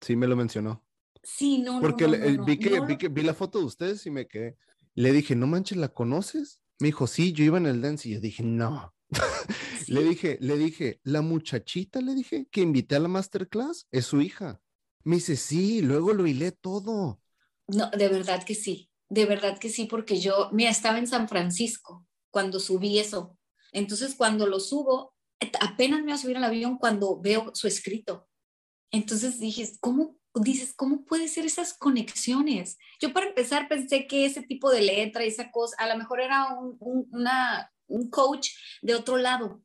Sí 0.00 0.16
me 0.16 0.26
lo 0.26 0.36
mencionó. 0.36 0.84
Sí, 1.22 1.58
no, 1.58 1.80
Porque 1.80 2.08
no, 2.08 2.16
no, 2.16 2.44
vi, 2.44 2.58
que, 2.58 2.80
vi 2.80 2.96
que 2.96 3.08
vi 3.08 3.22
la 3.22 3.34
foto 3.34 3.58
de 3.58 3.66
ustedes 3.66 4.06
y 4.06 4.10
me 4.10 4.26
quedé. 4.26 4.56
Le 4.94 5.12
dije, 5.12 5.36
no 5.36 5.46
manches, 5.46 5.78
¿la 5.78 5.88
conoces? 5.88 6.62
Me 6.78 6.88
dijo, 6.88 7.06
sí, 7.06 7.32
yo 7.32 7.44
iba 7.44 7.58
en 7.58 7.66
el 7.66 7.82
dance 7.82 8.08
y 8.08 8.14
yo 8.14 8.20
dije, 8.20 8.42
no. 8.42 8.94
le 9.88 10.02
dije, 10.02 10.38
le 10.40 10.56
dije, 10.56 11.00
la 11.02 11.20
muchachita, 11.20 12.00
le 12.00 12.14
dije, 12.14 12.48
que 12.50 12.62
invité 12.62 12.96
a 12.96 13.00
la 13.00 13.08
masterclass, 13.08 13.86
es 13.90 14.06
su 14.06 14.20
hija. 14.20 14.60
Me 15.04 15.16
dice, 15.16 15.36
sí, 15.36 15.82
luego 15.82 16.12
lo 16.12 16.26
hilé 16.26 16.52
todo. 16.52 17.20
No, 17.66 17.90
de 17.90 18.08
verdad 18.08 18.42
que 18.44 18.54
sí, 18.54 18.90
de 19.08 19.26
verdad 19.26 19.58
que 19.58 19.68
sí, 19.68 19.84
porque 19.84 20.20
yo, 20.20 20.48
mira, 20.52 20.70
estaba 20.70 20.98
en 20.98 21.06
San 21.06 21.28
Francisco 21.28 22.06
cuando 22.30 22.60
subí 22.60 22.98
eso. 22.98 23.36
Entonces, 23.72 24.14
cuando 24.14 24.46
lo 24.46 24.58
subo, 24.58 25.14
apenas 25.60 26.00
me 26.00 26.06
voy 26.06 26.12
a 26.12 26.18
subir 26.18 26.36
al 26.36 26.44
avión 26.44 26.78
cuando 26.78 27.20
veo 27.20 27.50
su 27.54 27.66
escrito. 27.66 28.28
Entonces 28.90 29.38
dije, 29.38 29.70
¿cómo 29.80 30.16
dices, 30.34 30.72
cómo 30.74 31.04
puede 31.04 31.28
ser 31.28 31.46
esas 31.46 31.74
conexiones? 31.74 32.78
Yo 33.00 33.12
para 33.12 33.26
empezar 33.26 33.68
pensé 33.68 34.06
que 34.06 34.26
ese 34.26 34.42
tipo 34.42 34.70
de 34.70 34.82
letra 34.82 35.24
esa 35.24 35.50
cosa, 35.50 35.76
a 35.78 35.88
lo 35.88 35.96
mejor 35.96 36.20
era 36.20 36.54
un, 36.54 37.06
una, 37.10 37.72
un 37.86 38.10
coach 38.10 38.50
de 38.82 38.94
otro 38.94 39.16
lado. 39.16 39.62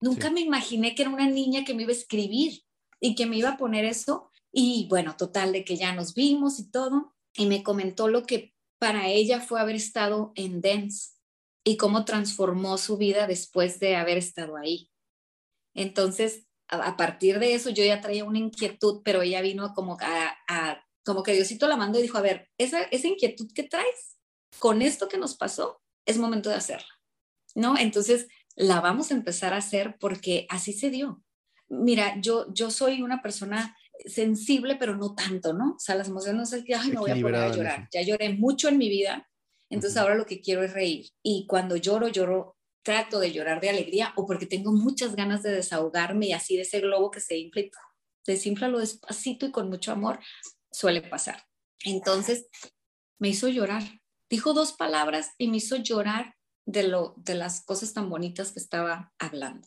Nunca 0.00 0.30
me 0.30 0.40
imaginé 0.40 0.94
que 0.94 1.02
era 1.02 1.10
una 1.10 1.28
niña 1.28 1.64
que 1.64 1.74
me 1.74 1.82
iba 1.82 1.92
a 1.92 1.96
escribir 1.96 2.62
y 3.00 3.14
que 3.14 3.26
me 3.26 3.36
iba 3.36 3.50
a 3.50 3.56
poner 3.56 3.84
eso. 3.84 4.30
Y 4.52 4.86
bueno, 4.88 5.16
total, 5.16 5.52
de 5.52 5.64
que 5.64 5.76
ya 5.76 5.92
nos 5.92 6.14
vimos 6.14 6.58
y 6.58 6.70
todo. 6.70 7.14
Y 7.34 7.46
me 7.46 7.62
comentó 7.62 8.08
lo 8.08 8.24
que 8.24 8.54
para 8.78 9.08
ella 9.08 9.40
fue 9.40 9.60
haber 9.60 9.76
estado 9.76 10.32
en 10.34 10.60
Dance 10.60 11.18
y 11.64 11.76
cómo 11.76 12.04
transformó 12.04 12.78
su 12.78 12.96
vida 12.96 13.26
después 13.26 13.80
de 13.80 13.96
haber 13.96 14.18
estado 14.18 14.56
ahí. 14.56 14.90
Entonces, 15.74 16.47
a, 16.68 16.96
partir 16.96 17.38
de 17.38 17.54
eso, 17.54 17.70
yo 17.70 17.84
ya 17.84 18.00
traía 18.00 18.24
una 18.24 18.38
inquietud, 18.38 19.02
pero 19.04 19.22
ella 19.22 19.40
vino 19.40 19.72
como 19.74 19.96
a, 20.00 20.84
como 21.04 21.22
que 21.22 21.32
Diosito 21.32 21.66
la 21.66 21.76
mandó 21.76 21.98
y 21.98 22.02
dijo, 22.02 22.18
a 22.18 22.22
ver, 22.22 22.48
esa, 22.58 22.82
esa 22.82 23.08
inquietud 23.08 23.50
que 23.54 23.62
traes 23.62 24.18
con 24.58 24.82
esto 24.82 25.08
que 25.08 25.18
nos 25.18 25.36
pasó, 25.36 25.80
es 26.04 26.18
momento 26.18 26.50
de 26.50 26.56
hacerla, 26.56 26.88
¿no? 27.54 27.78
Entonces, 27.78 28.28
la 28.56 28.80
vamos 28.80 29.10
a 29.10 29.14
empezar 29.14 29.54
a 29.54 29.58
hacer 29.58 29.96
porque 30.00 30.46
así 30.50 30.72
se 30.72 30.90
dio. 30.90 31.22
Mira, 31.68 32.20
yo, 32.20 32.52
yo 32.52 32.70
soy 32.70 33.02
una 33.02 33.22
persona 33.22 33.76
sensible, 34.04 34.76
pero 34.76 34.96
no 34.96 35.14
tanto, 35.14 35.52
¿no? 35.52 35.72
O 35.72 35.78
sea, 35.78 35.94
las 35.94 36.08
emociones 36.08 36.52
no 36.52 36.64
que, 36.64 36.74
ay, 36.74 36.90
me 36.90 36.98
voy 36.98 37.10
a 37.10 37.14
poner 37.14 37.36
a 37.36 37.54
llorar. 37.54 37.88
Ya 37.92 38.02
lloré 38.02 38.34
mucho 38.34 38.68
en 38.68 38.78
mi 38.78 38.88
vida, 38.88 39.28
entonces 39.70 39.96
ahora 39.96 40.14
lo 40.14 40.26
que 40.26 40.40
quiero 40.40 40.62
es 40.62 40.72
reír. 40.72 41.08
Y 41.22 41.46
cuando 41.46 41.76
lloro, 41.76 42.08
lloro, 42.08 42.56
trato 42.82 43.18
de 43.18 43.32
llorar 43.32 43.60
de 43.60 43.70
alegría 43.70 44.12
o 44.16 44.26
porque 44.26 44.46
tengo 44.46 44.72
muchas 44.72 45.14
ganas 45.14 45.42
de 45.42 45.52
desahogarme 45.52 46.26
y 46.26 46.32
así 46.32 46.56
de 46.56 46.62
ese 46.62 46.80
globo 46.80 47.10
que 47.10 47.20
se 47.20 47.36
infla, 47.36 47.62
desinfla 48.26 48.68
despacito 48.70 49.46
y 49.46 49.50
con 49.50 49.68
mucho 49.68 49.92
amor, 49.92 50.20
suele 50.70 51.02
pasar. 51.02 51.46
Entonces 51.84 52.48
me 53.18 53.28
hizo 53.28 53.48
llorar. 53.48 53.82
Dijo 54.30 54.52
dos 54.52 54.72
palabras 54.72 55.32
y 55.38 55.48
me 55.48 55.56
hizo 55.56 55.76
llorar 55.76 56.36
de, 56.66 56.86
lo, 56.86 57.14
de 57.16 57.34
las 57.34 57.64
cosas 57.64 57.92
tan 57.94 58.10
bonitas 58.10 58.52
que 58.52 58.60
estaba 58.60 59.12
hablando 59.18 59.66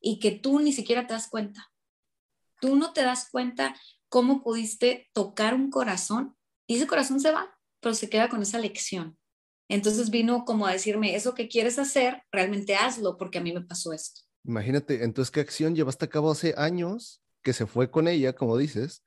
y 0.00 0.18
que 0.20 0.32
tú 0.32 0.60
ni 0.60 0.72
siquiera 0.72 1.06
te 1.06 1.14
das 1.14 1.28
cuenta. 1.28 1.72
Tú 2.60 2.76
no 2.76 2.92
te 2.92 3.02
das 3.02 3.28
cuenta 3.30 3.74
cómo 4.08 4.42
pudiste 4.42 5.08
tocar 5.12 5.54
un 5.54 5.70
corazón 5.70 6.36
y 6.66 6.76
ese 6.76 6.86
corazón 6.86 7.20
se 7.20 7.32
va, 7.32 7.58
pero 7.80 7.94
se 7.94 8.10
queda 8.10 8.28
con 8.28 8.42
esa 8.42 8.58
lección. 8.58 9.18
Entonces 9.68 10.10
vino 10.10 10.44
como 10.44 10.66
a 10.66 10.72
decirme, 10.72 11.16
eso 11.16 11.34
que 11.34 11.48
quieres 11.48 11.78
hacer, 11.78 12.22
realmente 12.30 12.76
hazlo 12.76 13.16
porque 13.16 13.38
a 13.38 13.40
mí 13.40 13.52
me 13.52 13.62
pasó 13.62 13.92
esto. 13.92 14.22
Imagínate, 14.44 15.02
entonces, 15.02 15.32
¿qué 15.32 15.40
acción 15.40 15.74
llevaste 15.74 16.04
a 16.04 16.08
cabo 16.08 16.30
hace 16.30 16.54
años 16.56 17.20
que 17.42 17.52
se 17.52 17.66
fue 17.66 17.90
con 17.90 18.06
ella, 18.06 18.32
como 18.32 18.56
dices? 18.56 19.02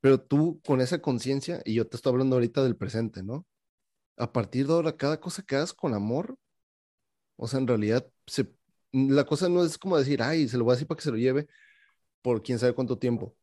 Pero 0.00 0.20
tú 0.20 0.60
con 0.64 0.80
esa 0.80 1.00
conciencia, 1.00 1.60
y 1.64 1.74
yo 1.74 1.88
te 1.88 1.96
estoy 1.96 2.12
hablando 2.12 2.36
ahorita 2.36 2.62
del 2.62 2.76
presente, 2.76 3.22
¿no? 3.22 3.46
A 4.16 4.32
partir 4.32 4.68
de 4.68 4.72
ahora, 4.74 4.96
cada 4.96 5.18
cosa 5.18 5.42
que 5.42 5.56
hagas 5.56 5.72
con 5.72 5.92
amor, 5.92 6.36
o 7.36 7.48
sea, 7.48 7.58
en 7.58 7.66
realidad, 7.66 8.06
se, 8.26 8.46
la 8.92 9.24
cosa 9.24 9.48
no 9.48 9.64
es 9.64 9.76
como 9.76 9.98
decir, 9.98 10.22
ay, 10.22 10.46
se 10.46 10.56
lo 10.56 10.64
voy 10.64 10.72
a 10.72 10.74
decir 10.76 10.86
para 10.86 10.98
que 10.98 11.04
se 11.04 11.10
lo 11.10 11.16
lleve 11.16 11.48
por 12.22 12.42
quién 12.42 12.58
sabe 12.58 12.74
cuánto 12.74 12.96
tiempo. 12.96 13.34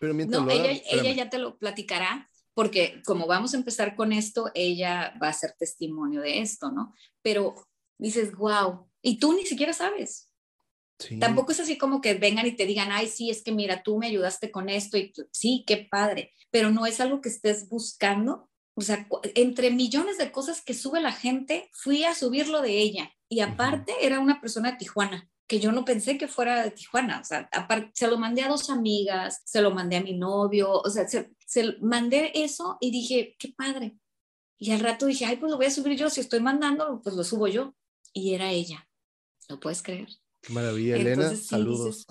Pero 0.00 0.14
mientras 0.14 0.42
no, 0.42 0.50
ella, 0.50 0.80
ella 0.90 1.12
ya 1.12 1.30
te 1.30 1.38
lo 1.38 1.58
platicará, 1.58 2.30
porque 2.54 3.02
como 3.04 3.26
vamos 3.26 3.54
a 3.54 3.56
empezar 3.56 3.96
con 3.96 4.12
esto, 4.12 4.50
ella 4.54 5.14
va 5.22 5.28
a 5.28 5.32
ser 5.32 5.54
testimonio 5.58 6.20
de 6.20 6.40
esto, 6.40 6.70
¿no? 6.70 6.94
Pero 7.22 7.54
dices, 7.98 8.34
wow, 8.36 8.88
y 9.02 9.18
tú 9.18 9.32
ni 9.32 9.44
siquiera 9.44 9.72
sabes. 9.72 10.30
Tampoco 11.18 11.52
es 11.52 11.60
así 11.60 11.76
como 11.76 12.00
que 12.00 12.14
vengan 12.14 12.46
y 12.46 12.52
te 12.52 12.66
digan, 12.66 12.92
ay, 12.92 13.08
sí, 13.08 13.28
es 13.28 13.42
que 13.42 13.52
mira, 13.52 13.82
tú 13.82 13.98
me 13.98 14.06
ayudaste 14.06 14.50
con 14.50 14.68
esto 14.68 14.96
y 14.96 15.12
sí, 15.32 15.64
qué 15.66 15.88
padre, 15.90 16.32
pero 16.50 16.70
no 16.70 16.86
es 16.86 17.00
algo 17.00 17.20
que 17.20 17.28
estés 17.28 17.68
buscando 17.68 18.48
o 18.76 18.80
sea, 18.80 19.06
entre 19.34 19.70
millones 19.70 20.18
de 20.18 20.32
cosas 20.32 20.60
que 20.60 20.74
sube 20.74 21.00
la 21.00 21.12
gente, 21.12 21.70
fui 21.72 22.04
a 22.04 22.14
subirlo 22.14 22.60
de 22.60 22.78
ella. 22.78 23.12
Y 23.28 23.40
aparte 23.40 23.92
era 24.02 24.18
una 24.18 24.40
persona 24.40 24.72
de 24.72 24.78
Tijuana, 24.78 25.30
que 25.46 25.60
yo 25.60 25.72
no 25.72 25.84
pensé 25.84 26.16
que 26.16 26.28
fuera 26.28 26.62
de 26.62 26.70
Tijuana. 26.70 27.20
O 27.20 27.24
sea, 27.24 27.48
aparte, 27.52 27.90
se 27.94 28.08
lo 28.08 28.18
mandé 28.18 28.42
a 28.42 28.48
dos 28.48 28.70
amigas, 28.70 29.42
se 29.44 29.60
lo 29.60 29.70
mandé 29.70 29.96
a 29.96 30.02
mi 30.02 30.14
novio, 30.16 30.72
o 30.72 30.90
sea, 30.90 31.06
se, 31.08 31.30
se 31.46 31.76
mandé 31.80 32.32
eso 32.34 32.78
y 32.80 32.90
dije, 32.90 33.36
qué 33.38 33.52
padre. 33.56 33.96
Y 34.58 34.72
al 34.72 34.80
rato 34.80 35.06
dije, 35.06 35.26
ay, 35.26 35.36
pues 35.36 35.50
lo 35.50 35.56
voy 35.56 35.66
a 35.66 35.70
subir 35.70 35.98
yo. 35.98 36.08
Si 36.08 36.20
estoy 36.20 36.40
mandando, 36.40 37.00
pues 37.02 37.14
lo 37.14 37.24
subo 37.24 37.48
yo. 37.48 37.74
Y 38.12 38.34
era 38.34 38.50
ella. 38.50 38.88
¿Lo 39.48 39.60
puedes 39.60 39.82
creer? 39.82 40.08
Qué 40.40 40.52
maravilla, 40.52 40.96
Elena. 40.96 41.36
saludos. 41.36 42.06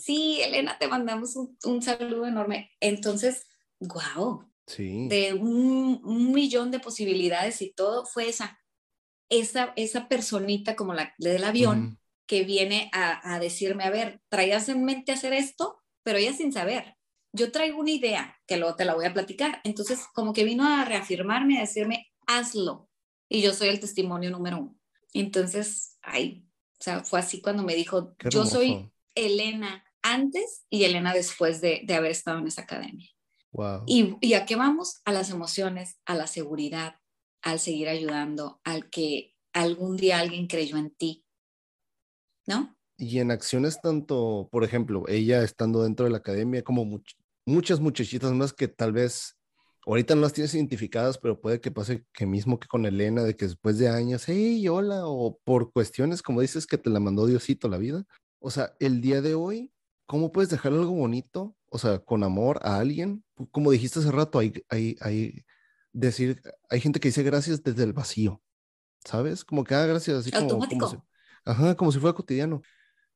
sí, 0.00 0.40
Elena, 0.42 0.76
te 0.78 0.88
mandamos 0.88 1.36
un, 1.36 1.56
un 1.64 1.82
saludo 1.82 2.26
enorme. 2.26 2.70
Entonces, 2.80 3.46
wow, 3.80 4.44
de 4.66 5.34
un, 5.38 6.32
millón 6.32 6.70
de 6.70 6.80
posibilidades 6.80 7.60
y 7.62 7.72
todo, 7.72 8.06
fue 8.06 8.28
esa, 8.28 8.58
esa, 9.28 9.72
esa 9.76 10.08
personita 10.08 10.74
como 10.74 10.94
la 10.94 11.14
del 11.18 11.44
avión 11.44 11.98
que 12.26 12.44
viene 12.44 12.90
a, 12.92 13.38
decirme, 13.38 13.84
a 13.84 13.90
ver, 13.90 14.20
traías 14.28 14.68
en 14.68 14.84
mente 14.84 15.12
hacer 15.12 15.32
esto, 15.32 15.82
pero 16.02 16.18
ella 16.18 16.32
sin 16.32 16.52
saber. 16.52 16.96
Yo 17.32 17.52
traigo 17.52 17.80
una 17.80 17.90
idea 17.90 18.36
que 18.46 18.56
luego 18.56 18.76
te 18.76 18.84
la 18.84 18.94
voy 18.94 19.06
a 19.06 19.12
platicar. 19.12 19.60
Entonces, 19.64 20.00
como 20.14 20.32
que 20.32 20.44
vino 20.44 20.66
a 20.66 20.84
reafirmarme, 20.84 21.58
a 21.58 21.62
decirme, 21.62 22.12
hazlo. 22.26 22.88
Y 23.28 23.42
yo 23.42 23.52
soy 23.52 23.68
el 23.68 23.80
testimonio 23.80 24.30
número 24.30 24.58
uno. 24.58 24.78
Entonces, 25.12 25.98
ay, 26.02 26.46
o 26.80 26.82
sea, 26.82 27.04
fue 27.04 27.20
así 27.20 27.40
cuando 27.40 27.62
me 27.62 27.74
dijo, 27.74 28.14
yo 28.30 28.46
soy 28.46 28.90
Elena 29.14 29.84
antes 30.02 30.66
y 30.70 30.84
Elena 30.84 31.12
después 31.12 31.60
de, 31.60 31.82
de 31.84 31.94
haber 31.94 32.10
estado 32.10 32.38
en 32.38 32.46
esa 32.46 32.62
academia. 32.62 33.08
Y, 33.86 34.34
a 34.34 34.46
qué 34.46 34.56
vamos? 34.56 35.00
A 35.04 35.12
las 35.12 35.30
emociones, 35.30 36.00
a 36.06 36.14
la 36.14 36.26
seguridad, 36.26 36.96
al 37.42 37.60
seguir 37.60 37.88
ayudando, 37.88 38.60
al 38.64 38.90
que 38.90 39.34
algún 39.52 39.96
día 39.96 40.18
alguien 40.18 40.48
creyó 40.48 40.76
en 40.76 40.90
ti, 40.90 41.23
¿no? 42.46 42.76
Y 42.96 43.18
en 43.18 43.30
acciones 43.30 43.80
tanto, 43.80 44.48
por 44.52 44.64
ejemplo, 44.64 45.04
ella 45.08 45.42
estando 45.42 45.82
dentro 45.82 46.04
de 46.04 46.12
la 46.12 46.18
academia, 46.18 46.62
como 46.62 47.00
muchas 47.44 47.80
muchachitas 47.80 48.32
más 48.32 48.52
que 48.52 48.68
tal 48.68 48.92
vez 48.92 49.36
ahorita 49.86 50.14
no 50.14 50.22
las 50.22 50.32
tienes 50.32 50.54
identificadas, 50.54 51.18
pero 51.18 51.40
puede 51.40 51.60
que 51.60 51.70
pase 51.70 52.04
que 52.12 52.26
mismo 52.26 52.58
que 52.58 52.68
con 52.68 52.86
Elena, 52.86 53.22
de 53.22 53.36
que 53.36 53.46
después 53.46 53.78
de 53.78 53.88
años, 53.88 54.24
hey, 54.26 54.66
hola, 54.68 55.06
o 55.06 55.38
por 55.44 55.72
cuestiones, 55.72 56.22
como 56.22 56.40
dices, 56.40 56.66
que 56.66 56.78
te 56.78 56.90
la 56.90 57.00
mandó 57.00 57.26
Diosito 57.26 57.68
la 57.68 57.78
vida. 57.78 58.04
O 58.38 58.50
sea, 58.50 58.74
el 58.78 59.00
día 59.00 59.20
de 59.20 59.34
hoy, 59.34 59.72
¿cómo 60.06 60.32
puedes 60.32 60.50
dejar 60.50 60.72
algo 60.72 60.92
bonito 60.92 61.56
o 61.74 61.78
sea, 61.78 61.98
con 61.98 62.22
amor 62.22 62.60
a 62.62 62.78
alguien. 62.78 63.24
Como 63.50 63.72
dijiste 63.72 63.98
hace 63.98 64.12
rato, 64.12 64.38
hay, 64.38 64.64
hay, 64.68 64.96
hay, 65.00 65.44
decir, 65.92 66.40
hay 66.70 66.80
gente 66.80 67.00
que 67.00 67.08
dice 67.08 67.24
gracias 67.24 67.64
desde 67.64 67.82
el 67.82 67.92
vacío, 67.92 68.40
¿sabes? 69.04 69.44
Como 69.44 69.64
que, 69.64 69.74
ah, 69.74 69.84
gracias, 69.84 70.18
así 70.18 70.30
como, 70.30 70.60
como 70.68 70.86
si, 70.86 70.98
ajá, 71.44 71.74
como 71.76 71.92
si 71.92 71.98
fuera 71.98 72.14
cotidiano. 72.14 72.62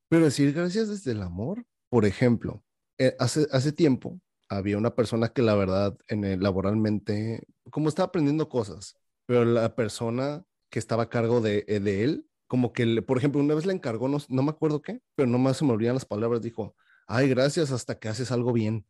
Pero 0.08 0.24
decir 0.24 0.52
gracias 0.52 0.88
desde 0.88 1.12
el 1.12 1.22
amor, 1.22 1.64
por 1.88 2.04
ejemplo, 2.04 2.64
eh, 2.98 3.14
hace, 3.18 3.46
hace 3.52 3.72
tiempo 3.72 4.20
había 4.48 4.78
una 4.78 4.94
persona 4.94 5.28
que 5.28 5.42
la 5.42 5.54
verdad, 5.54 5.96
en 6.08 6.24
el, 6.24 6.40
laboralmente, 6.40 7.42
como 7.70 7.88
estaba 7.88 8.06
aprendiendo 8.06 8.48
cosas, 8.48 8.96
pero 9.26 9.44
la 9.44 9.74
persona 9.74 10.44
que 10.70 10.78
estaba 10.78 11.04
a 11.04 11.08
cargo 11.10 11.40
de, 11.40 11.64
eh, 11.68 11.80
de 11.80 12.04
él, 12.04 12.26
como 12.46 12.72
que, 12.72 12.86
le, 12.86 13.02
por 13.02 13.18
ejemplo, 13.18 13.40
una 13.40 13.54
vez 13.54 13.66
le 13.66 13.74
encargó, 13.74 14.08
no, 14.08 14.18
no 14.28 14.42
me 14.42 14.50
acuerdo 14.50 14.80
qué, 14.80 15.00
pero 15.14 15.28
no 15.28 15.38
más 15.38 15.58
se 15.58 15.66
me 15.66 15.72
olvidan 15.72 15.94
las 15.94 16.06
palabras, 16.06 16.40
dijo, 16.40 16.74
ay, 17.06 17.28
gracias 17.28 17.70
hasta 17.70 17.98
que 17.98 18.08
haces 18.08 18.32
algo 18.32 18.52
bien. 18.52 18.86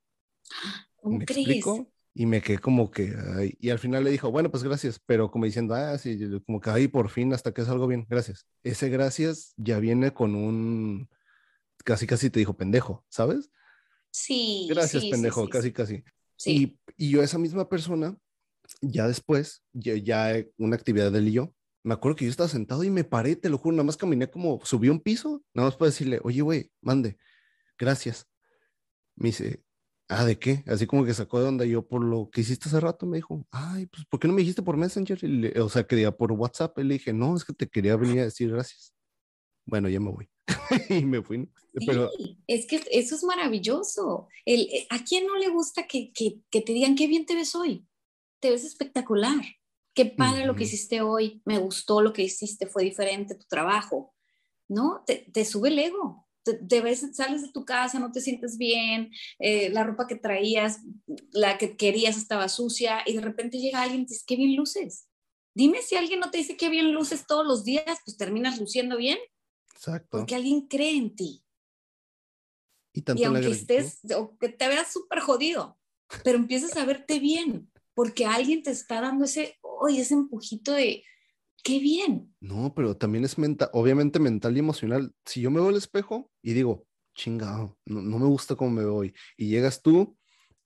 ¿Cómo 0.97 1.19
¿Me 1.19 1.25
explico? 1.25 1.91
Y 2.15 2.27
me 2.27 2.41
quedé 2.43 2.59
como 2.59 2.91
que, 2.91 3.15
y 3.61 3.71
al 3.71 3.79
final 3.79 4.03
le 4.03 4.11
dijo, 4.11 4.31
bueno, 4.31 4.51
pues 4.51 4.65
gracias, 4.65 4.99
pero 4.99 5.31
como 5.31 5.45
diciendo, 5.45 5.75
ah, 5.75 5.97
sí, 5.99 6.19
como 6.47 6.61
que 6.61 6.71
ahí 6.71 6.89
por 6.89 7.11
fin 7.11 7.33
hasta 7.33 7.53
que 7.53 7.61
haces 7.61 7.73
algo 7.73 7.87
bien, 7.87 8.07
gracias. 8.09 8.47
Ese 8.65 8.89
gracias 8.89 9.55
ya 9.57 9.79
viene 9.79 10.13
con 10.13 10.35
un, 10.35 11.09
casi 11.85 12.07
casi 12.07 12.29
te 12.29 12.41
dijo 12.41 12.57
pendejo, 12.57 13.05
¿sabes? 13.09 13.51
Sí. 14.11 14.67
Gracias, 14.69 15.05
pendejo, 15.05 15.49
casi 15.49 15.73
casi. 15.73 16.03
Y, 16.45 16.79
y, 16.97 17.11
yo, 17.11 17.23
esa 17.23 17.39
misma 17.39 17.69
persona, 17.69 18.17
ya 18.81 19.07
después, 19.07 19.63
ya, 19.73 19.95
ya 19.95 20.45
una 20.57 20.77
actividad 20.77 21.13
de 21.13 21.19
él 21.19 21.29
y 21.29 21.33
yo, 21.33 21.55
me 21.85 21.95
acuerdo 21.95 22.17
que 22.17 22.25
yo 22.25 22.31
estaba 22.31 22.49
sentado 22.49 22.83
y 22.83 22.91
me 22.91 23.05
paré, 23.05 23.37
te 23.37 23.49
lo 23.49 23.59
juro, 23.59 23.77
nada 23.77 23.85
más 23.85 23.97
caminé 23.97 24.29
como, 24.29 24.61
subí 24.65 24.89
un 24.89 25.01
piso, 25.01 25.45
nada 25.55 25.69
más 25.69 25.77
para 25.77 25.91
decirle, 25.91 26.21
oye, 26.25 26.41
güey, 26.41 26.73
mande 26.81 27.17
gracias. 27.79 28.27
Me 29.17 29.29
dice, 29.29 29.63
ah, 30.09 30.25
¿de 30.25 30.39
qué? 30.39 30.65
Así 30.67 30.87
como 30.87 31.05
que 31.05 31.15
sacó 31.15 31.41
de 31.41 31.49
onda 31.49 31.65
yo 31.65 31.87
por 31.87 32.03
lo 32.03 32.31
que 32.31 32.41
hiciste 32.41 32.69
hace 32.69 32.81
rato, 32.81 33.07
me 33.07 33.19
dijo, 33.19 33.47
ay, 33.51 33.87
pues, 33.87 34.05
¿por 34.07 34.19
qué 34.19 34.29
no 34.29 34.35
me 34.35 34.41
dijiste 34.41 34.63
por 34.63 34.77
Messenger? 34.77 35.19
o 35.61 35.69
sea, 35.69 35.87
que 35.87 35.97
diga 35.97 36.13
por 36.13 36.33
WhatsApp. 36.33 36.79
Y 36.79 36.85
le 36.85 36.95
dije, 36.95 37.13
no, 37.13 37.37
es 37.37 37.45
que 37.45 37.53
te 37.53 37.69
quería 37.69 37.97
venir 37.97 38.21
a 38.21 38.25
decir 38.25 38.51
gracias. 38.51 38.95
Bueno, 39.67 39.89
ya 39.89 40.01
me 40.01 40.11
voy. 40.11 40.29
y 40.89 41.05
me 41.05 41.23
fui. 41.23 41.49
Pero... 41.87 42.11
Sí, 42.17 42.39
es 42.47 42.67
que 42.67 42.83
eso 42.91 43.15
es 43.15 43.25
maravilloso. 43.25 44.29
El, 44.45 44.63
eh, 44.63 44.87
¿A 44.91 45.05
quién 45.05 45.27
no 45.27 45.37
le 45.37 45.49
gusta 45.49 45.87
que, 45.87 46.13
que, 46.13 46.41
que, 46.51 46.63
te 46.63 46.73
digan 46.73 46.95
qué 46.95 47.07
bien 47.07 47.27
te 47.27 47.35
ves 47.35 47.55
hoy? 47.55 47.87
Te 48.41 48.51
ves 48.51 48.65
espectacular. 48.65 49.45
Qué 49.95 50.07
padre 50.07 50.47
lo 50.47 50.55
que 50.55 50.65
hiciste 50.65 51.03
hoy. 51.03 51.43
Me 51.45 51.59
gustó 51.59 52.01
lo 52.01 52.13
que 52.13 52.23
hiciste. 52.23 52.67
Fue 52.67 52.85
diferente 52.85 53.35
tu 53.35 53.47
trabajo. 53.47 54.15
¿No? 54.69 55.03
Te, 55.07 55.27
te 55.33 55.45
sube 55.45 55.69
el 55.69 55.79
ego. 55.79 56.28
Te, 56.69 56.81
ves, 56.81 57.05
sales 57.13 57.43
de 57.43 57.53
tu 57.53 57.65
casa, 57.65 57.99
no 57.99 58.13
te 58.13 58.21
sientes 58.21 58.59
bien, 58.59 59.11
eh, 59.39 59.71
la 59.71 59.85
ropa 59.85 60.07
que 60.07 60.17
traías, 60.17 60.81
la 61.33 61.59
que 61.59 61.77
querías 61.77 62.17
estaba 62.17 62.49
sucia 62.49 63.03
y 63.07 63.15
de 63.15 63.21
repente 63.21 63.59
llega 63.59 63.83
alguien 63.83 64.03
y 64.03 64.07
te 64.07 64.15
dice, 64.15 64.25
qué 64.27 64.37
bien 64.37 64.57
luces. 64.57 65.09
Dime 65.55 65.83
si 65.83 65.97
alguien 65.97 66.21
no 66.21 66.31
te 66.31 66.39
dice 66.39 66.57
qué 66.57 66.69
bien 66.69 66.93
luces 66.93 67.27
todos 67.27 67.47
los 67.47 67.65
días, 67.65 67.99
pues 68.05 68.17
terminas 68.17 68.61
luciendo 68.61 68.97
bien. 68.97 69.19
Exacto. 69.75 70.19
Porque 70.19 70.35
alguien 70.35 70.69
cree 70.69 70.97
en 70.97 71.17
ti. 71.17 71.45
Y, 72.93 73.25
aunque 73.25 73.51
estés, 73.51 74.01
o 74.17 74.37
que 74.39 74.49
te 74.49 74.69
veas 74.69 74.93
súper 74.93 75.21
jodido, 75.21 75.79
pero 76.25 76.39
empiezas 76.39 76.77
a 76.77 76.85
verte 76.85 77.19
bien, 77.19 77.71
porque 77.95 78.27
alguien 78.27 78.63
te 78.63 78.71
está 78.71 79.01
dando 79.01 79.25
ese, 79.25 79.59
hoy 79.63 80.01
ese 80.01 80.15
empujito 80.15 80.73
de, 80.73 81.05
qué 81.63 81.79
bien. 81.79 82.35
No, 82.41 82.73
pero 82.75 82.97
también 82.97 83.25
es 83.25 83.39
mental, 83.39 83.71
obviamente 83.73 84.19
mental 84.19 84.57
y 84.57 84.61
emocional. 84.61 85.13
Si 85.25 85.41
yo 85.41 85.51
me 85.51 85.61
veo 85.61 85.69
al 85.69 85.77
espejo 85.77 86.31
y 86.43 86.53
digo, 86.53 86.87
chingado, 87.15 87.79
no, 87.85 88.01
no 88.01 88.19
me 88.19 88.27
gusta 88.27 88.55
cómo 88.55 88.71
me 88.71 88.83
veo 88.83 88.95
hoy, 88.95 89.15
y 89.37 89.49
llegas 89.49 89.83
tú, 89.83 90.17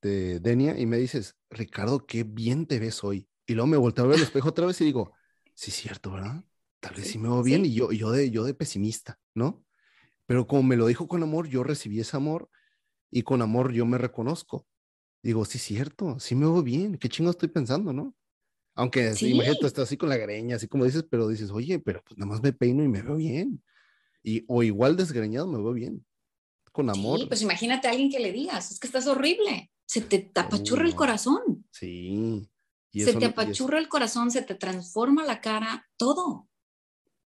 de 0.03 0.41
Denia, 0.41 0.79
y 0.79 0.87
me 0.87 0.99
dices, 0.99 1.37
Ricardo, 1.51 2.07
qué 2.07 2.25
bien 2.25 2.67
te 2.67 2.79
ves 2.79 3.03
hoy. 3.05 3.29
Y 3.47 3.55
luego 3.55 3.69
me 3.69 3.77
volteo 3.77 4.05
a 4.05 4.09
ver 4.09 4.17
al 4.17 4.23
espejo 4.23 4.51
otra 4.51 4.67
vez 4.67 4.81
y 4.81 4.85
digo, 4.85 5.13
sí, 5.55 5.71
cierto, 5.71 6.13
¿verdad? 6.13 6.45
Tal 6.81 6.95
vez 6.95 7.07
sí, 7.09 7.19
me 7.19 7.29
veo 7.29 7.43
bien 7.43 7.65
y 7.65 7.73
yo, 7.75 7.93
yo, 7.93 8.11
de, 8.11 8.31
yo 8.31 8.45
de 8.45 8.55
pesimista, 8.55 9.19
¿no? 9.35 9.65
Pero 10.27 10.47
como 10.47 10.63
me 10.63 10.77
lo 10.77 10.87
dijo 10.87 11.09
con 11.09 11.23
amor, 11.23 11.49
yo 11.49 11.63
recibí 11.65 12.01
ese 12.01 12.17
amor 12.17 12.49
y 13.11 13.23
con 13.23 13.43
amor 13.43 13.73
yo 13.73 13.87
me 13.87 13.99
reconozco. 13.99 14.67
Digo, 15.23 15.45
sí, 15.45 15.59
cierto, 15.59 16.19
sí 16.19 16.35
me 16.35 16.47
veo 16.47 16.63
bien, 16.63 16.99
qué 16.99 17.09
chingo 17.09 17.31
estoy 17.31 17.49
pensando, 17.49 17.93
¿no? 17.93 18.15
Aunque 18.75 19.15
sí. 19.15 19.31
imagínate, 19.31 19.67
estás 19.67 19.85
así 19.85 19.97
con 19.97 20.09
la 20.09 20.17
greña, 20.17 20.57
así 20.57 20.67
como 20.67 20.85
dices, 20.85 21.05
pero 21.09 21.29
dices, 21.29 21.51
oye, 21.51 21.79
pero 21.79 22.03
pues 22.03 22.17
nada 22.19 22.31
más 22.31 22.43
me 22.43 22.53
peino 22.53 22.83
y 22.83 22.89
me 22.89 23.03
veo 23.03 23.17
bien. 23.17 23.63
Y, 24.23 24.45
o 24.49 24.63
igual 24.63 24.97
desgreñado 24.97 25.47
me 25.47 25.59
veo 25.59 25.73
bien. 25.73 26.05
Con 26.73 26.89
amor. 26.89 27.21
Sí, 27.21 27.27
pues 27.27 27.43
imagínate 27.43 27.87
a 27.87 27.91
alguien 27.91 28.11
que 28.11 28.19
le 28.19 28.33
digas, 28.33 28.71
es 28.71 28.81
que 28.81 28.87
estás 28.87 29.07
horrible. 29.07 29.71
Se 29.85 30.01
te 30.01 30.31
apachurra 30.35 30.87
el 30.87 30.95
corazón. 30.95 31.67
Sí. 31.71 32.49
se 32.93 33.15
te 33.15 33.27
apachurra 33.27 33.79
el 33.79 33.89
corazón, 33.89 34.31
se 34.31 34.41
te 34.43 34.55
transforma 34.55 35.25
la 35.25 35.43
cara, 35.43 35.87
todo. 35.99 36.49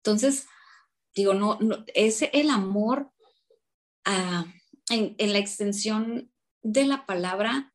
Entonces, 0.05 0.47
digo, 1.15 1.35
no, 1.35 1.59
no 1.61 1.85
es 1.95 2.23
el 2.33 2.51
amor 2.51 3.11
ah, 4.05 4.45
en, 4.91 5.15
en, 5.19 5.33
la 5.33 5.39
extensión 5.39 6.31
de 6.63 6.85
la 6.85 7.07
palabra 7.07 7.73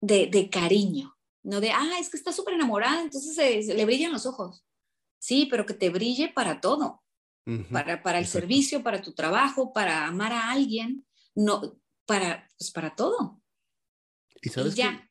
de, 0.00 0.26
de, 0.26 0.48
cariño, 0.48 1.17
no 1.48 1.60
de, 1.62 1.70
ah, 1.70 1.96
es 1.98 2.10
que 2.10 2.18
está 2.18 2.30
súper 2.30 2.54
enamorada, 2.54 3.00
entonces 3.00 3.34
se, 3.34 3.74
le 3.74 3.84
brillan 3.86 4.12
los 4.12 4.26
ojos. 4.26 4.66
Sí, 5.18 5.48
pero 5.50 5.64
que 5.64 5.72
te 5.72 5.88
brille 5.88 6.28
para 6.28 6.60
todo, 6.60 7.02
para, 7.72 8.02
para 8.02 8.18
el 8.18 8.26
servicio, 8.26 8.82
para 8.82 9.00
tu 9.00 9.14
trabajo, 9.14 9.72
para 9.72 10.06
amar 10.06 10.32
a 10.32 10.50
alguien, 10.50 11.06
no, 11.34 11.80
para, 12.04 12.46
pues 12.58 12.70
para 12.70 12.94
todo. 12.94 13.40
Y, 14.42 14.50
sabes 14.50 14.74
ya, 14.74 15.10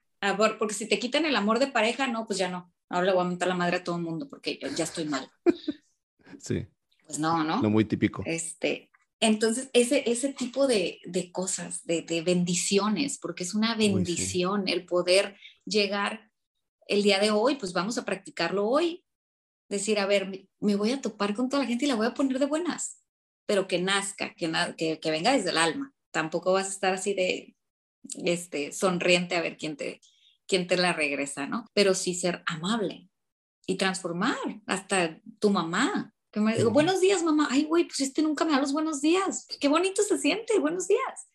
porque 0.60 0.76
si 0.76 0.88
te 0.88 1.00
quitan 1.00 1.26
el 1.26 1.36
amor 1.36 1.58
de 1.58 1.68
pareja, 1.68 2.06
no, 2.06 2.28
pues 2.28 2.38
ya 2.38 2.50
no. 2.50 2.72
Ahora 2.88 3.08
le 3.08 3.14
voy 3.14 3.26
a 3.26 3.30
mentar 3.30 3.48
la 3.48 3.56
madre 3.56 3.78
a 3.78 3.84
todo 3.84 3.96
el 3.96 4.04
mundo 4.04 4.30
porque 4.30 4.60
yo 4.62 4.70
ya 4.70 4.84
estoy 4.84 5.06
mal. 5.06 5.30
sí. 6.40 6.68
Pues 7.08 7.18
no, 7.18 7.44
¿no? 7.44 7.64
No 7.64 7.70
muy 7.72 7.86
típico. 7.86 8.22
Este, 8.26 8.92
entonces, 9.20 9.72
ese, 9.74 10.10
ese 10.10 10.34
tipo 10.34 10.68
de, 10.68 11.00
de 11.04 11.32
cosas, 11.32 11.84
de, 11.86 12.04
de, 12.04 12.22
bendiciones, 12.22 13.18
porque 13.18 13.44
es 13.44 13.56
una 13.56 13.74
bendición 13.74 14.68
el 14.68 14.86
poder 14.86 15.36
llegar 15.66 16.27
el 16.88 17.04
día 17.04 17.20
de 17.20 17.32
hoy, 17.32 17.56
pues 17.56 17.74
vamos 17.74 17.98
a 17.98 18.06
practicarlo 18.06 18.68
hoy. 18.68 19.04
Decir, 19.70 20.00
a 20.00 20.06
ver, 20.06 20.48
me, 20.60 20.76
voy 20.76 20.92
a 20.92 21.02
topar 21.02 21.36
con 21.36 21.50
toda 21.50 21.64
la 21.64 21.68
gente 21.68 21.86
y 21.86 21.88
la 21.88 21.96
voy 21.96 22.08
a 22.08 22.14
poner 22.14 22.40
de 22.40 22.46
buenas, 22.46 23.02
pero 23.46 23.68
que 23.68 23.82
nazca, 23.82 24.34
que, 24.36 24.52
que, 24.78 25.00
que 25.00 25.12
venga 25.12 25.34
desde 25.34 25.50
el 25.50 25.58
alma. 25.58 25.94
Tampoco 26.12 26.54
vas 26.54 26.68
a 26.68 26.72
estar 26.72 26.94
así 26.94 27.14
de 27.14 27.56
este, 28.24 28.72
sonriente 28.72 29.36
a 29.36 29.42
ver 29.42 29.58
quién 29.58 29.76
te, 29.76 30.00
quién 30.48 30.68
te 30.68 30.78
la 30.78 30.94
regresa, 30.94 31.46
¿no? 31.46 31.66
Pero 31.74 31.94
sí 31.94 32.16
ser 32.16 32.44
amable 32.46 33.10
y 33.66 33.76
transformar 33.76 34.38
hasta 34.66 35.20
tu 35.40 35.50
mamá, 35.50 36.14
que 36.32 36.40
me 36.40 36.56
digo, 36.56 36.72
buenos 36.72 37.02
días, 37.02 37.24
mamá. 37.24 37.48
Ay, 37.52 37.66
güey, 37.66 37.86
pues 37.86 38.00
este 38.02 38.22
nunca 38.22 38.46
me 38.46 38.54
da 38.54 38.62
los 38.62 38.74
buenos 38.74 39.02
días. 39.02 39.46
Qué 39.60 39.68
bonito 39.68 40.04
se 40.04 40.18
siente, 40.18 40.60
buenos 40.60 40.88
días. 40.88 41.28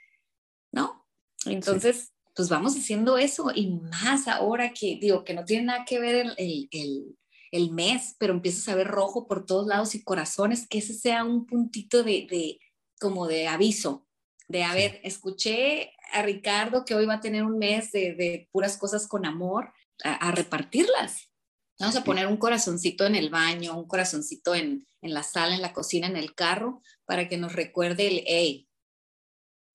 ¿No? 0.72 1.07
Entonces, 1.44 2.12
pues 2.35 2.49
vamos 2.49 2.76
haciendo 2.76 3.18
eso 3.18 3.51
y 3.55 3.70
más 3.70 4.28
ahora 4.28 4.72
que 4.72 4.99
digo 5.01 5.24
que 5.24 5.35
no 5.35 5.45
tiene 5.45 5.66
nada 5.66 5.85
que 5.85 5.99
ver 5.99 6.14
el, 6.39 6.68
el, 6.70 7.18
el, 7.51 7.70
mes, 7.72 8.16
pero 8.18 8.33
empiezas 8.33 8.68
a 8.68 8.74
ver 8.74 8.89
rojo 8.89 9.26
por 9.26 9.45
todos 9.45 9.66
lados 9.66 9.95
y 9.95 10.03
corazones, 10.03 10.66
que 10.66 10.78
ese 10.78 10.95
sea 10.95 11.24
un 11.24 11.47
puntito 11.47 12.03
de, 12.03 12.26
de 12.30 12.59
como 12.99 13.26
de 13.26 13.49
aviso, 13.49 14.07
de 14.49 14.64
a 14.64 14.74
ver, 14.74 15.01
escuché 15.05 15.93
a 16.12 16.22
Ricardo 16.22 16.85
que 16.85 16.95
hoy 16.95 17.07
va 17.07 17.14
a 17.14 17.20
tener 17.20 17.45
un 17.45 17.59
mes 17.59 17.93
de, 17.93 18.14
de 18.14 18.49
puras 18.53 18.76
cosas 18.76 19.07
con 19.07 19.26
amor, 19.26 19.72
a, 20.05 20.14
a 20.28 20.33
repartirlas. 20.33 21.30
Vamos 21.78 21.97
a 21.97 22.05
poner 22.05 22.26
un 22.26 22.37
corazoncito 22.37 23.07
en 23.07 23.16
el 23.16 23.30
baño, 23.30 23.76
un 23.76 23.89
corazoncito 23.89 24.55
en, 24.55 24.87
en 25.01 25.14
la 25.14 25.22
sala, 25.22 25.55
en 25.55 25.62
la 25.62 25.72
cocina, 25.72 26.07
en 26.07 26.16
el 26.16 26.35
carro, 26.35 26.80
para 27.05 27.28
que 27.28 27.37
nos 27.37 27.53
recuerde 27.55 28.07
el, 28.07 28.22
hey, 28.26 28.68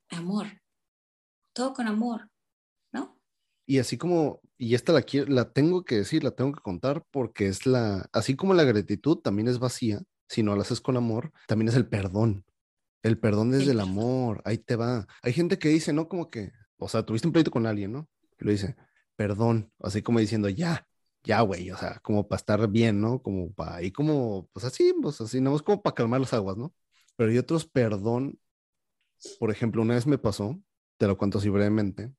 amor, 0.09 0.61
todo 1.53 1.73
con 1.73 1.87
amor. 1.87 2.29
Y 3.69 3.79
así 3.79 3.97
como, 3.97 4.41
y 4.57 4.75
esta 4.75 4.93
la, 4.93 5.05
la 5.27 5.51
tengo 5.51 5.83
que 5.83 5.97
decir, 5.97 6.23
la 6.23 6.31
tengo 6.31 6.53
que 6.53 6.61
contar, 6.61 7.05
porque 7.11 7.47
es 7.47 7.65
la, 7.65 8.09
así 8.13 8.35
como 8.35 8.53
la 8.53 8.63
gratitud 8.63 9.17
también 9.17 9.49
es 9.49 9.59
vacía, 9.59 10.01
si 10.29 10.41
no 10.41 10.55
la 10.55 10.61
haces 10.61 10.81
con 10.81 10.97
amor, 10.97 11.31
también 11.47 11.67
es 11.67 11.75
el 11.75 11.87
perdón. 11.87 12.45
El 13.03 13.19
perdón 13.19 13.51
desde 13.51 13.65
el, 13.65 13.71
el 13.71 13.79
amor, 13.81 14.41
ahí 14.45 14.57
te 14.57 14.75
va. 14.77 15.05
Hay 15.21 15.33
gente 15.33 15.59
que 15.59 15.69
dice, 15.69 15.93
¿no? 15.93 16.07
Como 16.07 16.29
que, 16.29 16.51
o 16.77 16.87
sea, 16.87 17.03
tuviste 17.03 17.27
un 17.27 17.33
pleito 17.33 17.51
con 17.51 17.67
alguien, 17.67 17.91
¿no? 17.91 18.09
Y 18.39 18.45
lo 18.45 18.51
dice, 18.51 18.75
perdón, 19.17 19.71
así 19.79 20.01
como 20.01 20.19
diciendo, 20.19 20.49
ya, 20.49 20.87
ya, 21.23 21.41
güey, 21.41 21.69
o 21.71 21.77
sea, 21.77 21.99
como 21.99 22.27
para 22.27 22.37
estar 22.37 22.67
bien, 22.69 23.01
¿no? 23.01 23.21
Como 23.21 23.51
para 23.53 23.75
ahí, 23.75 23.91
como, 23.91 24.49
pues 24.53 24.65
así, 24.65 24.93
pues 25.01 25.19
así, 25.21 25.41
no 25.41 25.55
es 25.55 25.61
como 25.61 25.81
para 25.81 25.93
calmar 25.93 26.21
las 26.21 26.33
aguas, 26.33 26.57
¿no? 26.57 26.73
Pero 27.17 27.31
hay 27.31 27.37
otros, 27.37 27.65
perdón, 27.67 28.39
por 29.39 29.51
ejemplo, 29.51 29.81
una 29.81 29.95
vez 29.95 30.07
me 30.07 30.17
pasó, 30.17 30.59
te 30.97 31.07
lo 31.07 31.17
cuento 31.17 31.39
así 31.39 31.49
brevemente, 31.49 32.13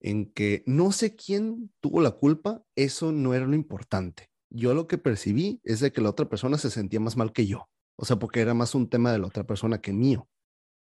en 0.00 0.32
que 0.32 0.62
no 0.66 0.92
sé 0.92 1.14
quién 1.14 1.72
tuvo 1.80 2.00
la 2.00 2.12
culpa, 2.12 2.64
eso 2.74 3.12
no 3.12 3.34
era 3.34 3.46
lo 3.46 3.54
importante. 3.54 4.30
Yo 4.48 4.74
lo 4.74 4.86
que 4.86 4.98
percibí 4.98 5.60
es 5.62 5.80
de 5.80 5.92
que 5.92 6.00
la 6.00 6.10
otra 6.10 6.28
persona 6.28 6.58
se 6.58 6.70
sentía 6.70 7.00
más 7.00 7.16
mal 7.16 7.32
que 7.32 7.46
yo, 7.46 7.68
o 7.96 8.04
sea, 8.04 8.18
porque 8.18 8.40
era 8.40 8.54
más 8.54 8.74
un 8.74 8.88
tema 8.88 9.12
de 9.12 9.18
la 9.18 9.26
otra 9.26 9.44
persona 9.44 9.80
que 9.80 9.92
mío. 9.92 10.28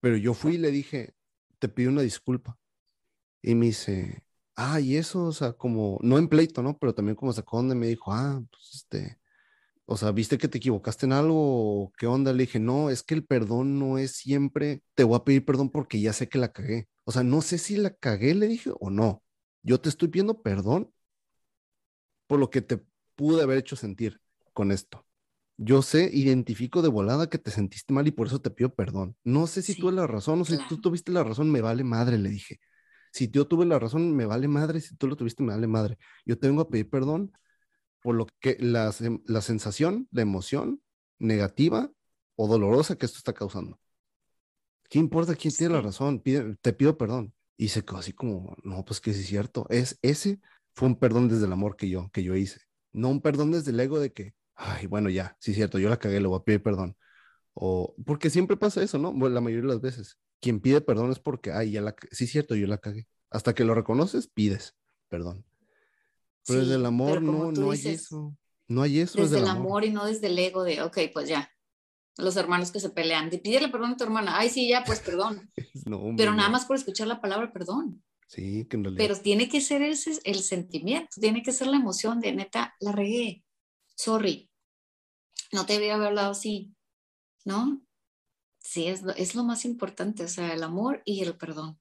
Pero 0.01 0.17
yo 0.17 0.33
fui 0.33 0.55
y 0.55 0.57
le 0.59 0.71
dije, 0.71 1.15
te 1.59 1.69
pido 1.69 1.91
una 1.91 2.01
disculpa. 2.01 2.57
Y 3.41 3.55
me 3.55 3.67
dice, 3.67 4.23
ah, 4.55 4.79
y 4.79 4.97
eso, 4.97 5.25
o 5.25 5.31
sea, 5.31 5.53
como, 5.53 5.99
no 6.01 6.17
en 6.17 6.27
pleito, 6.27 6.61
¿no? 6.63 6.77
Pero 6.77 6.93
también 6.93 7.15
como 7.15 7.33
sacó 7.33 7.57
donde 7.57 7.75
me 7.75 7.87
dijo, 7.87 8.11
ah, 8.13 8.43
pues 8.51 8.75
este, 8.75 9.19
o 9.85 9.97
sea, 9.97 10.11
¿viste 10.11 10.37
que 10.37 10.49
te 10.49 10.57
equivocaste 10.57 11.05
en 11.05 11.13
algo? 11.13 11.93
¿Qué 11.97 12.07
onda? 12.07 12.33
Le 12.33 12.43
dije, 12.43 12.59
no, 12.59 12.89
es 12.89 13.03
que 13.03 13.15
el 13.15 13.25
perdón 13.25 13.79
no 13.79 13.97
es 13.97 14.17
siempre, 14.17 14.83
te 14.95 15.03
voy 15.05 15.15
a 15.17 15.23
pedir 15.23 15.45
perdón 15.45 15.69
porque 15.71 16.01
ya 16.01 16.13
sé 16.13 16.27
que 16.29 16.39
la 16.39 16.51
cagué. 16.51 16.89
O 17.07 17.13
sea, 17.13 17.23
no 17.23 17.41
sé 17.41 17.57
si 17.57 17.77
la 17.77 17.91
cagué, 17.91 18.35
le 18.35 18.47
dije, 18.47 18.69
o 18.81 18.89
no. 18.89 19.23
Yo 19.63 19.79
te 19.79 19.87
estoy 19.87 20.09
pidiendo 20.09 20.41
perdón 20.41 20.91
por 22.27 22.37
lo 22.37 22.49
que 22.49 22.61
te 22.61 22.83
pude 23.15 23.41
haber 23.41 23.59
hecho 23.59 23.77
sentir 23.77 24.19
con 24.51 24.73
esto. 24.73 25.05
Yo 25.55 25.81
sé, 25.81 26.09
identifico 26.11 26.81
de 26.81 26.89
volada 26.89 27.29
que 27.29 27.37
te 27.37 27.49
sentiste 27.49 27.93
mal 27.93 28.07
y 28.07 28.11
por 28.11 28.27
eso 28.27 28.41
te 28.41 28.51
pido 28.51 28.75
perdón. 28.75 29.15
No 29.23 29.47
sé 29.47 29.61
si 29.61 29.73
sí, 29.73 29.79
tuve 29.79 29.93
la 29.93 30.05
razón, 30.05 30.39
no 30.39 30.43
sé 30.43 30.57
si 30.57 30.67
tú 30.67 30.81
tuviste 30.81 31.13
la 31.13 31.23
razón, 31.23 31.49
me 31.49 31.61
vale 31.61 31.85
madre, 31.85 32.17
le 32.17 32.27
dije. 32.27 32.59
Si 33.13 33.31
yo 33.31 33.47
tuve 33.47 33.65
la 33.65 33.79
razón, 33.79 34.13
me 34.13 34.25
vale 34.25 34.49
madre. 34.49 34.81
Si 34.81 34.97
tú 34.97 35.07
lo 35.07 35.15
tuviste, 35.15 35.43
me 35.43 35.53
vale 35.53 35.67
madre. 35.67 35.97
Yo 36.25 36.37
tengo 36.37 36.59
a 36.59 36.69
pedir 36.69 36.89
perdón 36.89 37.31
por 38.01 38.15
lo 38.15 38.27
que 38.41 38.57
la, 38.59 38.93
la 39.25 39.41
sensación, 39.41 40.09
la 40.11 40.23
emoción 40.23 40.81
negativa 41.19 41.89
o 42.35 42.49
dolorosa 42.49 42.97
que 42.97 43.05
esto 43.05 43.19
está 43.19 43.31
causando. 43.31 43.79
¿Qué 44.89 44.99
importa 44.99 45.35
quién 45.35 45.51
sí. 45.51 45.59
tiene 45.59 45.75
la 45.75 45.81
razón? 45.81 46.19
Pide, 46.19 46.55
te 46.61 46.73
pido 46.73 46.97
perdón. 46.97 47.33
Y 47.57 47.69
se 47.69 47.83
quedó 47.83 47.97
así 47.97 48.13
como, 48.13 48.55
no, 48.63 48.85
pues 48.85 49.01
que 49.01 49.13
sí 49.13 49.21
es 49.21 49.27
cierto. 49.27 49.65
Es, 49.69 49.97
ese 50.01 50.39
fue 50.73 50.87
un 50.87 50.95
perdón 50.99 51.27
desde 51.27 51.45
el 51.45 51.53
amor 51.53 51.75
que 51.75 51.89
yo, 51.89 52.09
que 52.11 52.23
yo 52.23 52.35
hice. 52.35 52.61
No 52.93 53.09
un 53.09 53.21
perdón 53.21 53.51
desde 53.51 53.71
el 53.71 53.79
ego 53.79 53.99
de 53.99 54.13
que, 54.13 54.35
ay, 54.55 54.85
bueno, 54.87 55.09
ya, 55.09 55.35
sí 55.39 55.51
es 55.51 55.57
cierto, 55.57 55.79
yo 55.79 55.89
la 55.89 55.97
cagué, 55.97 56.19
le 56.19 56.27
voy 56.27 56.39
a 56.39 56.43
pedir 56.43 56.61
perdón. 56.61 56.95
O, 57.53 57.95
porque 58.05 58.29
siempre 58.29 58.57
pasa 58.57 58.83
eso, 58.83 58.99
¿no? 58.99 59.11
Bueno, 59.11 59.33
la 59.33 59.41
mayoría 59.41 59.67
de 59.67 59.73
las 59.73 59.81
veces 59.81 60.19
quien 60.39 60.59
pide 60.59 60.81
perdón 60.81 61.11
es 61.11 61.19
porque, 61.19 61.51
ay, 61.51 61.71
ya 61.71 61.81
la, 61.81 61.95
sí 62.11 62.25
es 62.25 62.31
cierto, 62.31 62.55
yo 62.55 62.67
la 62.67 62.77
cagué. 62.77 63.07
Hasta 63.29 63.53
que 63.53 63.63
lo 63.63 63.73
reconoces, 63.73 64.27
pides 64.27 64.75
perdón. 65.09 65.45
Pero 66.45 66.59
sí, 66.59 66.65
desde 66.65 66.79
el 66.79 66.85
amor 66.85 67.21
no, 67.21 67.51
no 67.51 67.71
dices, 67.71 67.85
hay 67.85 67.93
eso. 67.93 68.37
No 68.67 68.81
hay 68.81 68.99
eso. 68.99 69.19
Desde, 69.19 69.35
desde 69.35 69.45
el 69.45 69.51
amor. 69.51 69.65
amor. 69.65 69.85
y 69.85 69.91
no 69.91 70.05
desde 70.05 70.27
el 70.27 70.39
ego 70.39 70.63
de, 70.63 70.81
ok, 70.81 70.97
pues 71.13 71.27
ya. 71.27 71.49
Los 72.17 72.35
hermanos 72.37 72.71
que 72.71 72.79
se 72.79 72.89
pelean, 72.89 73.29
de 73.29 73.37
pídele 73.37 73.69
perdón 73.69 73.91
a 73.91 73.97
tu 73.97 74.03
hermana, 74.03 74.37
ay, 74.37 74.49
sí, 74.49 74.67
ya, 74.67 74.83
pues 74.83 74.99
perdón. 74.99 75.51
Pero 76.17 76.33
nada 76.33 76.49
más 76.49 76.65
por 76.65 76.75
escuchar 76.75 77.07
la 77.07 77.21
palabra 77.21 77.51
perdón. 77.51 78.03
Sí, 78.27 78.65
que 78.65 78.77
en 78.77 78.83
realidad. 78.83 79.03
Pero 79.03 79.19
tiene 79.21 79.47
que 79.47 79.61
ser 79.61 79.81
ese 79.81 80.19
el 80.23 80.39
sentimiento, 80.39 81.19
tiene 81.19 81.41
que 81.43 81.51
ser 81.51 81.67
la 81.67 81.77
emoción 81.77 82.19
de 82.19 82.33
neta, 82.33 82.75
la 82.79 82.91
regué, 82.91 83.43
sorry, 83.95 84.49
no 85.51 85.65
te 85.65 85.75
había 85.75 85.95
hablado 85.95 86.31
así, 86.31 86.73
¿no? 87.45 87.81
Sí, 88.59 88.87
es, 88.87 89.03
es 89.15 89.35
lo 89.35 89.43
más 89.43 89.63
importante, 89.63 90.23
o 90.23 90.27
sea, 90.27 90.53
el 90.53 90.63
amor 90.63 91.01
y 91.05 91.23
el 91.23 91.37
perdón. 91.37 91.79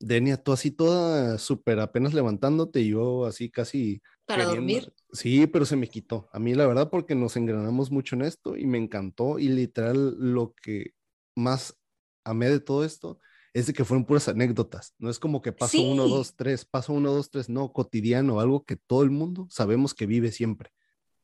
Denia, 0.00 0.42
tú 0.42 0.52
así 0.52 0.70
toda 0.70 1.38
súper 1.38 1.80
apenas 1.80 2.14
levantándote 2.14 2.80
y 2.80 2.90
yo 2.90 3.26
así 3.26 3.50
casi... 3.50 4.02
Para 4.26 4.44
dormir. 4.44 4.92
Sí, 5.14 5.46
pero 5.46 5.64
se 5.64 5.76
me 5.76 5.88
quitó. 5.88 6.28
A 6.32 6.40
mí 6.40 6.54
la 6.54 6.66
verdad 6.66 6.90
porque 6.90 7.14
nos 7.14 7.36
engranamos 7.36 7.90
mucho 7.90 8.16
en 8.16 8.22
esto 8.22 8.56
y 8.56 8.66
me 8.66 8.78
encantó 8.78 9.38
y 9.38 9.48
literal 9.48 10.16
lo 10.18 10.54
que 10.54 10.90
más 11.36 11.76
amé 12.24 12.50
de 12.50 12.60
todo 12.60 12.84
esto 12.84 13.20
es 13.52 13.66
de 13.66 13.72
que 13.72 13.84
fueron 13.84 14.04
puras 14.04 14.26
anécdotas. 14.28 14.94
No 14.98 15.08
es 15.08 15.20
como 15.20 15.40
que 15.40 15.52
paso 15.52 15.80
uno, 15.80 16.08
dos, 16.08 16.34
tres, 16.34 16.64
paso 16.64 16.92
uno, 16.92 17.12
dos, 17.12 17.30
tres, 17.30 17.48
no, 17.48 17.72
cotidiano, 17.72 18.40
algo 18.40 18.64
que 18.64 18.74
todo 18.74 19.04
el 19.04 19.10
mundo 19.10 19.46
sabemos 19.50 19.94
que 19.94 20.06
vive 20.06 20.32
siempre. 20.32 20.72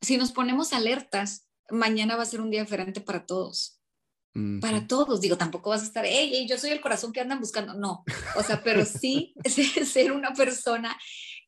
Si 0.01 0.17
nos 0.17 0.31
ponemos 0.31 0.73
alertas, 0.73 1.49
mañana 1.69 2.15
va 2.15 2.23
a 2.23 2.27
ser 2.27 2.41
un 2.41 2.51
día 2.51 2.63
diferente 2.63 3.01
para 3.01 3.27
todos. 3.27 3.81
Para 4.61 4.87
todos, 4.87 5.21
digo, 5.21 5.37
tampoco 5.37 5.71
vas 5.71 5.83
a 5.83 5.87
estar, 5.87 6.05
hey, 6.07 6.47
yo 6.49 6.57
soy 6.57 6.71
el 6.71 6.81
corazón 6.81 7.13
que 7.13 7.21
andan 7.21 7.41
buscando, 7.41 7.75
no, 7.75 8.05
o 8.37 8.43
sea, 8.45 8.63
pero 8.63 8.85
sí 8.85 9.35
ser 9.85 10.13
una 10.13 10.33
persona 10.35 10.97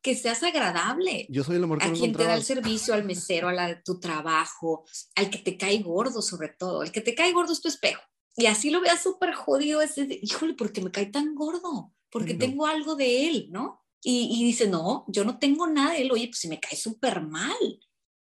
que 0.03 0.15
seas 0.17 0.43
agradable. 0.43 1.27
Yo 1.29 1.45
soy 1.45 1.57
el 1.57 1.65
amor 1.65 1.79
que 1.79 1.87
A 1.87 1.93
quien 1.93 2.13
te 2.13 2.25
da 2.25 2.35
el 2.35 2.43
servicio, 2.43 2.93
al 2.93 3.05
mesero, 3.05 3.49
a 3.49 3.53
la 3.53 3.69
de 3.69 3.77
tu 3.77 4.01
trabajo, 4.01 4.85
al 5.15 5.31
que 5.31 5.39
te 5.39 5.57
cae 5.57 5.79
gordo 5.79 6.21
sobre 6.21 6.49
todo, 6.49 6.83
el 6.83 6.93
que 6.93 7.01
te 7.01 7.15
cae 7.15 7.33
gordo 7.33 7.53
es 7.53 7.61
tu 7.61 7.69
espejo. 7.69 8.03
Y 8.37 8.47
así 8.47 8.71
lo 8.71 8.81
veas 8.81 9.03
súper 9.03 9.35
jodido, 9.35 9.81
es 9.81 9.95
híjole, 9.97 10.55
¿por 10.55 10.73
qué 10.73 10.81
me 10.81 10.91
cae 10.91 11.07
tan 11.07 11.35
gordo? 11.35 11.93
Porque 12.11 12.35
tengo 12.35 12.67
algo 12.67 12.95
de 12.95 13.29
él, 13.29 13.49
¿no? 13.51 13.83
Y, 14.03 14.29
y, 14.33 14.45
dice, 14.45 14.69
no, 14.69 15.05
yo 15.07 15.25
no 15.25 15.39
tengo 15.39 15.67
nada 15.67 15.93
de 15.93 16.03
él, 16.03 16.11
oye, 16.11 16.27
pues 16.27 16.39
si 16.39 16.49
me 16.49 16.59
cae 16.59 16.77
súper 16.77 17.23
mal. 17.23 17.81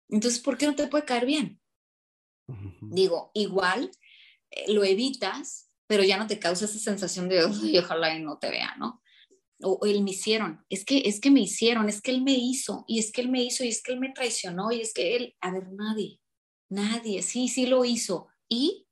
Entonces, 0.10 0.40
¿por 0.42 0.58
qué 0.58 0.66
no 0.66 0.76
te 0.76 0.88
puede 0.88 1.06
caer 1.06 1.26
bien? 1.26 1.62
Digo, 2.82 3.30
igual 3.36 3.92
eh, 4.50 4.74
lo 4.74 4.84
evitas, 4.84 5.70
pero 5.86 6.04
ya 6.04 6.18
no 6.18 6.28
te 6.28 6.40
causa 6.40 6.66
esa 6.66 6.80
sensación 6.80 7.30
de, 7.30 7.46
ojalá 7.80 8.16
y 8.16 8.24
no 8.24 8.38
te 8.40 8.50
vea, 8.50 8.76
¿no? 8.78 9.02
O, 9.62 9.80
él 9.86 10.04
me 10.04 10.12
hicieron, 10.12 10.66
es 10.70 10.86
que, 10.86 11.00
es 11.06 11.20
que 11.20 11.32
me 11.32 11.42
hicieron, 11.42 11.90
es 11.90 12.02
que 12.02 12.12
él 12.12 12.22
me 12.22 12.34
hizo, 12.34 12.86
y 12.88 13.00
es 13.00 13.12
que 13.12 13.22
él 13.22 13.30
me 13.30 13.44
hizo, 13.44 13.64
y 13.64 13.70
es 13.70 13.84
que 13.84 13.92
él 13.92 14.00
me 14.00 14.12
traicionó, 14.14 14.72
y 14.72 14.82
es 14.82 14.94
que 14.94 15.16
él, 15.16 15.36
a 15.42 15.52
ver, 15.52 15.68
nadie, 15.74 16.20
nadie, 16.70 17.22
sí, 17.22 17.50
sí 17.50 17.66
lo 17.66 17.84
hizo, 17.84 18.28
y 18.48 18.88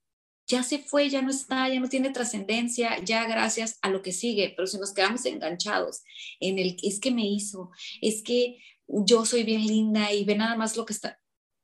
ya 0.47 0.63
se 0.63 0.80
fue, 0.80 1.09
ya 1.09 1.22
no 1.22 1.30
está, 1.30 1.70
ya 1.70 1.80
no 1.80 1.89
tiene 1.89 2.09
trascendencia, 2.09 3.03
ya 3.03 3.26
gracias 3.28 3.78
a 3.82 3.89
lo 3.89 4.01
que 4.01 4.11
sigue, 4.11 4.53
pero 4.55 4.68
si 4.68 4.78
nos 4.78 4.93
quedamos 4.93 5.26
enganchados 5.26 6.03
en 6.39 6.59
el, 6.59 6.78
es 6.84 6.99
que 6.99 7.11
me 7.11 7.26
hizo, 7.26 7.72
es 8.01 8.24
que 8.24 8.57
yo 8.88 9.26
soy 9.26 9.43
bien 9.43 9.65
linda 9.65 10.11
y 10.13 10.24
ve 10.26 10.36
nada 10.36 10.55
más 10.55 10.78
lo 10.78 10.86
que 10.86 10.93
está, 10.93 11.20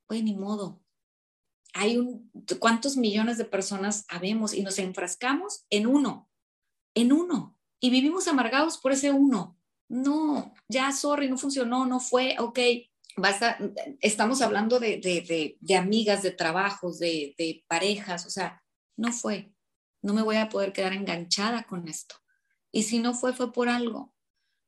pues 0.06 0.22
ni 0.22 0.34
modo, 0.34 0.82
hay 1.74 1.96
un, 1.96 2.30
cuántos 2.60 2.96
millones 2.96 3.36
de 3.36 3.44
personas 3.44 4.04
habemos 4.08 4.54
y 4.54 4.62
nos 4.62 4.78
enfrascamos 4.78 5.66
en 5.70 5.86
uno, 5.86 6.30
en 6.94 7.12
uno, 7.12 7.53
y 7.84 7.90
vivimos 7.90 8.26
amargados 8.28 8.78
por 8.78 8.92
ese 8.92 9.10
uno. 9.10 9.58
No, 9.90 10.54
ya, 10.68 10.90
sorry, 10.90 11.28
no 11.28 11.36
funcionó, 11.36 11.84
no 11.84 12.00
fue, 12.00 12.34
ok, 12.38 12.58
basta, 13.18 13.58
estamos 14.00 14.40
hablando 14.40 14.80
de, 14.80 14.96
de, 14.96 15.58
de, 15.60 15.76
amigas, 15.76 16.22
de 16.22 16.30
trabajos, 16.30 16.98
de, 16.98 17.34
de 17.36 17.62
parejas, 17.68 18.24
o 18.24 18.30
sea, 18.30 18.64
no 18.96 19.12
fue, 19.12 19.52
no 20.00 20.14
me 20.14 20.22
voy 20.22 20.36
a 20.36 20.48
poder 20.48 20.72
quedar 20.72 20.94
enganchada 20.94 21.64
con 21.64 21.86
esto. 21.86 22.14
Y 22.72 22.84
si 22.84 23.00
no 23.00 23.12
fue, 23.12 23.34
fue 23.34 23.52
por 23.52 23.68
algo. 23.68 24.14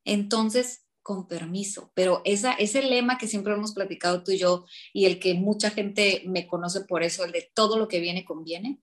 Entonces, 0.04 0.84
con 1.00 1.26
permiso. 1.26 1.92
Pero 1.94 2.20
esa, 2.26 2.52
ese 2.52 2.82
lema 2.82 3.16
que 3.16 3.28
siempre 3.28 3.54
hemos 3.54 3.72
platicado 3.72 4.22
tú 4.24 4.32
y 4.32 4.38
yo 4.38 4.66
y 4.92 5.06
el 5.06 5.18
que 5.18 5.32
mucha 5.32 5.70
gente 5.70 6.22
me 6.26 6.46
conoce 6.46 6.82
por 6.82 7.02
eso, 7.02 7.24
el 7.24 7.32
de 7.32 7.50
todo 7.54 7.78
lo 7.78 7.88
que 7.88 8.00
viene 8.00 8.26
conviene, 8.26 8.82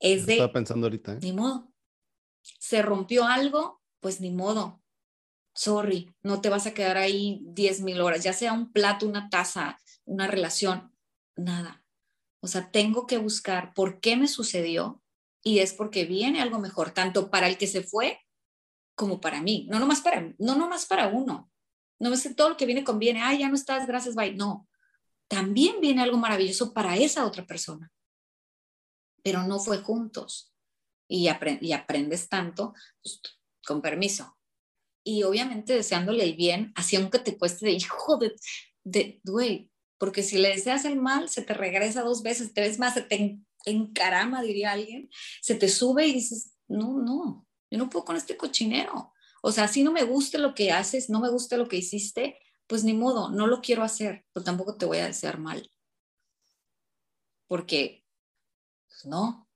es 0.00 0.26
de... 0.26 0.32
Estaba 0.32 0.52
pensando 0.52 0.88
ahorita. 0.88 1.12
¿eh? 1.12 1.18
Ni 1.22 1.32
modo. 1.32 1.70
Se 2.42 2.82
rompió 2.82 3.24
algo, 3.24 3.80
pues 4.00 4.20
ni 4.20 4.30
modo. 4.30 4.82
Sorry, 5.54 6.14
no 6.22 6.40
te 6.40 6.48
vas 6.48 6.66
a 6.66 6.74
quedar 6.74 6.96
ahí 6.96 7.40
10 7.44 7.80
mil 7.82 8.00
horas, 8.00 8.22
ya 8.22 8.32
sea 8.32 8.52
un 8.52 8.72
plato, 8.72 9.06
una 9.06 9.28
taza, 9.28 9.78
una 10.04 10.26
relación, 10.26 10.94
nada. 11.36 11.84
O 12.40 12.46
sea, 12.46 12.70
tengo 12.70 13.06
que 13.06 13.18
buscar 13.18 13.74
por 13.74 14.00
qué 14.00 14.16
me 14.16 14.28
sucedió 14.28 15.02
y 15.42 15.58
es 15.58 15.72
porque 15.72 16.04
viene 16.04 16.40
algo 16.40 16.58
mejor, 16.58 16.92
tanto 16.92 17.30
para 17.30 17.48
el 17.48 17.58
que 17.58 17.66
se 17.66 17.82
fue 17.82 18.20
como 18.94 19.20
para 19.20 19.40
mí, 19.40 19.66
no 19.70 19.78
nomás 19.78 20.00
para, 20.00 20.34
no 20.38 20.56
nomás 20.56 20.86
para 20.86 21.08
uno. 21.08 21.50
No 21.98 22.12
es 22.12 22.22
que 22.22 22.34
todo 22.34 22.50
lo 22.50 22.56
que 22.56 22.66
viene 22.66 22.84
conviene, 22.84 23.22
ay, 23.22 23.40
ya 23.40 23.48
no 23.48 23.54
estás, 23.54 23.86
gracias, 23.86 24.14
bye. 24.14 24.34
No, 24.34 24.68
también 25.28 25.80
viene 25.80 26.02
algo 26.02 26.16
maravilloso 26.16 26.72
para 26.72 26.96
esa 26.96 27.24
otra 27.24 27.46
persona, 27.46 27.92
pero 29.22 29.44
no 29.44 29.58
fue 29.58 29.78
juntos. 29.78 30.52
Y, 31.12 31.28
y 31.60 31.72
aprendes 31.72 32.28
tanto, 32.28 32.72
pues, 33.02 33.20
con 33.66 33.82
permiso. 33.82 34.38
Y 35.02 35.24
obviamente 35.24 35.74
deseándole 35.74 36.22
el 36.22 36.36
bien, 36.36 36.72
así 36.76 36.94
aunque 36.94 37.18
te 37.18 37.36
cueste 37.36 37.66
de 37.66 37.72
hijo 37.72 38.16
de, 38.16 38.36
de, 38.84 39.20
güey, 39.24 39.70
porque 39.98 40.22
si 40.22 40.38
le 40.38 40.50
deseas 40.50 40.84
el 40.84 40.96
mal, 40.96 41.28
se 41.28 41.42
te 41.42 41.52
regresa 41.52 42.02
dos 42.02 42.22
veces, 42.22 42.54
te 42.54 42.60
ves 42.60 42.78
más, 42.78 42.94
se 42.94 43.02
te 43.02 43.40
encarama, 43.66 44.40
diría 44.40 44.72
alguien, 44.72 45.10
se 45.42 45.56
te 45.56 45.68
sube 45.68 46.06
y 46.06 46.12
dices, 46.12 46.54
no, 46.68 47.02
no, 47.02 47.46
yo 47.70 47.78
no 47.78 47.90
puedo 47.90 48.04
con 48.04 48.16
este 48.16 48.36
cochinero. 48.36 49.12
O 49.42 49.52
sea, 49.52 49.68
si 49.68 49.82
no 49.82 49.90
me 49.92 50.04
gusta 50.04 50.38
lo 50.38 50.54
que 50.54 50.70
haces, 50.70 51.10
no 51.10 51.20
me 51.20 51.28
gusta 51.28 51.56
lo 51.56 51.68
que 51.68 51.76
hiciste, 51.76 52.38
pues 52.66 52.84
ni 52.84 52.94
modo, 52.94 53.30
no 53.30 53.46
lo 53.46 53.60
quiero 53.60 53.82
hacer, 53.82 54.24
pero 54.32 54.44
tampoco 54.44 54.76
te 54.76 54.86
voy 54.86 54.98
a 54.98 55.06
desear 55.06 55.38
mal. 55.38 55.70
Porque, 57.48 58.06
pues 58.86 59.06
no, 59.06 59.49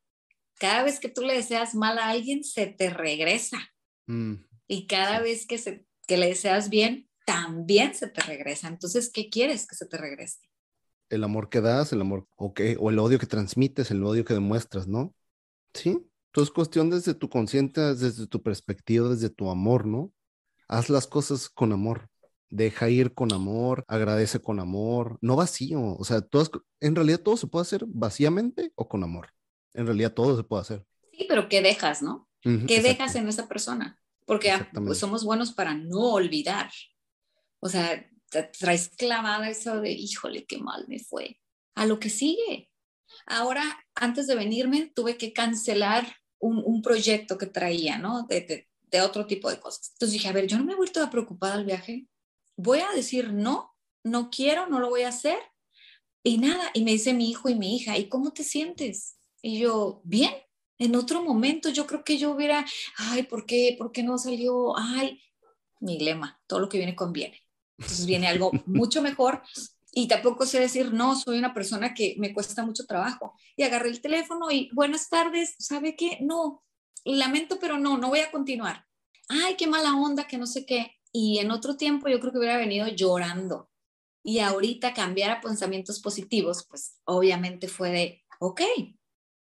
cada 0.59 0.83
vez 0.83 1.01
que 1.01 1.09
tú 1.09 1.23
le 1.23 1.35
deseas 1.35 1.75
mal 1.75 1.99
a 1.99 2.11
alguien, 2.11 2.45
se 2.45 2.67
te 2.67 2.91
regresa. 2.91 3.59
Mm, 4.07 4.35
y 4.67 4.87
cada 4.87 5.21
vez 5.21 5.47
que, 5.47 5.59
se, 5.59 5.85
que 6.07 6.17
le 6.17 6.27
deseas 6.27 6.71
bien, 6.71 7.09
también 7.27 7.95
se 7.95 8.09
te 8.09 8.21
regresa. 8.23 8.69
Entonces, 8.69 9.11
¿qué 9.13 9.31
quieres 9.31 9.67
que 9.67 9.77
se 9.77 9.87
te 9.87 9.97
regrese? 9.97 10.51
El 11.11 11.25
amor 11.25 11.49
que 11.49 11.61
das, 11.61 11.93
el 11.93 12.01
amor, 12.01 12.27
o, 12.37 12.55
o 12.79 12.91
el 12.91 12.99
odio 12.99 13.19
que 13.19 13.27
transmites, 13.27 13.91
el 13.91 14.05
odio 14.05 14.25
que 14.25 14.35
demuestras, 14.35 14.87
¿no? 14.87 15.15
Sí, 15.75 15.99
entonces, 16.35 16.53
cuestión 16.53 16.91
desde 16.91 17.15
tu 17.15 17.29
consciente, 17.29 17.81
desde 17.95 18.27
tu 18.27 18.43
perspectiva, 18.43 19.09
desde 19.09 19.31
tu 19.31 19.51
amor, 19.51 19.87
¿no? 19.87 20.13
Haz 20.67 20.91
las 20.91 21.07
cosas 21.07 21.49
con 21.49 21.73
amor. 21.73 22.09
Deja 22.51 22.89
ir 22.91 23.15
con 23.15 23.33
amor, 23.33 23.85
agradece 23.87 24.41
con 24.41 24.59
amor, 24.59 25.17
no 25.21 25.37
vacío. 25.37 25.97
O 25.97 26.05
sea, 26.05 26.23
todas, 26.23 26.51
en 26.81 26.97
realidad 26.97 27.21
todo 27.21 27.37
se 27.37 27.47
puede 27.47 27.63
hacer 27.63 27.85
vacíamente 27.87 28.73
o 28.75 28.89
con 28.89 29.05
amor. 29.05 29.29
En 29.75 29.87
realidad 29.87 30.15
todo 30.15 30.37
se 30.37 30.45
puede 30.45 30.63
hacer. 30.63 30.87
Sí, 31.13 31.27
pero 31.29 31.49
¿qué 31.49 31.61
dejas, 31.61 32.03
no? 32.03 32.29
¿Qué 32.43 32.83
dejas 32.83 33.15
en 33.15 33.29
esa 33.29 33.49
persona? 33.49 33.99
Porque 34.27 34.51
ah, 34.51 34.71
pues, 34.73 34.99
somos 34.99 35.25
buenos 35.25 35.53
para 35.53 35.75
no 35.75 36.13
olvidar. 36.13 36.71
O 37.61 37.69
sea, 37.69 38.07
traes 38.59 38.91
clavada 38.91 39.49
eso 39.49 39.81
de, 39.81 39.93
híjole, 39.93 40.45
qué 40.45 40.59
mal 40.59 40.85
me 40.89 40.99
fue. 40.99 41.41
A 41.75 41.87
lo 41.87 41.99
que 41.99 42.11
sigue. 42.11 42.71
Ahora, 43.27 43.63
antes 43.95 44.27
de 44.27 44.35
venirme, 44.35 44.93
tuve 44.95 45.17
que 45.17 45.33
cancelar 45.33 46.17
un, 46.39 46.83
proyecto 46.83 47.39
que 47.39 47.47
traía, 47.47 47.97
¿no? 47.97 48.25
De, 48.25 48.67
de, 48.91 49.01
otro 49.01 49.27
tipo 49.27 49.51
de 49.51 49.59
cosas. 49.59 49.91
Entonces 49.95 50.13
dije, 50.13 50.29
a 50.29 50.33
ver, 50.33 50.47
yo 50.47 50.59
no 50.59 50.65
me 50.65 50.75
he 50.75 50.77
vuelto 50.77 51.03
a 51.03 51.11
preocupar 51.11 51.53
al 51.53 51.65
viaje. 51.65 52.07
Voy 52.57 52.81
a 52.81 52.93
decir 52.93 53.33
no, 53.33 53.75
no 54.05 54.31
quiero, 54.31 54.67
no 54.67 54.79
lo 54.79 54.91
voy 54.91 55.03
a 55.03 55.09
hacer. 55.09 55.39
Y 56.23 56.39
nada, 56.39 56.71
y 56.75 56.85
me 56.85 56.93
dice 56.93 57.13
mi 57.13 57.31
hijo 57.31 57.49
y 57.49 57.55
mi 57.55 57.77
hija, 57.77 57.99
¿y 57.99 58.09
cómo 58.09 58.33
te 58.33 58.45
sientes? 58.45 59.17
Y 59.45 59.59
yo, 59.59 60.01
bien. 60.05 60.33
En 60.79 60.97
otro 60.97 61.23
momento 61.23 61.69
yo 61.69 61.87
creo 61.87 62.03
que 62.03 62.17
yo 62.17 62.31
hubiera, 62.31 62.65
ay, 62.97 63.25
¿por 63.25 63.45
qué? 63.45 63.77
¿Por 63.79 63.93
qué 63.93 64.03
no 64.03 64.17
salió? 64.17 64.75
Ay, 64.75 65.21
mi 65.81 65.99
lema, 65.99 66.41
todo 66.47 66.61
lo 66.61 66.69
que 66.71 66.79
viene 66.79 66.97
conviene. 66.97 67.43
Entonces 67.77 68.07
viene 68.07 68.27
algo 68.27 68.51
mucho 68.67 69.03
mejor 69.03 69.43
y 69.93 70.09
tampoco 70.09 70.47
sé 70.47 70.61
decir, 70.61 70.95
no, 70.95 71.15
soy 71.15 71.39
una 71.39 71.53
persona 71.53 71.93
que 71.93 72.17
me 72.19 72.33
cuesta 72.33 72.65
mucho 72.65 72.87
trabajo. 72.87 73.35
Y 73.55 73.65
agarré 73.65 73.91
el 73.91 74.01
teléfono 74.01 74.51
y, 74.51 74.71
buenas 74.73 75.11
tardes, 75.11 75.57
¿sabe 75.59 75.95
qué? 75.95 76.17
No, 76.23 76.65
lamento, 77.05 77.59
pero 77.61 77.79
no, 77.79 77.99
no 77.99 78.09
voy 78.09 78.21
a 78.21 78.31
continuar. 78.31 78.87
Ay, 79.29 79.57
qué 79.59 79.67
mala 79.67 79.95
onda, 79.95 80.27
que 80.27 80.39
no 80.39 80.47
sé 80.47 80.65
qué. 80.65 80.93
Y 81.13 81.39
en 81.41 81.51
otro 81.51 81.77
tiempo 81.77 82.09
yo 82.09 82.19
creo 82.19 82.33
que 82.33 82.39
hubiera 82.39 82.57
venido 82.57 82.89
llorando. 82.89 83.69
Y 84.23 84.39
ahorita 84.39 84.95
cambiar 84.95 85.33
a 85.33 85.41
pensamientos 85.43 86.01
positivos, 86.01 86.67
pues 86.67 86.99
obviamente 87.05 87.69
fue 87.69 87.91
de, 87.91 88.25
ok, 88.41 88.63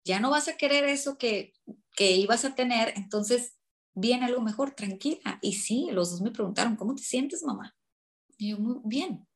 ya 0.09 0.20
no 0.20 0.30
vas 0.30 0.48
a 0.48 0.59
querer 0.59 0.84
eso 0.86 1.18
que, 1.18 1.54
que 1.96 2.12
ibas 2.16 2.44
a 2.46 2.56
tener, 2.56 2.94
entonces 2.96 3.59
viene 3.94 4.26
algo 4.26 4.42
mejor, 4.42 4.72
tranquila. 4.72 5.38
Y 5.42 5.54
sí, 5.54 5.88
los 5.92 6.12
dos 6.12 6.22
me 6.22 6.32
preguntaron, 6.32 6.76
¿cómo 6.76 6.96
te 6.96 7.04
sientes, 7.04 7.44
mamá? 7.44 7.76
Y 8.38 8.50
yo, 8.52 8.59
muy 8.59 8.80
bien, 8.84 9.28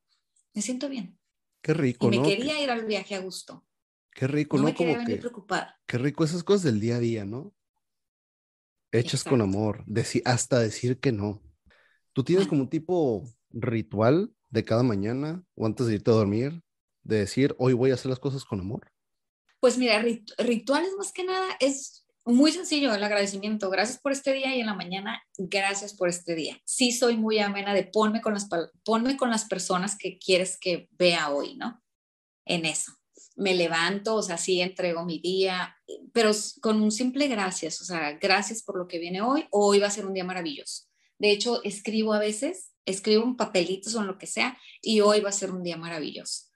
me 0.54 0.62
siento 0.62 0.88
bien. 0.90 1.18
Qué 1.60 1.74
rico, 1.74 2.08
y 2.08 2.08
me 2.08 2.22
quería 2.22 2.60
ir 2.62 2.70
al 2.70 2.86
viaje 2.86 3.14
a 3.16 3.20
gusto. 3.20 3.66
Qué 4.14 4.26
rico, 4.26 4.56
no 4.56 4.62
¿no? 4.62 4.64
me 4.64 4.74
quería 4.74 4.96
Como 4.96 4.98
venir 4.98 5.18
que, 5.18 5.20
preocupada. 5.20 5.80
qué 5.86 5.98
rico 5.98 6.24
esas 6.24 6.44
cosas 6.44 6.64
del 6.64 6.80
día 6.80 6.96
a 6.96 7.00
día, 7.00 7.24
¿no? 7.26 7.54
Hechas 8.92 9.24
con 9.24 9.40
amor, 9.40 9.84
deci- 9.86 10.22
hasta 10.24 10.58
decir 10.60 11.00
que 11.00 11.12
no. 11.12 11.42
¿Tú 12.14 12.24
tienes 12.24 12.46
Bueno. 12.46 12.48
como 12.48 12.62
un 12.62 12.70
tipo 12.70 13.24
ritual 13.50 14.34
de 14.50 14.64
cada 14.64 14.84
mañana 14.84 15.44
o 15.56 15.66
antes 15.66 15.88
de 15.88 15.96
irte 15.96 16.12
a 16.12 16.14
dormir 16.14 16.62
de 17.04 17.18
decir, 17.20 17.56
hoy 17.58 17.74
voy 17.74 17.92
a 17.92 17.94
hacer 17.96 18.10
las 18.10 18.20
cosas 18.20 18.44
con 18.46 18.60
amor? 18.60 18.91
Pues 19.62 19.78
mira, 19.78 20.02
rit- 20.02 20.34
rituales 20.38 20.90
más 20.98 21.12
que 21.12 21.22
nada 21.22 21.46
es 21.60 22.04
muy 22.24 22.50
sencillo 22.50 22.92
el 22.92 23.04
agradecimiento. 23.04 23.70
Gracias 23.70 24.00
por 24.00 24.10
este 24.10 24.32
día 24.32 24.56
y 24.56 24.58
en 24.58 24.66
la 24.66 24.74
mañana, 24.74 25.22
gracias 25.38 25.94
por 25.94 26.08
este 26.08 26.34
día. 26.34 26.60
Sí 26.64 26.90
soy 26.90 27.16
muy 27.16 27.38
amena 27.38 27.72
de 27.72 27.84
ponme 27.84 28.20
con 28.20 28.34
las, 28.34 28.48
ponme 28.84 29.16
con 29.16 29.30
las 29.30 29.44
personas 29.44 29.96
que 29.96 30.18
quieres 30.18 30.58
que 30.58 30.88
vea 30.98 31.30
hoy, 31.30 31.54
¿no? 31.54 31.80
En 32.44 32.64
eso. 32.66 32.90
Me 33.36 33.54
levanto, 33.54 34.16
o 34.16 34.22
sea, 34.24 34.36
sí 34.36 34.60
entrego 34.60 35.04
mi 35.04 35.20
día, 35.20 35.76
pero 36.12 36.32
con 36.60 36.82
un 36.82 36.90
simple 36.90 37.28
gracias, 37.28 37.80
o 37.80 37.84
sea, 37.84 38.14
gracias 38.14 38.64
por 38.64 38.76
lo 38.76 38.88
que 38.88 38.98
viene 38.98 39.22
hoy, 39.22 39.46
hoy 39.52 39.78
va 39.78 39.86
a 39.86 39.92
ser 39.92 40.06
un 40.06 40.12
día 40.14 40.24
maravilloso. 40.24 40.86
De 41.18 41.30
hecho, 41.30 41.62
escribo 41.62 42.14
a 42.14 42.18
veces, 42.18 42.72
escribo 42.84 43.22
en 43.22 43.36
papelitos 43.36 43.94
o 43.94 44.02
lo 44.02 44.18
que 44.18 44.26
sea, 44.26 44.58
y 44.82 45.02
hoy 45.02 45.20
va 45.20 45.28
a 45.28 45.32
ser 45.32 45.52
un 45.52 45.62
día 45.62 45.76
maravilloso. 45.76 46.51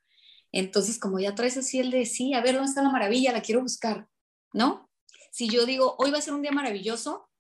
Entonces, 0.59 0.99
como 0.99 1.21
ya 1.21 1.35
traes 1.35 1.59
así 1.59 1.81
el 1.81 1.91
de 1.91 2.07
sí, 2.07 2.33
a 2.33 2.41
ver 2.41 2.55
dónde 2.55 2.71
está 2.71 2.83
la 2.83 2.89
maravilla, 2.89 3.31
la 3.31 3.43
quiero 3.43 3.61
buscar, 3.61 4.09
¿no? 4.55 4.91
Si 5.31 5.51
yo 5.51 5.67
digo, 5.67 5.97
hoy 5.99 6.11
va 6.11 6.17
a 6.17 6.23
ser 6.23 6.33
un 6.33 6.41
día 6.41 6.51
maravilloso, 6.51 7.31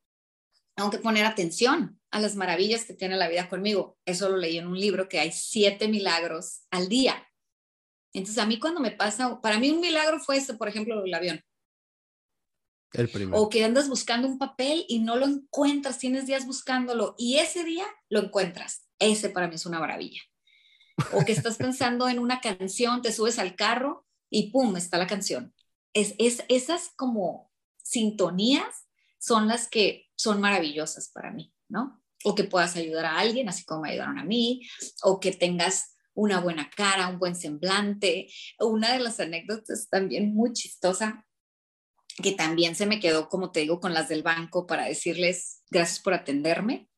tengo 0.74 0.90
que 0.90 0.98
poner 0.98 1.24
atención 1.24 1.98
a 2.10 2.20
las 2.20 2.36
maravillas 2.36 2.84
que 2.84 2.92
tiene 2.92 3.16
la 3.16 3.28
vida 3.28 3.48
conmigo. 3.48 3.96
Eso 4.04 4.28
lo 4.28 4.36
leí 4.36 4.58
en 4.58 4.66
un 4.66 4.78
libro 4.78 5.08
que 5.08 5.18
hay 5.18 5.32
siete 5.32 5.88
milagros 5.88 6.66
al 6.70 6.90
día. 6.90 7.26
Entonces, 8.12 8.36
a 8.36 8.44
mí 8.44 8.58
cuando 8.58 8.80
me 8.80 8.90
pasa, 8.90 9.40
para 9.40 9.58
mí 9.58 9.70
un 9.70 9.80
milagro 9.80 10.20
fue 10.20 10.36
este, 10.36 10.52
por 10.52 10.68
ejemplo, 10.68 11.02
el 11.02 11.14
avión. 11.14 11.42
El 12.92 13.08
primero. 13.08 13.40
O 13.40 13.48
que 13.48 13.64
andas 13.64 13.88
buscando 13.88 14.28
un 14.28 14.36
papel 14.36 14.84
y 14.88 14.98
no 14.98 15.16
lo 15.16 15.24
encuentras, 15.24 15.98
tienes 15.98 16.26
días 16.26 16.44
buscándolo 16.44 17.14
y 17.16 17.38
ese 17.38 17.64
día 17.64 17.86
lo 18.10 18.20
encuentras. 18.20 18.86
Ese 18.98 19.30
para 19.30 19.48
mí 19.48 19.54
es 19.54 19.64
una 19.64 19.80
maravilla. 19.80 20.20
O 21.12 21.24
que 21.24 21.32
estás 21.32 21.56
pensando 21.56 22.08
en 22.08 22.18
una 22.18 22.40
canción, 22.40 23.02
te 23.02 23.12
subes 23.12 23.38
al 23.38 23.54
carro 23.54 24.06
y 24.30 24.50
¡pum! 24.50 24.76
está 24.76 24.98
la 24.98 25.06
canción. 25.06 25.54
Es, 25.92 26.14
es, 26.18 26.44
esas 26.48 26.90
como 26.96 27.50
sintonías 27.82 28.86
son 29.18 29.48
las 29.48 29.68
que 29.68 30.10
son 30.16 30.40
maravillosas 30.40 31.10
para 31.10 31.30
mí, 31.30 31.52
¿no? 31.68 32.02
O 32.24 32.34
que 32.34 32.44
puedas 32.44 32.76
ayudar 32.76 33.06
a 33.06 33.18
alguien, 33.18 33.48
así 33.48 33.64
como 33.64 33.82
me 33.82 33.90
ayudaron 33.90 34.18
a 34.18 34.24
mí, 34.24 34.62
o 35.02 35.20
que 35.20 35.32
tengas 35.32 35.96
una 36.14 36.40
buena 36.40 36.70
cara, 36.70 37.08
un 37.08 37.18
buen 37.18 37.36
semblante. 37.36 38.28
Una 38.58 38.92
de 38.92 39.00
las 39.00 39.20
anécdotas 39.20 39.88
también 39.88 40.34
muy 40.34 40.52
chistosa 40.52 41.26
que 42.22 42.32
también 42.32 42.74
se 42.74 42.86
me 42.86 42.98
quedó, 42.98 43.28
como 43.28 43.52
te 43.52 43.60
digo, 43.60 43.78
con 43.78 43.92
las 43.92 44.08
del 44.08 44.22
banco 44.22 44.66
para 44.66 44.86
decirles 44.86 45.62
gracias 45.70 46.00
por 46.00 46.14
atenderme. 46.14 46.88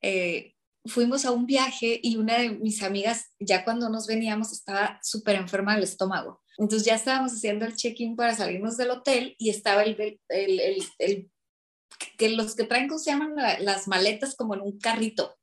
Eh, 0.00 0.54
fuimos 0.88 1.24
a 1.24 1.30
un 1.30 1.46
viaje 1.46 2.00
y 2.02 2.16
una 2.16 2.38
de 2.38 2.50
mis 2.50 2.82
amigas, 2.82 3.30
ya 3.38 3.64
cuando 3.64 3.88
nos 3.88 4.06
veníamos, 4.06 4.52
estaba 4.52 4.98
súper 5.02 5.36
enferma 5.36 5.74
del 5.74 5.84
estómago. 5.84 6.42
Entonces 6.58 6.86
ya 6.86 6.94
estábamos 6.94 7.32
haciendo 7.32 7.64
el 7.64 7.76
check-in 7.76 8.16
para 8.16 8.34
salirnos 8.34 8.76
del 8.76 8.90
hotel 8.90 9.36
y 9.38 9.50
estaba 9.50 9.84
el, 9.84 10.00
el, 10.00 10.60
el, 10.60 10.82
el, 10.98 11.30
que 12.16 12.30
los 12.30 12.56
que 12.56 12.64
traen, 12.64 12.88
¿cómo 12.88 12.98
se 12.98 13.10
llaman? 13.10 13.34
La, 13.36 13.58
las 13.60 13.86
maletas 13.86 14.34
como 14.34 14.54
en 14.54 14.62
un 14.62 14.78
carrito. 14.78 15.36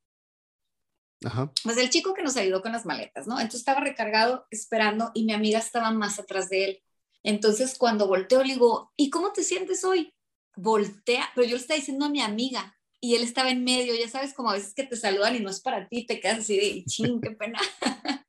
Ajá. 1.24 1.52
Pues 1.64 1.78
el 1.78 1.90
chico 1.90 2.14
que 2.14 2.24
nos 2.24 2.36
ayudó 2.38 2.62
con 2.62 2.74
las 2.74 2.86
maletas, 2.86 3.28
¿no? 3.28 3.36
Entonces 3.36 3.62
estaba 3.62 3.80
recargado 3.80 4.46
esperando 4.52 5.12
y 5.14 5.24
mi 5.24 5.34
amiga 5.34 5.60
estaba 5.60 5.92
más 5.92 6.20
atrás 6.20 6.50
de 6.50 6.66
él. 6.66 6.84
Entonces, 7.24 7.78
cuando 7.78 8.08
volteo, 8.08 8.44
le 8.44 8.54
digo, 8.54 8.92
¿y 8.96 9.10
cómo 9.10 9.32
te 9.32 9.44
sientes 9.44 9.84
hoy? 9.84 10.14
Voltea, 10.56 11.30
pero 11.34 11.48
yo 11.48 11.56
le 11.56 11.62
estaba 11.62 11.80
diciendo 11.80 12.06
a 12.06 12.10
mi 12.10 12.22
amiga 12.22 12.75
y 13.02 13.16
él 13.16 13.24
estaba 13.24 13.50
en 13.50 13.64
medio, 13.64 13.96
ya 13.96 14.10
sabes, 14.10 14.34
como 14.34 14.50
a 14.50 14.54
veces 14.54 14.74
que 14.74 14.84
te 14.84 14.96
saludan 14.96 15.36
y 15.36 15.40
no 15.40 15.50
es 15.50 15.62
para 15.62 15.88
ti, 15.88 16.06
te 16.06 16.20
quedas 16.20 16.40
así 16.40 16.58
de, 16.58 16.84
ching, 16.86 17.22
qué 17.22 17.32
pena. 17.32 17.60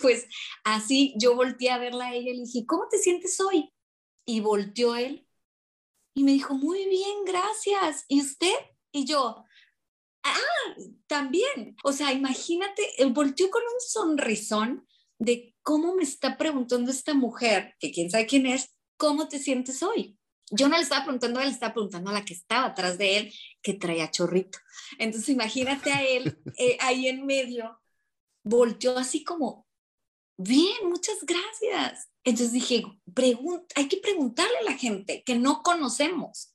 pues 0.00 0.26
así 0.64 1.14
yo 1.18 1.34
volteé 1.34 1.70
a 1.70 1.78
verla 1.78 2.06
a 2.06 2.14
ella 2.14 2.30
y 2.30 2.36
le 2.36 2.44
dije, 2.44 2.66
¿cómo 2.66 2.88
te 2.88 2.98
sientes 2.98 3.40
hoy? 3.40 3.72
Y 4.26 4.40
volteó 4.40 4.96
él 4.96 5.26
y 6.14 6.24
me 6.24 6.32
dijo, 6.32 6.54
muy 6.54 6.86
bien, 6.88 7.24
gracias. 7.26 8.06
¿Y 8.08 8.22
usted? 8.22 8.54
Y 8.90 9.04
yo, 9.04 9.44
ah, 10.22 10.74
también. 11.06 11.76
O 11.84 11.92
sea, 11.92 12.12
imagínate, 12.12 12.82
él 13.02 13.12
volteó 13.12 13.50
con 13.50 13.62
un 13.62 13.80
sonrisón 13.80 14.86
de 15.18 15.54
cómo 15.62 15.94
me 15.94 16.04
está 16.04 16.38
preguntando 16.38 16.90
esta 16.90 17.12
mujer, 17.12 17.74
que 17.78 17.90
quién 17.90 18.10
sabe 18.10 18.26
quién 18.26 18.46
es, 18.46 18.74
¿cómo 18.96 19.28
te 19.28 19.38
sientes 19.38 19.82
hoy? 19.82 20.18
Yo 20.50 20.68
no 20.68 20.76
le 20.76 20.82
estaba 20.82 21.04
preguntando 21.04 21.40
a 21.40 21.42
él, 21.42 21.48
le 21.48 21.54
estaba 21.54 21.74
preguntando 21.74 22.10
a 22.10 22.14
la 22.14 22.24
que 22.24 22.34
estaba 22.34 22.66
atrás 22.66 22.98
de 22.98 23.16
él, 23.18 23.34
que 23.62 23.74
traía 23.74 24.10
chorrito. 24.10 24.58
Entonces 24.98 25.28
imagínate 25.30 25.92
a 25.92 26.02
él 26.04 26.38
eh, 26.58 26.76
ahí 26.80 27.08
en 27.08 27.26
medio, 27.26 27.80
volteó 28.44 28.96
así 28.96 29.24
como, 29.24 29.66
bien, 30.36 30.88
muchas 30.88 31.18
gracias. 31.22 32.08
Entonces 32.22 32.52
dije, 32.52 32.84
hay 33.74 33.88
que 33.88 33.96
preguntarle 33.98 34.58
a 34.58 34.70
la 34.70 34.74
gente 34.74 35.22
que 35.24 35.36
no 35.36 35.62
conocemos, 35.62 36.54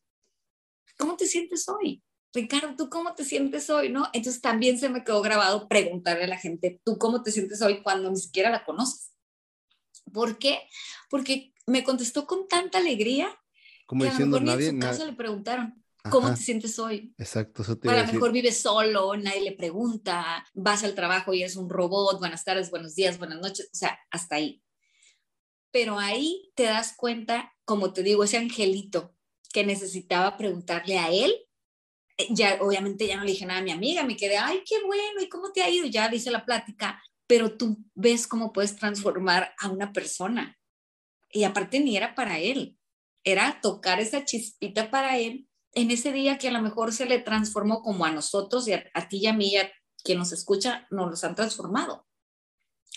¿cómo 0.97 1.17
te 1.17 1.25
sientes 1.25 1.67
hoy? 1.67 2.03
Ricardo, 2.33 2.75
¿tú 2.77 2.89
cómo 2.89 3.13
te 3.13 3.25
sientes 3.25 3.69
hoy? 3.69 3.89
¿No? 3.89 4.07
Entonces 4.13 4.41
también 4.41 4.79
se 4.79 4.87
me 4.87 5.03
quedó 5.03 5.21
grabado 5.21 5.67
preguntarle 5.67 6.23
a 6.23 6.27
la 6.27 6.37
gente, 6.37 6.79
¿tú 6.85 6.97
cómo 6.97 7.23
te 7.23 7.31
sientes 7.31 7.61
hoy 7.61 7.83
cuando 7.83 8.09
ni 8.09 8.17
siquiera 8.17 8.49
la 8.49 8.63
conoces? 8.63 9.11
¿Por 10.13 10.37
qué? 10.37 10.61
Porque 11.09 11.53
me 11.65 11.83
contestó 11.83 12.25
con 12.25 12.47
tanta 12.47 12.77
alegría 12.77 13.37
Como 13.91 14.03
que 14.03 14.09
a 14.09 14.13
lo 14.13 14.19
diciendo, 14.19 14.39
mejor 14.39 14.41
ni 14.41 14.51
en 14.53 14.59
nadie. 14.59 14.69
su 14.69 14.79
casa 14.79 15.05
le 15.05 15.13
preguntaron, 15.13 15.83
¿cómo 16.09 16.27
Ajá, 16.27 16.35
te 16.37 16.41
sientes 16.41 16.79
hoy? 16.79 17.13
Exacto, 17.17 17.61
eso 17.63 17.77
te 17.77 17.89
a 17.89 17.93
lo 17.93 17.99
decir. 17.99 18.13
mejor 18.13 18.31
vives 18.31 18.61
solo, 18.61 19.17
nadie 19.17 19.41
le 19.41 19.51
pregunta, 19.51 20.45
vas 20.53 20.83
al 20.85 20.95
trabajo 20.95 21.33
y 21.33 21.41
eres 21.41 21.57
un 21.57 21.69
robot, 21.69 22.19
buenas 22.19 22.45
tardes, 22.45 22.71
buenos 22.71 22.95
días, 22.95 23.17
buenas 23.17 23.41
noches, 23.41 23.69
o 23.73 23.75
sea, 23.75 23.99
hasta 24.09 24.35
ahí. 24.37 24.63
Pero 25.71 25.99
ahí 25.99 26.51
te 26.55 26.63
das 26.63 26.93
cuenta, 26.95 27.53
como 27.65 27.91
te 27.93 28.01
digo, 28.03 28.23
ese 28.23 28.37
angelito 28.37 29.13
que 29.53 29.65
necesitaba 29.65 30.37
preguntarle 30.37 30.97
a 30.97 31.09
él, 31.09 31.35
eh, 32.17 32.27
ya 32.29 32.59
obviamente 32.61 33.07
ya 33.07 33.17
no 33.17 33.23
le 33.25 33.31
dije 33.31 33.45
nada 33.45 33.59
a 33.59 33.63
mi 33.63 33.71
amiga, 33.71 34.03
me 34.05 34.15
quedé, 34.15 34.37
ay, 34.37 34.63
qué 34.65 34.81
bueno, 34.85 35.21
¿y 35.21 35.27
cómo 35.29 35.51
te 35.51 35.61
ha 35.63 35.69
ido? 35.69 35.85
Ya 35.87 36.09
le 36.09 36.15
hice 36.15 36.31
la 36.31 36.45
plática, 36.45 37.01
pero 37.27 37.57
tú 37.57 37.77
ves 37.93 38.27
cómo 38.27 38.53
puedes 38.53 38.75
transformar 38.75 39.53
a 39.59 39.69
una 39.69 39.91
persona. 39.91 40.57
Y 41.29 41.43
aparte 41.43 41.79
ni 41.79 41.95
era 41.97 42.15
para 42.15 42.39
él, 42.39 42.77
era 43.23 43.59
tocar 43.61 43.99
esa 43.99 44.25
chispita 44.25 44.89
para 44.91 45.17
él 45.17 45.47
en 45.73 45.91
ese 45.91 46.11
día 46.11 46.37
que 46.37 46.49
a 46.49 46.51
lo 46.51 46.61
mejor 46.61 46.91
se 46.91 47.05
le 47.05 47.19
transformó 47.19 47.81
como 47.81 48.05
a 48.05 48.11
nosotros 48.11 48.67
y 48.67 48.73
a, 48.73 48.83
a 48.93 49.07
ti 49.07 49.17
y 49.19 49.27
a 49.27 49.33
mí, 49.33 49.53
y 49.53 49.57
a 49.57 49.71
quien 50.03 50.17
nos 50.17 50.31
escucha, 50.31 50.87
nos 50.91 51.09
los 51.09 51.23
han 51.23 51.35
transformado. 51.35 52.07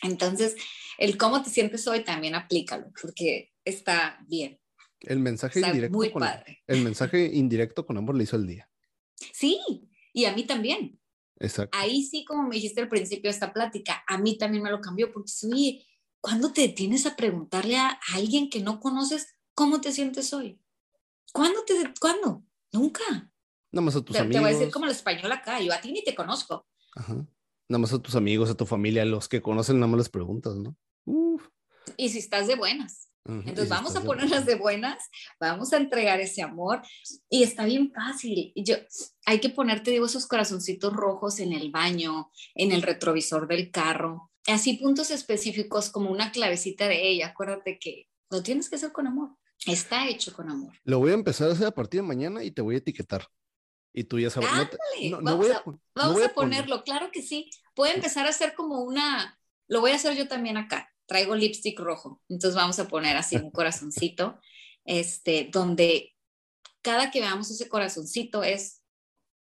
Entonces, 0.02 0.56
el 0.98 1.16
cómo 1.16 1.42
te 1.42 1.50
sientes 1.50 1.86
hoy 1.86 2.02
también 2.04 2.34
aplícalo, 2.34 2.86
porque 3.00 3.52
está 3.64 4.18
bien, 4.26 4.60
El 5.00 5.20
mensaje 5.20 5.60
está 5.60 5.68
indirecto 5.68 5.96
muy 5.96 6.10
con 6.10 6.20
padre. 6.20 6.62
el 6.66 6.82
mensaje 6.82 7.26
indirecto 7.32 7.86
con 7.86 7.96
amor 7.96 8.16
le 8.16 8.24
hizo 8.24 8.36
el 8.36 8.46
día. 8.46 8.68
Sí, 9.32 9.60
y 10.12 10.24
a 10.24 10.34
mí 10.34 10.44
también. 10.44 10.98
Exacto. 11.38 11.76
Ahí 11.78 12.02
sí, 12.02 12.24
como 12.24 12.48
me 12.48 12.56
dijiste 12.56 12.80
al 12.80 12.88
principio 12.88 13.28
de 13.30 13.34
esta 13.34 13.52
plática, 13.52 14.02
a 14.06 14.18
mí 14.18 14.36
también 14.38 14.62
me 14.62 14.70
lo 14.70 14.80
cambió, 14.80 15.12
porque 15.12 15.30
oye, 15.50 15.86
¿cuándo 16.20 16.52
te 16.52 16.62
detienes 16.62 17.06
a 17.06 17.16
preguntarle 17.16 17.76
a 17.76 17.98
alguien 18.14 18.50
que 18.50 18.60
no 18.60 18.80
conoces 18.80 19.28
cómo 19.54 19.80
te 19.80 19.92
sientes 19.92 20.32
hoy? 20.32 20.60
¿Cuándo 21.32 21.64
te, 21.64 21.74
¿cuándo? 22.00 22.44
Nunca. 22.72 23.02
Nada 23.72 23.84
más 23.84 23.96
a 23.96 24.02
tus 24.02 24.14
Te, 24.14 24.20
te 24.20 24.24
amigos. 24.24 24.42
voy 24.42 24.50
a 24.50 24.58
decir 24.58 24.72
como 24.72 24.84
el 24.86 24.92
español 24.92 25.32
acá, 25.32 25.60
yo 25.60 25.72
a 25.72 25.80
ti 25.80 25.92
ni 25.92 26.04
te 26.04 26.14
conozco. 26.14 26.66
Ajá. 26.94 27.14
Nada 27.68 27.78
más 27.78 27.92
a 27.92 27.98
tus 27.98 28.14
amigos, 28.14 28.50
a 28.50 28.56
tu 28.56 28.66
familia, 28.66 29.02
a 29.02 29.06
los 29.06 29.28
que 29.28 29.42
conocen, 29.42 29.80
nada 29.80 29.90
más 29.90 29.98
les 29.98 30.08
preguntas, 30.08 30.54
¿no? 30.56 30.76
Uf. 31.04 31.48
Y 31.96 32.08
si 32.10 32.18
estás 32.18 32.46
de 32.46 32.56
buenas. 32.56 33.10
Entonces 33.26 33.70
vamos 33.70 33.96
a 33.96 34.02
ponerlas 34.02 34.44
de 34.44 34.54
buenas, 34.54 34.98
vamos 35.40 35.72
a 35.72 35.78
entregar 35.78 36.20
ese 36.20 36.42
amor 36.42 36.82
y 37.30 37.42
está 37.42 37.64
bien 37.64 37.90
fácil. 37.90 38.52
Yo, 38.54 38.76
hay 39.24 39.40
que 39.40 39.48
ponerte, 39.48 39.90
digo, 39.92 40.04
esos 40.04 40.26
corazoncitos 40.26 40.92
rojos 40.92 41.40
en 41.40 41.54
el 41.54 41.70
baño, 41.70 42.30
en 42.54 42.70
el 42.70 42.82
retrovisor 42.82 43.48
del 43.48 43.70
carro, 43.70 44.30
así 44.46 44.74
puntos 44.74 45.10
específicos 45.10 45.88
como 45.88 46.10
una 46.10 46.32
clavecita 46.32 46.86
de 46.86 47.08
ella. 47.08 47.28
Acuérdate 47.28 47.78
que 47.78 48.10
lo 48.28 48.42
tienes 48.42 48.68
que 48.68 48.76
hacer 48.76 48.92
con 48.92 49.06
amor. 49.06 49.30
Está 49.66 50.08
hecho 50.08 50.32
con 50.32 50.50
amor. 50.50 50.74
Lo 50.84 50.98
voy 50.98 51.10
a 51.10 51.14
empezar 51.14 51.48
a 51.48 51.52
hacer 51.52 51.66
a 51.66 51.70
partir 51.74 52.00
de 52.02 52.06
mañana 52.06 52.42
y 52.44 52.50
te 52.50 52.62
voy 52.62 52.74
a 52.74 52.78
etiquetar. 52.78 53.26
Y 53.92 54.04
tú 54.04 54.18
ya 54.18 54.28
sabes. 54.30 54.50
no 54.52 54.68
te- 54.68 54.76
no- 55.10 55.20
no 55.20 55.24
vamos 55.24 55.46
voy 55.46 55.54
a- 55.56 55.62
Vamos 55.94 56.14
voy 56.14 56.22
a 56.24 56.34
poner- 56.34 56.34
ponerlo, 56.34 56.84
claro 56.84 57.10
que 57.12 57.22
sí. 57.22 57.50
Puede 57.74 57.94
empezar 57.94 58.26
a 58.26 58.32
ser 58.32 58.54
como 58.54 58.82
una, 58.82 59.38
lo 59.68 59.80
voy 59.80 59.92
a 59.92 59.96
hacer 59.96 60.16
yo 60.16 60.28
también 60.28 60.56
acá. 60.56 60.90
Traigo 61.06 61.34
lipstick 61.36 61.78
rojo, 61.80 62.22
entonces 62.28 62.56
vamos 62.56 62.78
a 62.78 62.88
poner 62.88 63.16
así 63.16 63.36
un 63.36 63.50
corazoncito, 63.50 64.40
este, 64.84 65.48
donde 65.52 66.14
cada 66.82 67.10
que 67.10 67.20
veamos 67.20 67.50
ese 67.50 67.68
corazoncito 67.68 68.42
es 68.42 68.82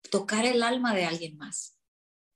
tocar 0.09 0.45
el 0.45 0.63
alma 0.63 0.93
de 0.95 1.05
alguien 1.05 1.37
más. 1.37 1.77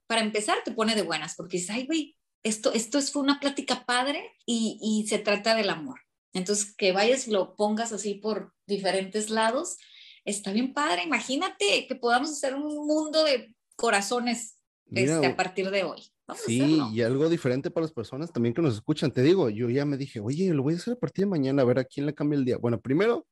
Para 0.08 0.22
empezar, 0.22 0.60
te 0.64 0.72
pone 0.72 0.96
de 0.96 1.02
buenas, 1.02 1.36
porque 1.36 1.58
dices, 1.58 1.72
ay, 1.72 1.86
güey, 1.88 2.18
esto, 2.44 2.72
esto 2.74 3.00
es, 3.00 3.12
fue 3.12 3.24
una 3.24 3.40
plática 3.40 3.86
padre 3.86 4.32
y, 4.46 4.78
y 4.82 5.08
se 5.08 5.18
trata 5.18 5.56
del 5.56 5.70
amor. 5.72 6.00
Entonces, 6.36 6.76
que 6.76 6.92
vayas 6.92 7.28
y 7.28 7.32
lo 7.32 7.56
pongas 7.56 7.94
así 7.94 8.16
por 8.16 8.54
diferentes 8.68 9.30
lados, 9.30 9.78
está 10.26 10.52
bien 10.52 10.74
padre. 10.74 11.04
Imagínate 11.04 11.88
que 11.88 11.96
podamos 11.96 12.30
hacer 12.30 12.54
un 12.54 12.86
mundo 12.86 13.24
de 13.24 13.56
corazones 13.78 14.58
este, 14.92 15.26
a 15.26 15.36
partir 15.36 15.72
de 15.72 15.84
hoy. 15.84 16.02
sí, 16.36 16.82
y 16.94 17.02
algo 17.02 17.30
diferente 17.30 17.72
para 17.72 17.86
las 17.86 17.94
personas 17.94 18.34
también 18.34 18.54
que 18.54 18.62
nos 18.62 18.74
escuchan. 18.74 19.12
Te 19.12 19.22
digo, 19.22 19.50
yo 19.50 19.70
ya 19.70 19.86
me 19.86 19.96
dije, 19.96 20.20
oye, 20.20 20.54
lo 20.54 20.64
voy 20.64 20.74
a 20.74 20.78
hacer 20.78 20.94
a 20.94 21.00
partir 21.00 21.24
de 21.24 21.32
mañana, 21.32 21.62
a 21.62 21.66
ver 21.66 21.80
a 21.80 21.86
quién 21.86 22.06
le 22.06 22.14
cambia 22.14 22.38
el 22.38 22.44
día. 22.44 22.58
Bueno, 22.58 22.82
primero, 22.82 23.26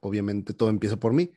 obviamente 0.00 0.54
todo 0.54 0.70
empieza 0.70 0.96
por 0.96 1.12
mí. 1.12 1.30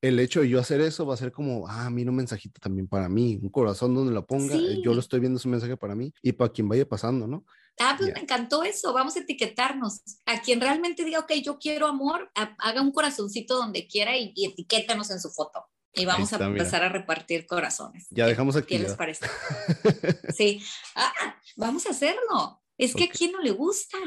El 0.00 0.20
hecho 0.20 0.40
de 0.40 0.48
yo 0.48 0.60
hacer 0.60 0.80
eso 0.80 1.04
va 1.06 1.14
a 1.14 1.16
ser 1.16 1.32
como, 1.32 1.66
ah, 1.66 1.90
mira 1.90 2.10
un 2.10 2.16
mensajito 2.16 2.60
también 2.60 2.86
para 2.86 3.08
mí, 3.08 3.38
un 3.42 3.48
corazón 3.48 3.94
donde 3.94 4.12
lo 4.12 4.24
ponga, 4.26 4.54
eh, 4.54 4.80
yo 4.82 4.94
lo 4.94 5.00
estoy 5.00 5.18
viendo 5.18 5.40
su 5.40 5.48
mensaje 5.48 5.76
para 5.76 5.96
mí 5.96 6.14
y 6.22 6.32
para 6.32 6.52
quien 6.52 6.68
vaya 6.68 6.88
pasando, 6.88 7.26
¿no? 7.26 7.44
Ah, 7.80 7.94
pues 7.96 8.12
me 8.12 8.20
encantó 8.20 8.64
eso. 8.64 8.92
Vamos 8.92 9.16
a 9.16 9.20
etiquetarnos. 9.20 10.02
A 10.26 10.40
quien 10.40 10.60
realmente 10.60 11.04
diga, 11.04 11.20
ok, 11.20 11.32
yo 11.42 11.58
quiero 11.58 11.86
amor, 11.86 12.30
haga 12.34 12.82
un 12.82 12.92
corazoncito 12.92 13.56
donde 13.56 13.86
quiera 13.86 14.16
y, 14.16 14.32
etiquétanos 14.36 15.10
en 15.10 15.20
su 15.20 15.30
foto. 15.30 15.64
Y 15.94 16.04
vamos 16.04 16.32
a 16.32 16.44
empezar 16.44 16.82
a 16.82 16.88
repartir 16.88 17.46
corazones. 17.46 18.06
Ya 18.10 18.26
dejamos 18.26 18.56
aquí. 18.56 18.76
¿Qué 18.76 18.82
les 18.82 18.94
parece? 18.94 19.26
sí. 20.36 20.62
Ah, 20.94 21.12
vamos 21.56 21.86
a 21.86 21.90
hacerlo. 21.90 22.62
Es 22.76 22.94
que 22.94 23.04
a 23.04 23.08
quién 23.08 23.32
no 23.32 23.40
le 23.40 23.50
gusta. 23.50 23.98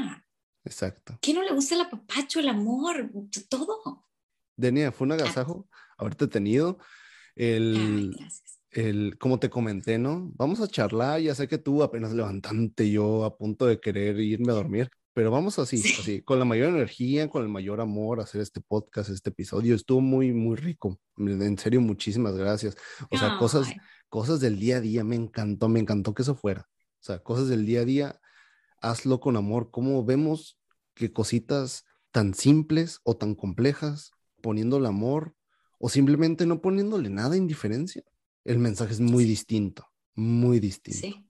Exacto. 0.64 1.14
¿A 1.14 1.18
quién 1.20 1.38
no 1.38 1.44
le 1.44 1.52
gusta 1.52 1.76
el 1.76 1.82
apapacho, 1.82 2.40
el 2.40 2.50
amor, 2.50 3.10
todo? 3.50 4.06
Denia, 4.56 4.92
fue 4.92 5.06
un 5.06 5.14
agasajo 5.14 5.68
haberte 6.02 6.28
tenido. 6.28 6.78
El, 7.36 8.16
gracias 8.18 8.42
el, 8.72 9.18
como 9.18 9.40
te 9.40 9.50
comenté, 9.50 9.98
¿no? 9.98 10.32
Vamos 10.36 10.62
a 10.62 10.68
charlar, 10.68 11.20
ya 11.20 11.36
sé 11.36 11.48
que 11.48 11.58
tú 11.58 11.84
apenas 11.84 12.14
levantante, 12.14 12.90
yo 12.90 13.26
a 13.26 13.38
punto 13.38 13.66
de 13.66 13.80
querer 13.80 14.20
irme 14.20 14.52
a 14.52 14.56
dormir, 14.56 14.90
pero 15.14 15.30
vamos 15.30 15.60
así, 15.60 15.82
así, 16.00 16.22
con 16.22 16.40
la 16.40 16.46
mayor 16.46 16.70
energía, 16.70 17.30
con 17.30 17.44
el 17.44 17.50
mayor 17.50 17.82
amor, 17.82 18.22
hacer 18.22 18.42
este 18.42 18.62
podcast, 18.62 19.10
este 19.10 19.30
episodio. 19.30 19.76
Estuvo 19.76 20.00
muy, 20.00 20.32
muy 20.32 20.56
rico. 20.56 21.00
En 21.18 21.58
serio, 21.58 21.82
muchísimas 21.82 22.36
gracias. 22.38 22.78
O 23.10 23.18
sea, 23.18 23.38
cosas, 23.38 23.68
cosas 24.08 24.40
del 24.40 24.58
día 24.58 24.78
a 24.78 24.82
día, 24.82 25.04
me 25.04 25.18
encantó, 25.18 25.68
me 25.68 25.82
encantó 25.82 26.14
que 26.14 26.22
eso 26.22 26.36
fuera. 26.36 26.70
O 27.02 27.04
sea, 27.04 27.20
cosas 27.20 27.50
del 27.50 27.66
día 27.66 27.82
a 27.82 27.86
día, 27.86 28.22
hazlo 28.82 29.20
con 29.20 29.36
amor. 29.36 29.70
¿Cómo 29.70 30.06
vemos 30.06 30.58
que 30.94 31.12
cositas 31.12 31.84
tan 32.12 32.34
simples 32.34 33.00
o 33.04 33.18
tan 33.18 33.36
complejas, 33.36 34.12
poniéndole 34.42 34.88
amor 34.88 35.36
o 35.82 35.90
simplemente 35.90 36.46
no 36.46 36.62
poniéndole 36.62 37.10
nada 37.10 37.36
indiferencia, 37.36 38.04
el 38.46 38.60
mensaje 38.60 38.94
es 38.94 39.00
muy 39.00 39.26
distinto, 39.26 39.88
muy 40.14 40.60
distinto. 40.60 41.00
Sí. 41.00 41.26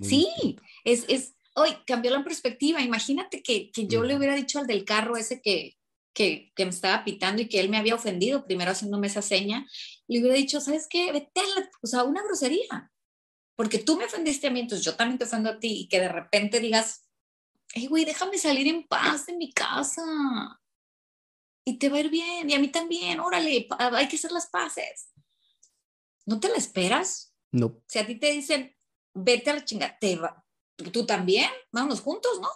sí, 0.00 0.56
es, 0.84 1.06
es, 1.08 1.34
hoy 1.54 1.70
cambió 1.86 2.10
la 2.10 2.22
perspectiva. 2.22 2.82
Imagínate 2.82 3.42
que, 3.42 3.70
que 3.70 3.86
yo 3.86 4.04
le 4.04 4.16
hubiera 4.16 4.34
dicho 4.34 4.58
al 4.58 4.66
del 4.66 4.84
carro 4.84 5.16
ese 5.16 5.40
que, 5.40 5.78
que, 6.12 6.52
que, 6.54 6.64
me 6.66 6.70
estaba 6.70 7.04
pitando 7.04 7.40
y 7.40 7.48
que 7.48 7.60
él 7.60 7.70
me 7.70 7.78
había 7.78 7.94
ofendido, 7.94 8.44
primero 8.44 8.70
haciéndome 8.70 9.06
esa 9.06 9.22
seña, 9.22 9.66
le 10.06 10.20
hubiera 10.20 10.36
dicho, 10.36 10.60
¿sabes 10.60 10.86
qué? 10.88 11.10
Vete 11.10 11.40
a 11.40 11.60
la, 11.60 11.70
o 11.82 11.86
sea, 11.86 12.04
una 12.04 12.22
grosería. 12.22 12.92
Porque 13.56 13.78
tú 13.78 13.96
me 13.96 14.04
ofendiste 14.04 14.46
a 14.46 14.50
mí, 14.50 14.60
entonces 14.60 14.84
yo 14.84 14.94
también 14.94 15.18
te 15.18 15.24
ofendo 15.24 15.50
a 15.50 15.58
ti 15.58 15.80
y 15.80 15.88
que 15.88 16.00
de 16.00 16.08
repente 16.08 16.60
digas, 16.60 17.08
hey, 17.72 17.86
güey, 17.86 18.04
déjame 18.04 18.38
salir 18.38 18.68
en 18.68 18.86
paz 18.86 19.26
de 19.26 19.36
mi 19.36 19.52
casa. 19.52 20.02
Y 21.68 21.78
te 21.78 21.90
va 21.90 21.98
a 21.98 22.00
ir 22.00 22.08
bien, 22.08 22.48
y 22.48 22.54
a 22.54 22.58
mí 22.58 22.68
también, 22.68 23.20
órale, 23.20 23.68
hay 23.78 24.08
que 24.08 24.16
hacer 24.16 24.32
las 24.32 24.46
paces. 24.46 25.10
¿No 26.24 26.40
te 26.40 26.48
la 26.48 26.54
esperas? 26.54 27.34
No. 27.52 27.82
Si 27.86 27.98
a 27.98 28.06
ti 28.06 28.14
te 28.14 28.30
dicen, 28.32 28.74
vete 29.12 29.50
a 29.50 29.54
la 29.56 29.64
chingada, 29.66 29.98
te 30.00 30.16
va, 30.16 30.42
tú 30.90 31.04
también, 31.04 31.50
vámonos 31.70 32.00
juntos, 32.00 32.40
¿no? 32.40 32.48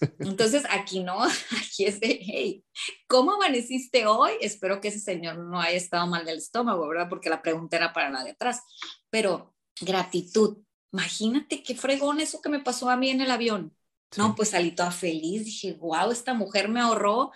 Entonces 0.20 0.64
aquí 0.70 1.00
no, 1.00 1.22
aquí 1.22 1.84
es 1.84 2.00
de, 2.00 2.18
hey, 2.22 2.64
¿cómo 3.06 3.32
amaneciste 3.32 4.06
hoy? 4.06 4.32
Espero 4.40 4.80
que 4.80 4.88
ese 4.88 5.00
señor 5.00 5.36
no 5.36 5.60
haya 5.60 5.76
estado 5.76 6.06
mal 6.06 6.24
del 6.24 6.38
estómago, 6.38 6.88
¿verdad? 6.88 7.10
Porque 7.10 7.28
la 7.28 7.42
pregunta 7.42 7.76
era 7.76 7.92
para 7.92 8.08
la 8.08 8.24
de 8.24 8.30
atrás. 8.30 8.62
Pero 9.10 9.54
gratitud, 9.82 10.64
imagínate 10.94 11.62
qué 11.62 11.74
fregón 11.74 12.20
eso 12.20 12.40
que 12.40 12.48
me 12.48 12.60
pasó 12.60 12.88
a 12.88 12.96
mí 12.96 13.10
en 13.10 13.20
el 13.20 13.30
avión. 13.30 13.76
No, 14.16 14.34
pues 14.34 14.48
salí 14.48 14.72
toda 14.72 14.90
feliz, 14.90 15.44
dije, 15.44 15.74
wow, 15.74 16.10
esta 16.10 16.34
mujer 16.34 16.68
me 16.68 16.80
ahorró 16.80 17.30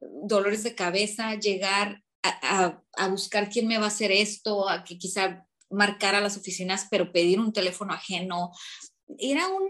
dolores 0.00 0.62
de 0.62 0.74
cabeza, 0.74 1.34
llegar 1.34 2.02
a, 2.22 2.82
buscar 3.10 3.48
quién 3.48 3.66
me 3.66 3.78
va 3.78 3.84
a 3.84 3.88
hacer 3.88 4.12
esto, 4.12 4.68
a 4.68 4.84
que 4.84 4.98
quizá 4.98 5.46
marcar 5.70 6.14
a 6.14 6.20
las 6.20 6.36
oficinas, 6.36 6.86
pero 6.90 7.12
pedir 7.12 7.40
un 7.40 7.52
teléfono 7.52 7.92
ajeno. 7.92 8.50
Era 9.18 9.48
un, 9.48 9.68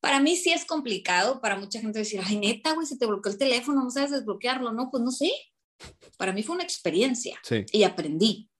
para 0.00 0.20
mí 0.20 0.36
sí 0.36 0.52
es 0.52 0.64
complicado, 0.64 1.40
para 1.40 1.56
mucha 1.56 1.80
gente 1.80 1.98
decir, 1.98 2.20
ay, 2.24 2.36
neta, 2.36 2.74
güey, 2.74 2.86
se 2.86 2.96
te 2.96 3.06
bloqueó 3.06 3.32
el 3.32 3.38
teléfono, 3.38 3.82
no 3.82 3.90
sabes 3.90 4.10
desbloquearlo, 4.10 4.72
no, 4.72 4.90
pues 4.90 5.02
no 5.02 5.10
sé. 5.10 5.30
Para 6.16 6.32
mí 6.32 6.42
fue 6.42 6.54
una 6.54 6.64
experiencia 6.64 7.40
y 7.72 7.82
aprendí. 7.84 8.50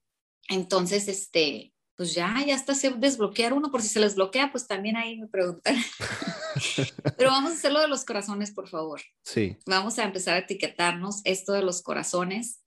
Entonces, 0.47 1.07
este, 1.07 1.73
pues 2.01 2.15
ya, 2.15 2.43
ya 2.43 2.55
está 2.55 2.73
se 2.73 2.89
desbloquear 2.89 3.53
uno, 3.53 3.69
por 3.69 3.83
si 3.83 3.87
se 3.87 3.99
les 3.99 4.15
bloquea, 4.15 4.49
pues 4.49 4.65
también 4.65 4.97
ahí 4.97 5.19
me 5.19 5.27
preguntan. 5.27 5.75
Pero 7.15 7.29
vamos 7.29 7.51
a 7.51 7.53
hacerlo 7.53 7.79
de 7.79 7.87
los 7.87 8.05
corazones, 8.05 8.49
por 8.49 8.67
favor. 8.67 9.01
Sí. 9.23 9.59
Vamos 9.67 9.99
a 9.99 10.05
empezar 10.05 10.33
a 10.33 10.39
etiquetarnos 10.39 11.21
esto 11.25 11.53
de 11.53 11.61
los 11.61 11.83
corazones 11.83 12.63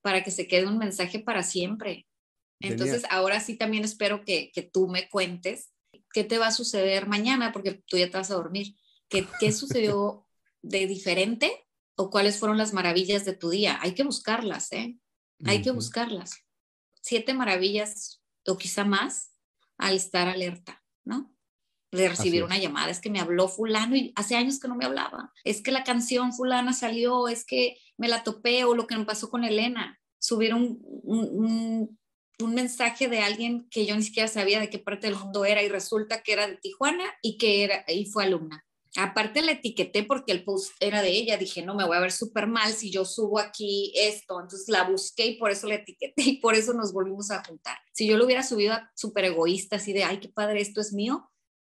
para 0.00 0.22
que 0.22 0.30
se 0.30 0.46
quede 0.46 0.68
un 0.68 0.78
mensaje 0.78 1.18
para 1.18 1.42
siempre. 1.42 2.06
Entonces, 2.60 3.02
ahora 3.10 3.40
sí 3.40 3.56
también 3.56 3.82
espero 3.82 4.24
que, 4.24 4.52
que, 4.54 4.62
tú 4.62 4.86
me 4.86 5.08
cuentes 5.08 5.72
qué 6.12 6.22
te 6.22 6.38
va 6.38 6.46
a 6.46 6.52
suceder 6.52 7.08
mañana, 7.08 7.50
porque 7.50 7.82
tú 7.84 7.96
ya 7.96 8.08
te 8.08 8.16
vas 8.16 8.30
a 8.30 8.36
dormir. 8.36 8.76
¿Qué, 9.08 9.26
qué 9.40 9.50
sucedió 9.52 10.24
de 10.62 10.86
diferente 10.86 11.66
o 11.96 12.10
cuáles 12.10 12.38
fueron 12.38 12.58
las 12.58 12.72
maravillas 12.72 13.24
de 13.24 13.32
tu 13.32 13.50
día? 13.50 13.80
Hay 13.82 13.94
que 13.94 14.04
buscarlas, 14.04 14.70
¿eh? 14.70 15.00
Hay 15.46 15.62
que 15.62 15.72
buscarlas. 15.72 16.36
Siete 17.00 17.34
maravillas 17.34 18.18
o 18.48 18.58
quizá 18.58 18.84
más 18.84 19.32
al 19.76 19.94
estar 19.94 20.28
alerta, 20.28 20.82
¿no? 21.04 21.34
De 21.90 22.08
recibir 22.08 22.44
una 22.44 22.58
llamada, 22.58 22.90
es 22.90 23.00
que 23.00 23.08
me 23.08 23.20
habló 23.20 23.48
fulano 23.48 23.96
y 23.96 24.12
hace 24.14 24.36
años 24.36 24.60
que 24.60 24.68
no 24.68 24.74
me 24.74 24.84
hablaba, 24.84 25.32
es 25.44 25.62
que 25.62 25.72
la 25.72 25.84
canción 25.84 26.32
fulana 26.32 26.72
salió, 26.72 27.28
es 27.28 27.46
que 27.46 27.78
me 27.96 28.08
la 28.08 28.22
topé 28.24 28.64
o 28.64 28.74
lo 28.74 28.86
que 28.86 28.96
me 28.96 29.06
pasó 29.06 29.30
con 29.30 29.44
Elena, 29.44 29.98
subir 30.18 30.54
un, 30.54 30.80
un, 30.82 31.98
un, 32.40 32.54
mensaje 32.54 33.08
de 33.08 33.20
alguien 33.20 33.68
que 33.70 33.86
yo 33.86 33.96
ni 33.96 34.02
siquiera 34.02 34.28
sabía 34.28 34.60
de 34.60 34.68
qué 34.68 34.78
parte 34.78 35.06
del 35.06 35.16
mundo 35.16 35.44
era 35.44 35.62
y 35.62 35.68
resulta 35.68 36.22
que 36.22 36.32
era 36.32 36.46
de 36.46 36.56
Tijuana 36.56 37.04
y 37.22 37.38
que 37.38 37.64
era 37.64 37.84
y 37.88 38.04
fue 38.06 38.24
alumna. 38.24 38.66
Aparte 39.00 39.42
la 39.42 39.52
etiqueté 39.52 40.02
porque 40.02 40.32
el 40.32 40.42
post 40.42 40.72
era 40.80 41.02
de 41.02 41.10
ella, 41.10 41.36
dije, 41.36 41.62
no, 41.62 41.76
me 41.76 41.86
voy 41.86 41.96
a 41.96 42.00
ver 42.00 42.10
súper 42.10 42.48
mal 42.48 42.72
si 42.72 42.90
yo 42.90 43.04
subo 43.04 43.38
aquí 43.38 43.92
esto, 43.94 44.40
entonces 44.40 44.68
la 44.68 44.90
busqué 44.90 45.26
y 45.26 45.38
por 45.38 45.52
eso 45.52 45.68
la 45.68 45.76
etiqueté 45.76 46.22
y 46.22 46.40
por 46.40 46.56
eso 46.56 46.74
nos 46.74 46.92
volvimos 46.92 47.30
a 47.30 47.44
juntar. 47.44 47.78
Si 47.92 48.08
yo 48.08 48.16
lo 48.16 48.24
hubiera 48.24 48.42
subido 48.42 48.76
súper 48.96 49.26
egoísta, 49.26 49.76
así 49.76 49.92
de, 49.92 50.02
ay, 50.02 50.18
qué 50.18 50.28
padre, 50.28 50.60
esto 50.60 50.80
es 50.80 50.92
mío, 50.92 51.30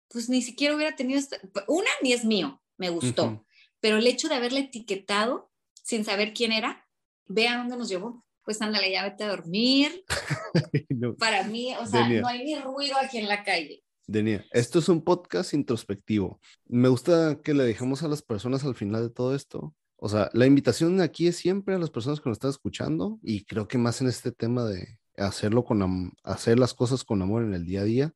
pues 0.09 0.29
ni 0.29 0.43
siquiera 0.43 0.77
hubiera 0.77 0.97
tenido, 0.97 1.18
esta... 1.18 1.39
una, 1.66 1.89
ni 2.03 2.12
es 2.12 2.27
mío, 2.27 2.62
me 2.77 2.91
gustó, 2.91 3.43
pero 3.81 3.97
el 3.97 4.07
hecho 4.07 4.29
de 4.29 4.35
haberla 4.35 4.61
etiquetado 4.61 5.51
sin 5.83 6.05
saber 6.05 6.35
quién 6.35 6.53
era, 6.53 6.87
ve 7.27 7.49
a 7.49 7.57
dónde 7.57 7.77
nos 7.77 7.89
llevó. 7.89 8.25
Pues 8.43 8.61
ándale, 8.61 8.91
ya 8.91 9.05
vete 9.05 9.25
a 9.25 9.29
dormir. 9.29 10.05
Para 11.18 11.45
mí, 11.45 11.75
o 11.81 11.87
sea, 11.87 12.07
no 12.07 12.29
hay 12.29 12.45
ni 12.45 12.57
ruido 12.57 12.97
aquí 12.99 13.16
en 13.16 13.29
la 13.29 13.43
calle. 13.43 13.83
Denia, 14.07 14.44
esto 14.52 14.80
es 14.80 14.88
un 14.90 15.02
podcast 15.02 15.55
introspectivo. 15.55 16.38
Me 16.66 16.88
gusta 16.88 17.40
que 17.42 17.55
le 17.55 17.64
dejemos 17.64 18.02
a 18.02 18.09
las 18.09 18.20
personas 18.22 18.62
al 18.64 18.74
final 18.74 19.02
de 19.02 19.11
todo 19.11 19.34
esto. 19.34 19.74
O 19.96 20.11
sea, 20.11 20.28
la 20.34 20.46
invitación 20.46 21.00
aquí 21.00 21.26
es 21.26 21.36
siempre 21.36 21.74
a 21.74 21.78
las 21.78 21.88
personas 21.88 22.20
que 22.20 22.28
nos 22.28 22.36
están 22.36 22.50
escuchando 22.50 23.18
y 23.22 23.44
creo 23.44 23.66
que 23.66 23.78
más 23.78 24.02
en 24.02 24.09
este 24.09 24.30
tema 24.30 24.64
de 24.64 24.98
hacerlo 25.16 25.64
con 25.64 26.12
hacer 26.22 26.59
las 26.59 26.74
cosas 26.74 27.02
con 27.02 27.22
amor 27.22 27.44
en 27.44 27.55
el 27.55 27.64
día 27.64 27.80
a 27.80 27.84
día. 27.84 28.14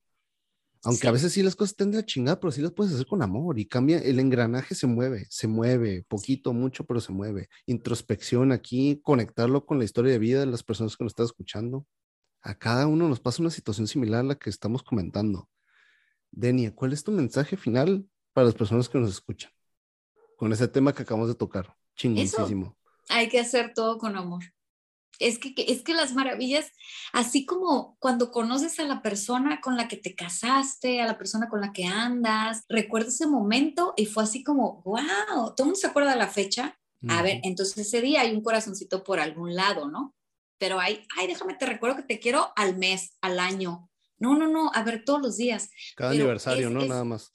Aunque 0.84 1.08
a 1.08 1.10
veces 1.10 1.32
sí 1.32 1.42
las 1.42 1.56
cosas 1.56 1.70
estén 1.70 1.90
de 1.90 2.04
chingada, 2.04 2.38
pero 2.38 2.52
sí 2.52 2.60
las 2.60 2.72
puedes 2.72 2.92
hacer 2.92 3.06
con 3.06 3.22
amor 3.22 3.58
y 3.58 3.66
cambia, 3.66 3.98
el 3.98 4.20
engranaje 4.20 4.74
se 4.74 4.86
mueve, 4.86 5.26
se 5.30 5.48
mueve, 5.48 6.04
poquito, 6.06 6.52
mucho, 6.52 6.84
pero 6.84 7.00
se 7.00 7.12
mueve. 7.12 7.48
Introspección 7.66 8.52
aquí, 8.52 9.00
conectarlo 9.02 9.64
con 9.64 9.78
la 9.78 9.84
historia 9.84 10.12
de 10.12 10.18
vida 10.18 10.40
de 10.40 10.46
las 10.46 10.62
personas 10.62 10.96
que 10.96 11.04
nos 11.04 11.12
están 11.12 11.26
escuchando. 11.26 11.86
A 12.42 12.54
cada 12.54 12.86
uno 12.86 13.08
nos 13.08 13.20
pasa 13.20 13.42
una 13.42 13.50
situación 13.50 13.88
similar 13.88 14.20
a 14.20 14.24
la 14.24 14.34
que 14.34 14.50
estamos 14.50 14.82
comentando. 14.82 15.48
Denia, 16.30 16.74
¿cuál 16.74 16.92
es 16.92 17.04
tu 17.04 17.12
mensaje 17.12 17.56
final 17.56 18.08
para 18.32 18.46
las 18.46 18.54
personas 18.54 18.88
que 18.88 18.98
nos 18.98 19.10
escuchan? 19.10 19.52
Con 20.36 20.52
ese 20.52 20.68
tema 20.68 20.94
que 20.94 21.02
acabamos 21.02 21.28
de 21.28 21.34
tocar. 21.34 21.74
Chingoncísimo. 21.96 22.76
Hay 23.08 23.28
que 23.28 23.40
hacer 23.40 23.72
todo 23.74 23.98
con 23.98 24.16
amor 24.16 24.44
es 25.18 25.38
que, 25.38 25.54
es 25.56 25.82
que 25.82 25.94
las 25.94 26.14
maravillas, 26.14 26.70
así 27.12 27.44
como 27.44 27.96
cuando 27.98 28.30
conoces 28.30 28.78
a 28.78 28.84
la 28.84 29.02
persona 29.02 29.60
con 29.60 29.76
la 29.76 29.88
que 29.88 29.96
te 29.96 30.14
casaste, 30.14 31.00
a 31.00 31.06
la 31.06 31.18
persona 31.18 31.48
con 31.48 31.60
la 31.60 31.72
que 31.72 31.86
andas, 31.86 32.64
recuerdo 32.68 33.08
ese 33.08 33.26
momento 33.26 33.94
y 33.96 34.06
fue 34.06 34.22
así 34.22 34.42
como, 34.42 34.82
wow, 34.84 35.54
¿todo 35.56 35.66
mundo 35.66 35.78
se 35.78 35.86
acuerda 35.86 36.12
de 36.12 36.18
la 36.18 36.28
fecha? 36.28 36.78
A 37.08 37.22
ver, 37.22 37.40
entonces 37.44 37.78
ese 37.78 38.00
día 38.00 38.22
hay 38.22 38.34
un 38.34 38.42
corazoncito 38.42 39.04
por 39.04 39.20
algún 39.20 39.54
lado, 39.54 39.88
¿no? 39.88 40.16
Pero 40.58 40.80
hay, 40.80 41.06
ay, 41.16 41.28
déjame, 41.28 41.54
te 41.54 41.64
recuerdo 41.64 41.96
que 41.98 42.02
te 42.02 42.18
quiero 42.18 42.48
al 42.56 42.76
mes, 42.76 43.16
al 43.20 43.38
año. 43.38 43.88
No, 44.18 44.36
no, 44.36 44.48
no, 44.48 44.70
a 44.74 44.82
ver, 44.82 45.04
todos 45.04 45.22
los 45.22 45.36
días. 45.36 45.70
Cada 45.96 46.10
aniversario, 46.10 46.70
¿no? 46.70 46.84
Nada 46.84 47.04
más. 47.04 47.30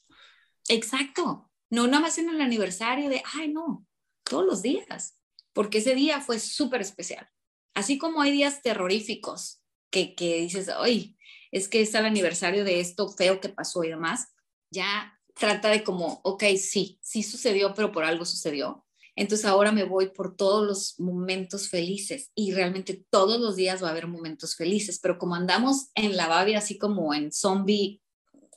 Exacto. 0.67 1.49
No 1.69 1.87
nada 1.87 2.01
más 2.01 2.17
en 2.17 2.29
el 2.29 2.41
aniversario 2.41 3.09
de, 3.09 3.23
ay, 3.33 3.51
no, 3.51 3.85
todos 4.23 4.45
los 4.45 4.61
días, 4.61 5.17
porque 5.53 5.79
ese 5.79 5.95
día 5.95 6.21
fue 6.21 6.39
súper 6.39 6.81
especial. 6.81 7.27
Así 7.73 7.97
como 7.97 8.21
hay 8.21 8.31
días 8.31 8.61
terroríficos 8.61 9.61
que, 9.89 10.13
que 10.13 10.41
dices, 10.41 10.69
ay, 10.69 11.17
es 11.51 11.67
que 11.67 11.81
es 11.81 11.93
el 11.95 12.05
aniversario 12.05 12.63
de 12.63 12.79
esto 12.79 13.09
feo 13.09 13.39
que 13.39 13.49
pasó 13.49 13.83
y 13.83 13.89
demás, 13.89 14.27
ya 14.69 15.19
trata 15.35 15.69
de 15.69 15.83
como, 15.83 16.21
ok, 16.23 16.43
sí, 16.57 16.99
sí 17.01 17.23
sucedió, 17.23 17.73
pero 17.73 17.91
por 17.91 18.03
algo 18.03 18.25
sucedió. 18.25 18.85
Entonces 19.15 19.45
ahora 19.45 19.71
me 19.71 19.83
voy 19.83 20.09
por 20.09 20.35
todos 20.35 20.65
los 20.65 20.99
momentos 20.99 21.69
felices 21.69 22.31
y 22.33 22.53
realmente 22.53 23.05
todos 23.11 23.39
los 23.39 23.55
días 23.55 23.83
va 23.83 23.89
a 23.89 23.91
haber 23.91 24.07
momentos 24.07 24.55
felices, 24.55 24.99
pero 24.99 25.19
como 25.19 25.35
andamos 25.35 25.89
en 25.93 26.17
la 26.17 26.27
babia 26.27 26.57
así 26.57 26.77
como 26.77 27.13
en 27.13 27.31
zombie 27.31 28.01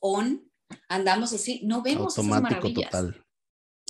on, 0.00 0.50
andamos 0.88 1.32
así, 1.32 1.60
no 1.64 1.82
vemos 1.82 2.16
esas 2.16 2.40
maravillas. 2.40 2.90
Total. 2.90 3.22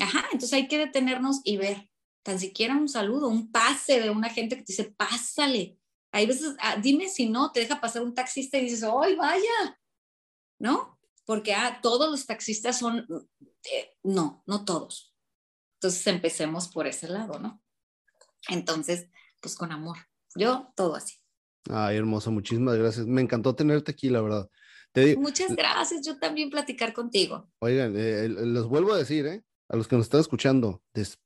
Ajá, 0.01 0.25
entonces 0.33 0.53
hay 0.53 0.69
que 0.69 0.79
detenernos 0.79 1.41
y 1.45 1.57
ver, 1.57 1.89
tan 2.23 2.39
siquiera 2.39 2.75
un 2.75 2.89
saludo, 2.89 3.29
un 3.29 3.51
pase 3.51 4.01
de 4.01 4.11
una 4.11 4.29
gente 4.29 4.57
que 4.57 4.63
te 4.63 4.73
dice, 4.73 4.95
pásale. 4.97 5.79
Hay 6.13 6.27
veces, 6.27 6.55
ah, 6.61 6.77
dime 6.77 7.09
si 7.09 7.29
no, 7.29 7.53
te 7.53 7.61
deja 7.61 7.81
pasar 7.81 8.03
un 8.03 8.15
taxista 8.15 8.59
y 8.59 8.63
dices, 8.63 8.83
¡ay, 8.83 9.15
vaya! 9.15 9.81
¿No? 10.59 10.99
Porque 11.25 11.55
ah, 11.55 11.79
todos 11.83 12.11
los 12.11 12.27
taxistas 12.27 12.79
son, 12.79 13.07
eh, 13.73 13.97
no, 14.03 14.43
no 14.47 14.65
todos. 14.65 15.16
Entonces 15.77 16.07
empecemos 16.07 16.69
por 16.69 16.87
ese 16.87 17.09
lado, 17.09 17.39
¿no? 17.39 17.63
Entonces, 18.49 19.09
pues 19.41 19.55
con 19.55 19.73
amor. 19.73 19.99
Yo, 20.35 20.73
todo 20.77 20.97
así. 20.97 21.17
Ay, 21.69 21.97
hermosa, 21.97 22.31
muchísimas 22.31 22.77
gracias. 22.77 23.07
Me 23.07 23.21
encantó 23.21 23.55
tenerte 23.55 23.91
aquí, 23.91 24.09
la 24.09 24.21
verdad. 24.21 24.51
Muchas 25.19 25.55
gracias, 25.55 26.07
yo 26.07 26.19
también 26.19 26.49
platicar 26.49 26.95
contigo. 26.95 27.51
Oigan, 27.59 27.95
eh, 27.97 28.29
les 28.29 28.65
vuelvo 28.65 28.95
a 28.95 28.99
decir, 28.99 29.27
¿eh? 29.27 29.45
A 29.69 29.77
los 29.77 29.89
que 29.89 29.97
nos 29.97 30.07
están 30.07 30.21
escuchando, 30.21 30.83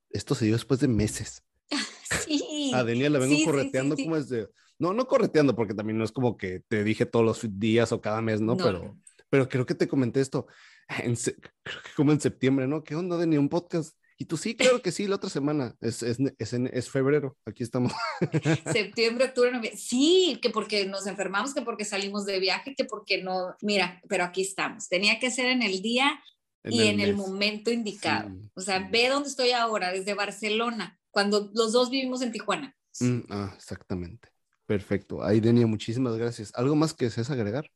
esto 0.08 0.34
se 0.34 0.46
dio 0.46 0.54
después 0.54 0.80
de 0.80 0.88
meses. 0.88 1.44
sí. 2.26 2.72
A 2.74 2.82
Daniela 2.82 3.18
la 3.18 3.26
vengo 3.26 3.44
correteando 3.44 3.96
como 3.96 4.16
es 4.16 4.28
de... 4.28 4.48
No, 4.78 4.94
no 4.94 5.06
correteando, 5.06 5.54
porque 5.54 5.74
también 5.74 5.98
no 5.98 6.04
es 6.04 6.10
como 6.10 6.36
que 6.36 6.60
te 6.66 6.82
dije 6.82 7.04
todos 7.04 7.24
los 7.24 7.60
días 7.60 7.92
o 7.92 8.00
cada 8.00 8.22
mes, 8.22 8.40
¿no? 8.40 8.56
Pero, 8.56 8.96
pero 9.28 9.48
creo 9.48 9.66
que 9.66 9.74
te 9.74 9.86
comenté 9.86 10.20
esto, 10.20 10.46
en, 10.88 11.14
creo 11.14 11.82
que 11.82 11.90
como 11.94 12.12
en 12.12 12.20
septiembre, 12.20 12.66
¿no? 12.66 12.82
¿Qué 12.82 12.96
onda, 12.96 13.18
Dani? 13.18 13.36
Un 13.36 13.50
podcast. 13.50 13.94
Y 14.20 14.26
tú 14.26 14.36
sí, 14.36 14.54
claro 14.54 14.82
que 14.82 14.92
sí, 14.92 15.06
la 15.06 15.14
otra 15.16 15.30
semana, 15.30 15.74
es, 15.80 16.02
es, 16.02 16.18
es, 16.38 16.52
es 16.52 16.90
febrero, 16.90 17.38
aquí 17.46 17.62
estamos. 17.62 17.90
Septiembre, 18.70 19.24
octubre, 19.24 19.50
noviembre. 19.50 19.78
Sí, 19.78 20.38
que 20.42 20.50
porque 20.50 20.84
nos 20.84 21.06
enfermamos, 21.06 21.54
que 21.54 21.62
porque 21.62 21.86
salimos 21.86 22.26
de 22.26 22.38
viaje, 22.38 22.74
que 22.74 22.84
porque 22.84 23.22
no, 23.22 23.56
mira, 23.62 23.98
pero 24.10 24.24
aquí 24.24 24.42
estamos. 24.42 24.90
Tenía 24.90 25.18
que 25.18 25.30
ser 25.30 25.46
en 25.46 25.62
el 25.62 25.80
día 25.80 26.22
y 26.64 26.88
en 26.88 27.00
el 27.00 27.16
momento 27.16 27.70
indicado. 27.70 28.30
o 28.52 28.60
sea, 28.60 28.90
ve 28.90 29.08
dónde 29.08 29.30
estoy 29.30 29.52
ahora, 29.52 29.90
desde 29.90 30.12
Barcelona, 30.12 31.00
cuando 31.10 31.50
los 31.54 31.72
dos 31.72 31.88
vivimos 31.88 32.20
en 32.20 32.32
Tijuana. 32.32 32.76
Mm, 33.00 33.20
ah, 33.30 33.54
exactamente. 33.56 34.28
Perfecto. 34.66 35.24
Ahí, 35.24 35.40
Denia, 35.40 35.66
muchísimas 35.66 36.18
gracias. 36.18 36.52
¿Algo 36.54 36.76
más 36.76 36.92
que 36.92 37.06
desees 37.06 37.30
agregar? 37.30 37.70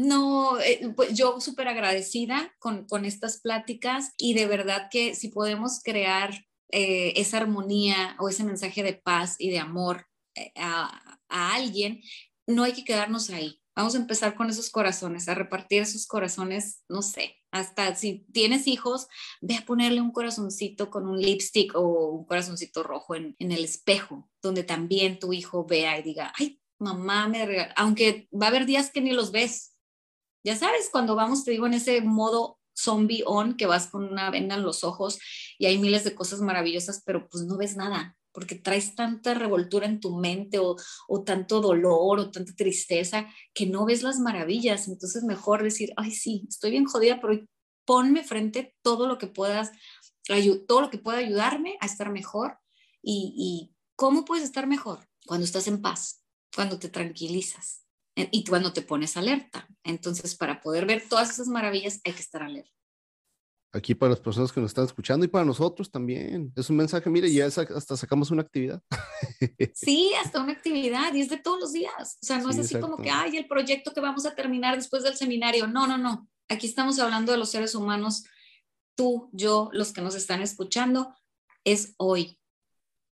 No, 0.00 0.58
eh, 0.60 0.94
pues 0.96 1.12
yo 1.12 1.40
súper 1.42 1.68
agradecida 1.68 2.54
con, 2.58 2.86
con, 2.86 3.04
estas 3.04 3.38
pláticas 3.42 4.14
y 4.16 4.32
de 4.32 4.46
verdad 4.46 4.88
que 4.90 5.14
si 5.14 5.28
podemos 5.28 5.82
crear 5.84 6.46
eh, 6.70 7.12
esa 7.16 7.36
armonía 7.36 8.16
o 8.18 8.30
ese 8.30 8.42
mensaje 8.42 8.82
de 8.82 8.94
paz 8.94 9.36
y 9.38 9.50
de 9.50 9.58
amor 9.58 10.06
eh, 10.34 10.52
a, 10.56 11.18
a, 11.28 11.54
alguien, 11.54 12.00
no 12.46 12.62
hay 12.62 12.72
que 12.72 12.84
quedarnos 12.84 13.28
ahí. 13.28 13.60
Vamos 13.76 13.94
a 13.94 13.98
empezar 13.98 14.34
con 14.34 14.48
esos 14.48 14.70
corazones, 14.70 15.28
a 15.28 15.34
repartir 15.34 15.82
esos 15.82 16.06
corazones, 16.06 16.82
no 16.88 17.02
sé, 17.02 17.36
hasta 17.50 17.94
si 17.94 18.24
tienes 18.32 18.66
hijos, 18.68 19.06
ve 19.42 19.56
a 19.56 19.66
ponerle 19.66 20.00
un 20.00 20.12
corazoncito 20.12 20.88
con 20.88 21.06
un 21.06 21.20
lipstick 21.20 21.74
o 21.76 22.10
un 22.12 22.24
corazoncito 22.24 22.82
rojo 22.82 23.16
en, 23.16 23.36
en 23.38 23.52
el 23.52 23.64
espejo, 23.64 24.30
donde 24.40 24.64
también 24.64 25.18
tu 25.18 25.34
hijo 25.34 25.66
vea 25.66 25.98
y 25.98 26.02
diga, 26.02 26.32
ay, 26.38 26.58
mamá 26.78 27.28
me 27.28 27.44
regaló, 27.44 27.74
aunque 27.76 28.28
va 28.32 28.46
a 28.46 28.48
haber 28.48 28.64
días 28.64 28.90
que 28.90 29.02
ni 29.02 29.12
los 29.12 29.30
ves, 29.30 29.76
ya 30.44 30.56
sabes, 30.56 30.88
cuando 30.90 31.14
vamos, 31.14 31.44
te 31.44 31.50
digo, 31.50 31.66
en 31.66 31.74
ese 31.74 32.00
modo 32.00 32.58
zombie 32.76 33.22
on, 33.26 33.56
que 33.56 33.66
vas 33.66 33.88
con 33.88 34.04
una 34.04 34.30
venda 34.30 34.54
en 34.54 34.62
los 34.62 34.84
ojos 34.84 35.18
y 35.58 35.66
hay 35.66 35.78
miles 35.78 36.04
de 36.04 36.14
cosas 36.14 36.40
maravillosas, 36.40 37.02
pero 37.04 37.28
pues 37.28 37.44
no 37.44 37.56
ves 37.56 37.76
nada, 37.76 38.16
porque 38.32 38.54
traes 38.54 38.94
tanta 38.94 39.34
revoltura 39.34 39.86
en 39.86 40.00
tu 40.00 40.16
mente 40.16 40.58
o, 40.58 40.76
o 41.08 41.22
tanto 41.22 41.60
dolor 41.60 42.18
o 42.20 42.30
tanta 42.30 42.54
tristeza 42.54 43.26
que 43.52 43.66
no 43.66 43.84
ves 43.84 44.02
las 44.02 44.18
maravillas. 44.18 44.88
Entonces 44.88 45.24
mejor 45.24 45.62
decir, 45.62 45.92
ay, 45.96 46.12
sí, 46.12 46.46
estoy 46.48 46.70
bien 46.70 46.86
jodida, 46.86 47.20
pero 47.20 47.44
ponme 47.84 48.24
frente 48.24 48.76
todo 48.82 49.06
lo 49.06 49.18
que 49.18 49.26
puedas, 49.26 49.72
todo 50.66 50.80
lo 50.80 50.90
que 50.90 50.98
pueda 50.98 51.18
ayudarme 51.18 51.76
a 51.80 51.86
estar 51.86 52.10
mejor. 52.10 52.58
Y, 53.02 53.34
y 53.36 53.74
cómo 53.96 54.24
puedes 54.24 54.44
estar 54.44 54.66
mejor 54.66 55.08
cuando 55.26 55.44
estás 55.44 55.66
en 55.66 55.80
paz, 55.80 56.22
cuando 56.54 56.78
te 56.78 56.88
tranquilizas, 56.88 57.84
y 58.16 58.44
cuando 58.44 58.72
te 58.72 58.82
pones 58.82 59.16
alerta. 59.16 59.68
Entonces, 59.84 60.34
para 60.36 60.60
poder 60.60 60.86
ver 60.86 61.04
todas 61.08 61.30
esas 61.30 61.48
maravillas 61.48 62.00
hay 62.04 62.12
que 62.12 62.20
estar 62.20 62.42
alerta. 62.42 62.70
Aquí 63.72 63.94
para 63.94 64.10
las 64.10 64.20
personas 64.20 64.50
que 64.50 64.60
nos 64.60 64.72
están 64.72 64.84
escuchando 64.84 65.24
y 65.24 65.28
para 65.28 65.44
nosotros 65.44 65.92
también. 65.92 66.52
Es 66.56 66.68
un 66.70 66.76
mensaje, 66.76 67.08
mire, 67.08 67.32
ya 67.32 67.46
hasta 67.46 67.96
sacamos 67.96 68.30
una 68.30 68.42
actividad. 68.42 68.82
Sí, 69.74 70.12
hasta 70.22 70.42
una 70.42 70.52
actividad 70.52 71.14
y 71.14 71.20
es 71.20 71.30
de 71.30 71.38
todos 71.38 71.60
los 71.60 71.72
días. 71.72 72.18
O 72.22 72.26
sea, 72.26 72.38
no 72.40 72.50
es 72.50 72.58
así 72.58 72.78
como 72.78 72.96
que, 72.96 73.10
ay, 73.10 73.36
el 73.36 73.46
proyecto 73.46 73.92
que 73.92 74.00
vamos 74.00 74.26
a 74.26 74.34
terminar 74.34 74.76
después 74.76 75.02
del 75.02 75.16
seminario. 75.16 75.66
No, 75.66 75.86
no, 75.86 75.96
no. 75.96 76.28
Aquí 76.48 76.66
estamos 76.66 76.98
hablando 76.98 77.32
de 77.32 77.38
los 77.38 77.50
seres 77.50 77.74
humanos, 77.74 78.24
tú, 78.96 79.30
yo, 79.32 79.70
los 79.72 79.92
que 79.92 80.02
nos 80.02 80.14
están 80.14 80.42
escuchando, 80.42 81.14
es 81.64 81.94
hoy. 81.96 82.38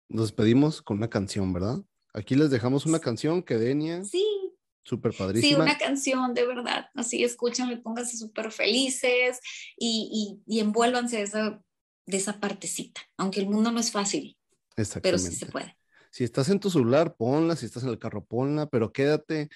Nos 0.07 0.27
despedimos 0.27 0.81
con 0.81 0.97
una 0.97 1.09
canción, 1.09 1.51
¿verdad? 1.51 1.83
Aquí 2.13 2.35
les 2.35 2.49
dejamos 2.49 2.85
una 2.85 2.99
canción 2.99 3.43
que 3.43 3.57
Denia. 3.57 4.03
Sí 4.05 4.44
Súper 4.85 5.13
padrísima. 5.13 5.55
Sí, 5.55 5.61
una 5.61 5.77
canción, 5.79 6.35
de 6.35 6.45
verdad. 6.45 6.89
Así 6.93 7.23
escúchanlo 7.23 7.73
y 7.73 7.77
pónganse 7.77 8.17
súper 8.17 8.51
felices 8.51 9.39
y, 9.75 10.39
y, 10.47 10.55
y, 10.55 10.59
envuélvanse 10.59 11.17
de 11.17 11.23
esa, 11.23 11.59
de 12.05 12.17
esa 12.17 12.39
partecita. 12.39 13.01
Aunque 13.17 13.39
el 13.39 13.49
mundo 13.49 13.71
no 13.71 13.79
es 13.79 13.91
fácil. 13.91 14.37
Pero 15.01 15.17
sí 15.17 15.33
se 15.33 15.47
puede. 15.47 15.75
Si 16.11 16.23
estás 16.23 16.49
en 16.49 16.59
tu 16.59 16.69
celular, 16.69 17.15
ponla. 17.15 17.55
Si 17.55 17.65
estás 17.65 17.81
en 17.81 17.89
el 17.89 17.97
carro, 17.97 18.23
ponla. 18.23 18.67
Pero 18.67 18.93
quédate. 18.93 19.49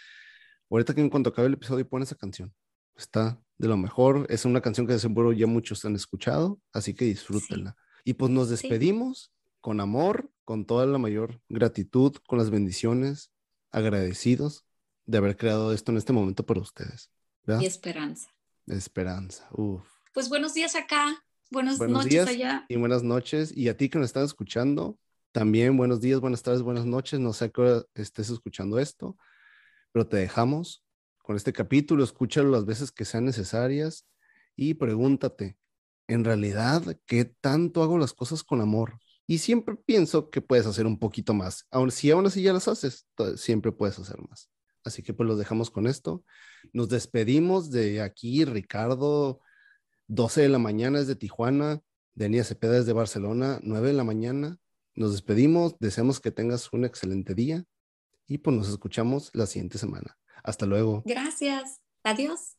Ahorita 0.68 0.96
que 0.96 1.02
en 1.02 1.12
cuanto 1.12 1.30
acabe 1.30 1.48
el 1.48 1.54
episodio, 1.54 1.88
pon 1.88 2.02
esa 2.02 2.16
canción. 2.16 2.52
Está 2.98 3.40
de 3.60 3.68
lo 3.68 3.78
mejor. 3.78 4.26
Es 4.30 4.46
una 4.46 4.62
canción 4.62 4.88
que 4.88 4.94
de 4.94 5.00
seguro 5.00 5.32
ya 5.32 5.46
muchos 5.46 5.86
han 5.86 5.96
escuchado. 5.96 6.60
Así 6.74 6.96
que 6.96 7.06
disfrútenla. 7.06 7.76
Y 8.04 8.14
pues 8.14 8.32
nos 8.32 8.50
despedimos 8.50 9.32
con 9.62 9.80
amor, 9.80 10.32
con 10.44 10.66
toda 10.66 10.88
la 10.88 10.98
mayor 10.98 11.40
gratitud, 11.50 12.16
con 12.26 12.40
las 12.40 12.50
bendiciones, 12.50 13.32
agradecidos 13.72 14.66
de 15.10 15.18
haber 15.18 15.36
creado 15.36 15.74
esto 15.74 15.92
en 15.92 15.98
este 15.98 16.14
momento 16.14 16.46
para 16.46 16.62
ustedes. 16.62 17.10
Y 17.48 17.66
esperanza. 17.66 18.30
Esperanza, 18.68 19.48
uf. 19.52 19.84
Pues 20.14 20.30
buenos 20.30 20.54
días 20.54 20.76
acá, 20.76 21.26
buenas 21.50 21.80
buenos 21.80 21.98
noches 21.98 22.12
días 22.12 22.30
allá. 22.30 22.66
Y 22.70 22.76
buenas 22.76 23.02
noches. 23.02 23.52
Y 23.58 23.70
a 23.70 23.76
ti 23.76 23.90
que 23.90 23.98
nos 23.98 24.06
están 24.06 24.26
escuchando, 24.26 25.00
también 25.32 25.76
buenos 25.78 26.00
días, 26.00 26.20
buenas 26.20 26.44
tardes, 26.44 26.62
buenas 26.62 26.86
noches. 26.86 27.20
No 27.20 27.34
sé 27.34 27.46
a 27.46 27.50
qué 27.50 27.62
hora 27.62 27.84
estés 27.96 28.30
escuchando 28.30 28.78
esto, 28.78 29.18
pero 29.92 30.08
te 30.08 30.18
dejamos 30.18 30.86
con 31.24 31.36
este 31.36 31.54
capítulo. 31.54 32.04
Escúchalo 32.04 32.52
las 32.52 32.66
veces 32.66 32.92
que 32.92 33.04
sean 33.04 33.26
necesarias 33.26 34.06
y 34.56 34.76
pregúntate, 34.76 35.58
¿en 36.08 36.24
realidad 36.24 36.84
qué 37.08 37.26
tanto 37.26 37.82
hago 37.82 37.98
las 37.98 38.14
cosas 38.14 38.44
con 38.44 38.62
amor? 38.62 39.00
Y 39.26 39.40
siempre 39.40 39.76
pienso 39.76 40.30
que 40.30 40.42
puedes 40.42 40.68
hacer 40.68 40.86
un 40.86 41.00
poquito 41.00 41.34
más. 41.34 41.66
Aun 41.72 41.90
si 41.90 42.12
aún 42.12 42.28
así 42.28 42.44
ya 42.44 42.54
las 42.54 42.68
haces, 42.68 43.08
siempre 43.38 43.72
puedes 43.72 43.98
hacer 43.98 44.20
más. 44.30 44.52
Así 44.84 45.04
que 45.04 45.14
pues 45.14 45.28
los 45.28 45.38
dejamos 45.38 45.72
con 45.72 45.88
esto. 45.88 46.24
Nos 46.74 46.90
despedimos 46.90 47.72
de 47.72 48.02
aquí, 48.02 48.46
Ricardo, 48.46 49.42
12 50.08 50.42
de 50.42 50.50
la 50.50 50.60
mañana 50.60 51.00
es 51.00 51.08
de 51.08 51.16
Tijuana, 51.16 51.82
Denia 52.14 52.44
Cepeda 52.44 52.78
es 52.78 52.86
de 52.86 52.94
Barcelona, 52.94 53.60
9 53.64 53.88
de 53.88 53.94
la 53.94 54.04
mañana. 54.04 54.58
Nos 54.96 55.12
despedimos, 55.14 55.76
deseamos 55.80 56.20
que 56.20 56.32
tengas 56.32 56.74
un 56.74 56.86
excelente 56.86 57.34
día 57.36 57.64
y 58.28 58.40
pues 58.40 58.56
nos 58.56 58.70
escuchamos 58.70 59.30
la 59.34 59.46
siguiente 59.46 59.78
semana. 59.78 60.18
Hasta 60.44 60.66
luego. 60.66 61.04
Gracias. 61.06 61.82
Adiós. 62.04 62.59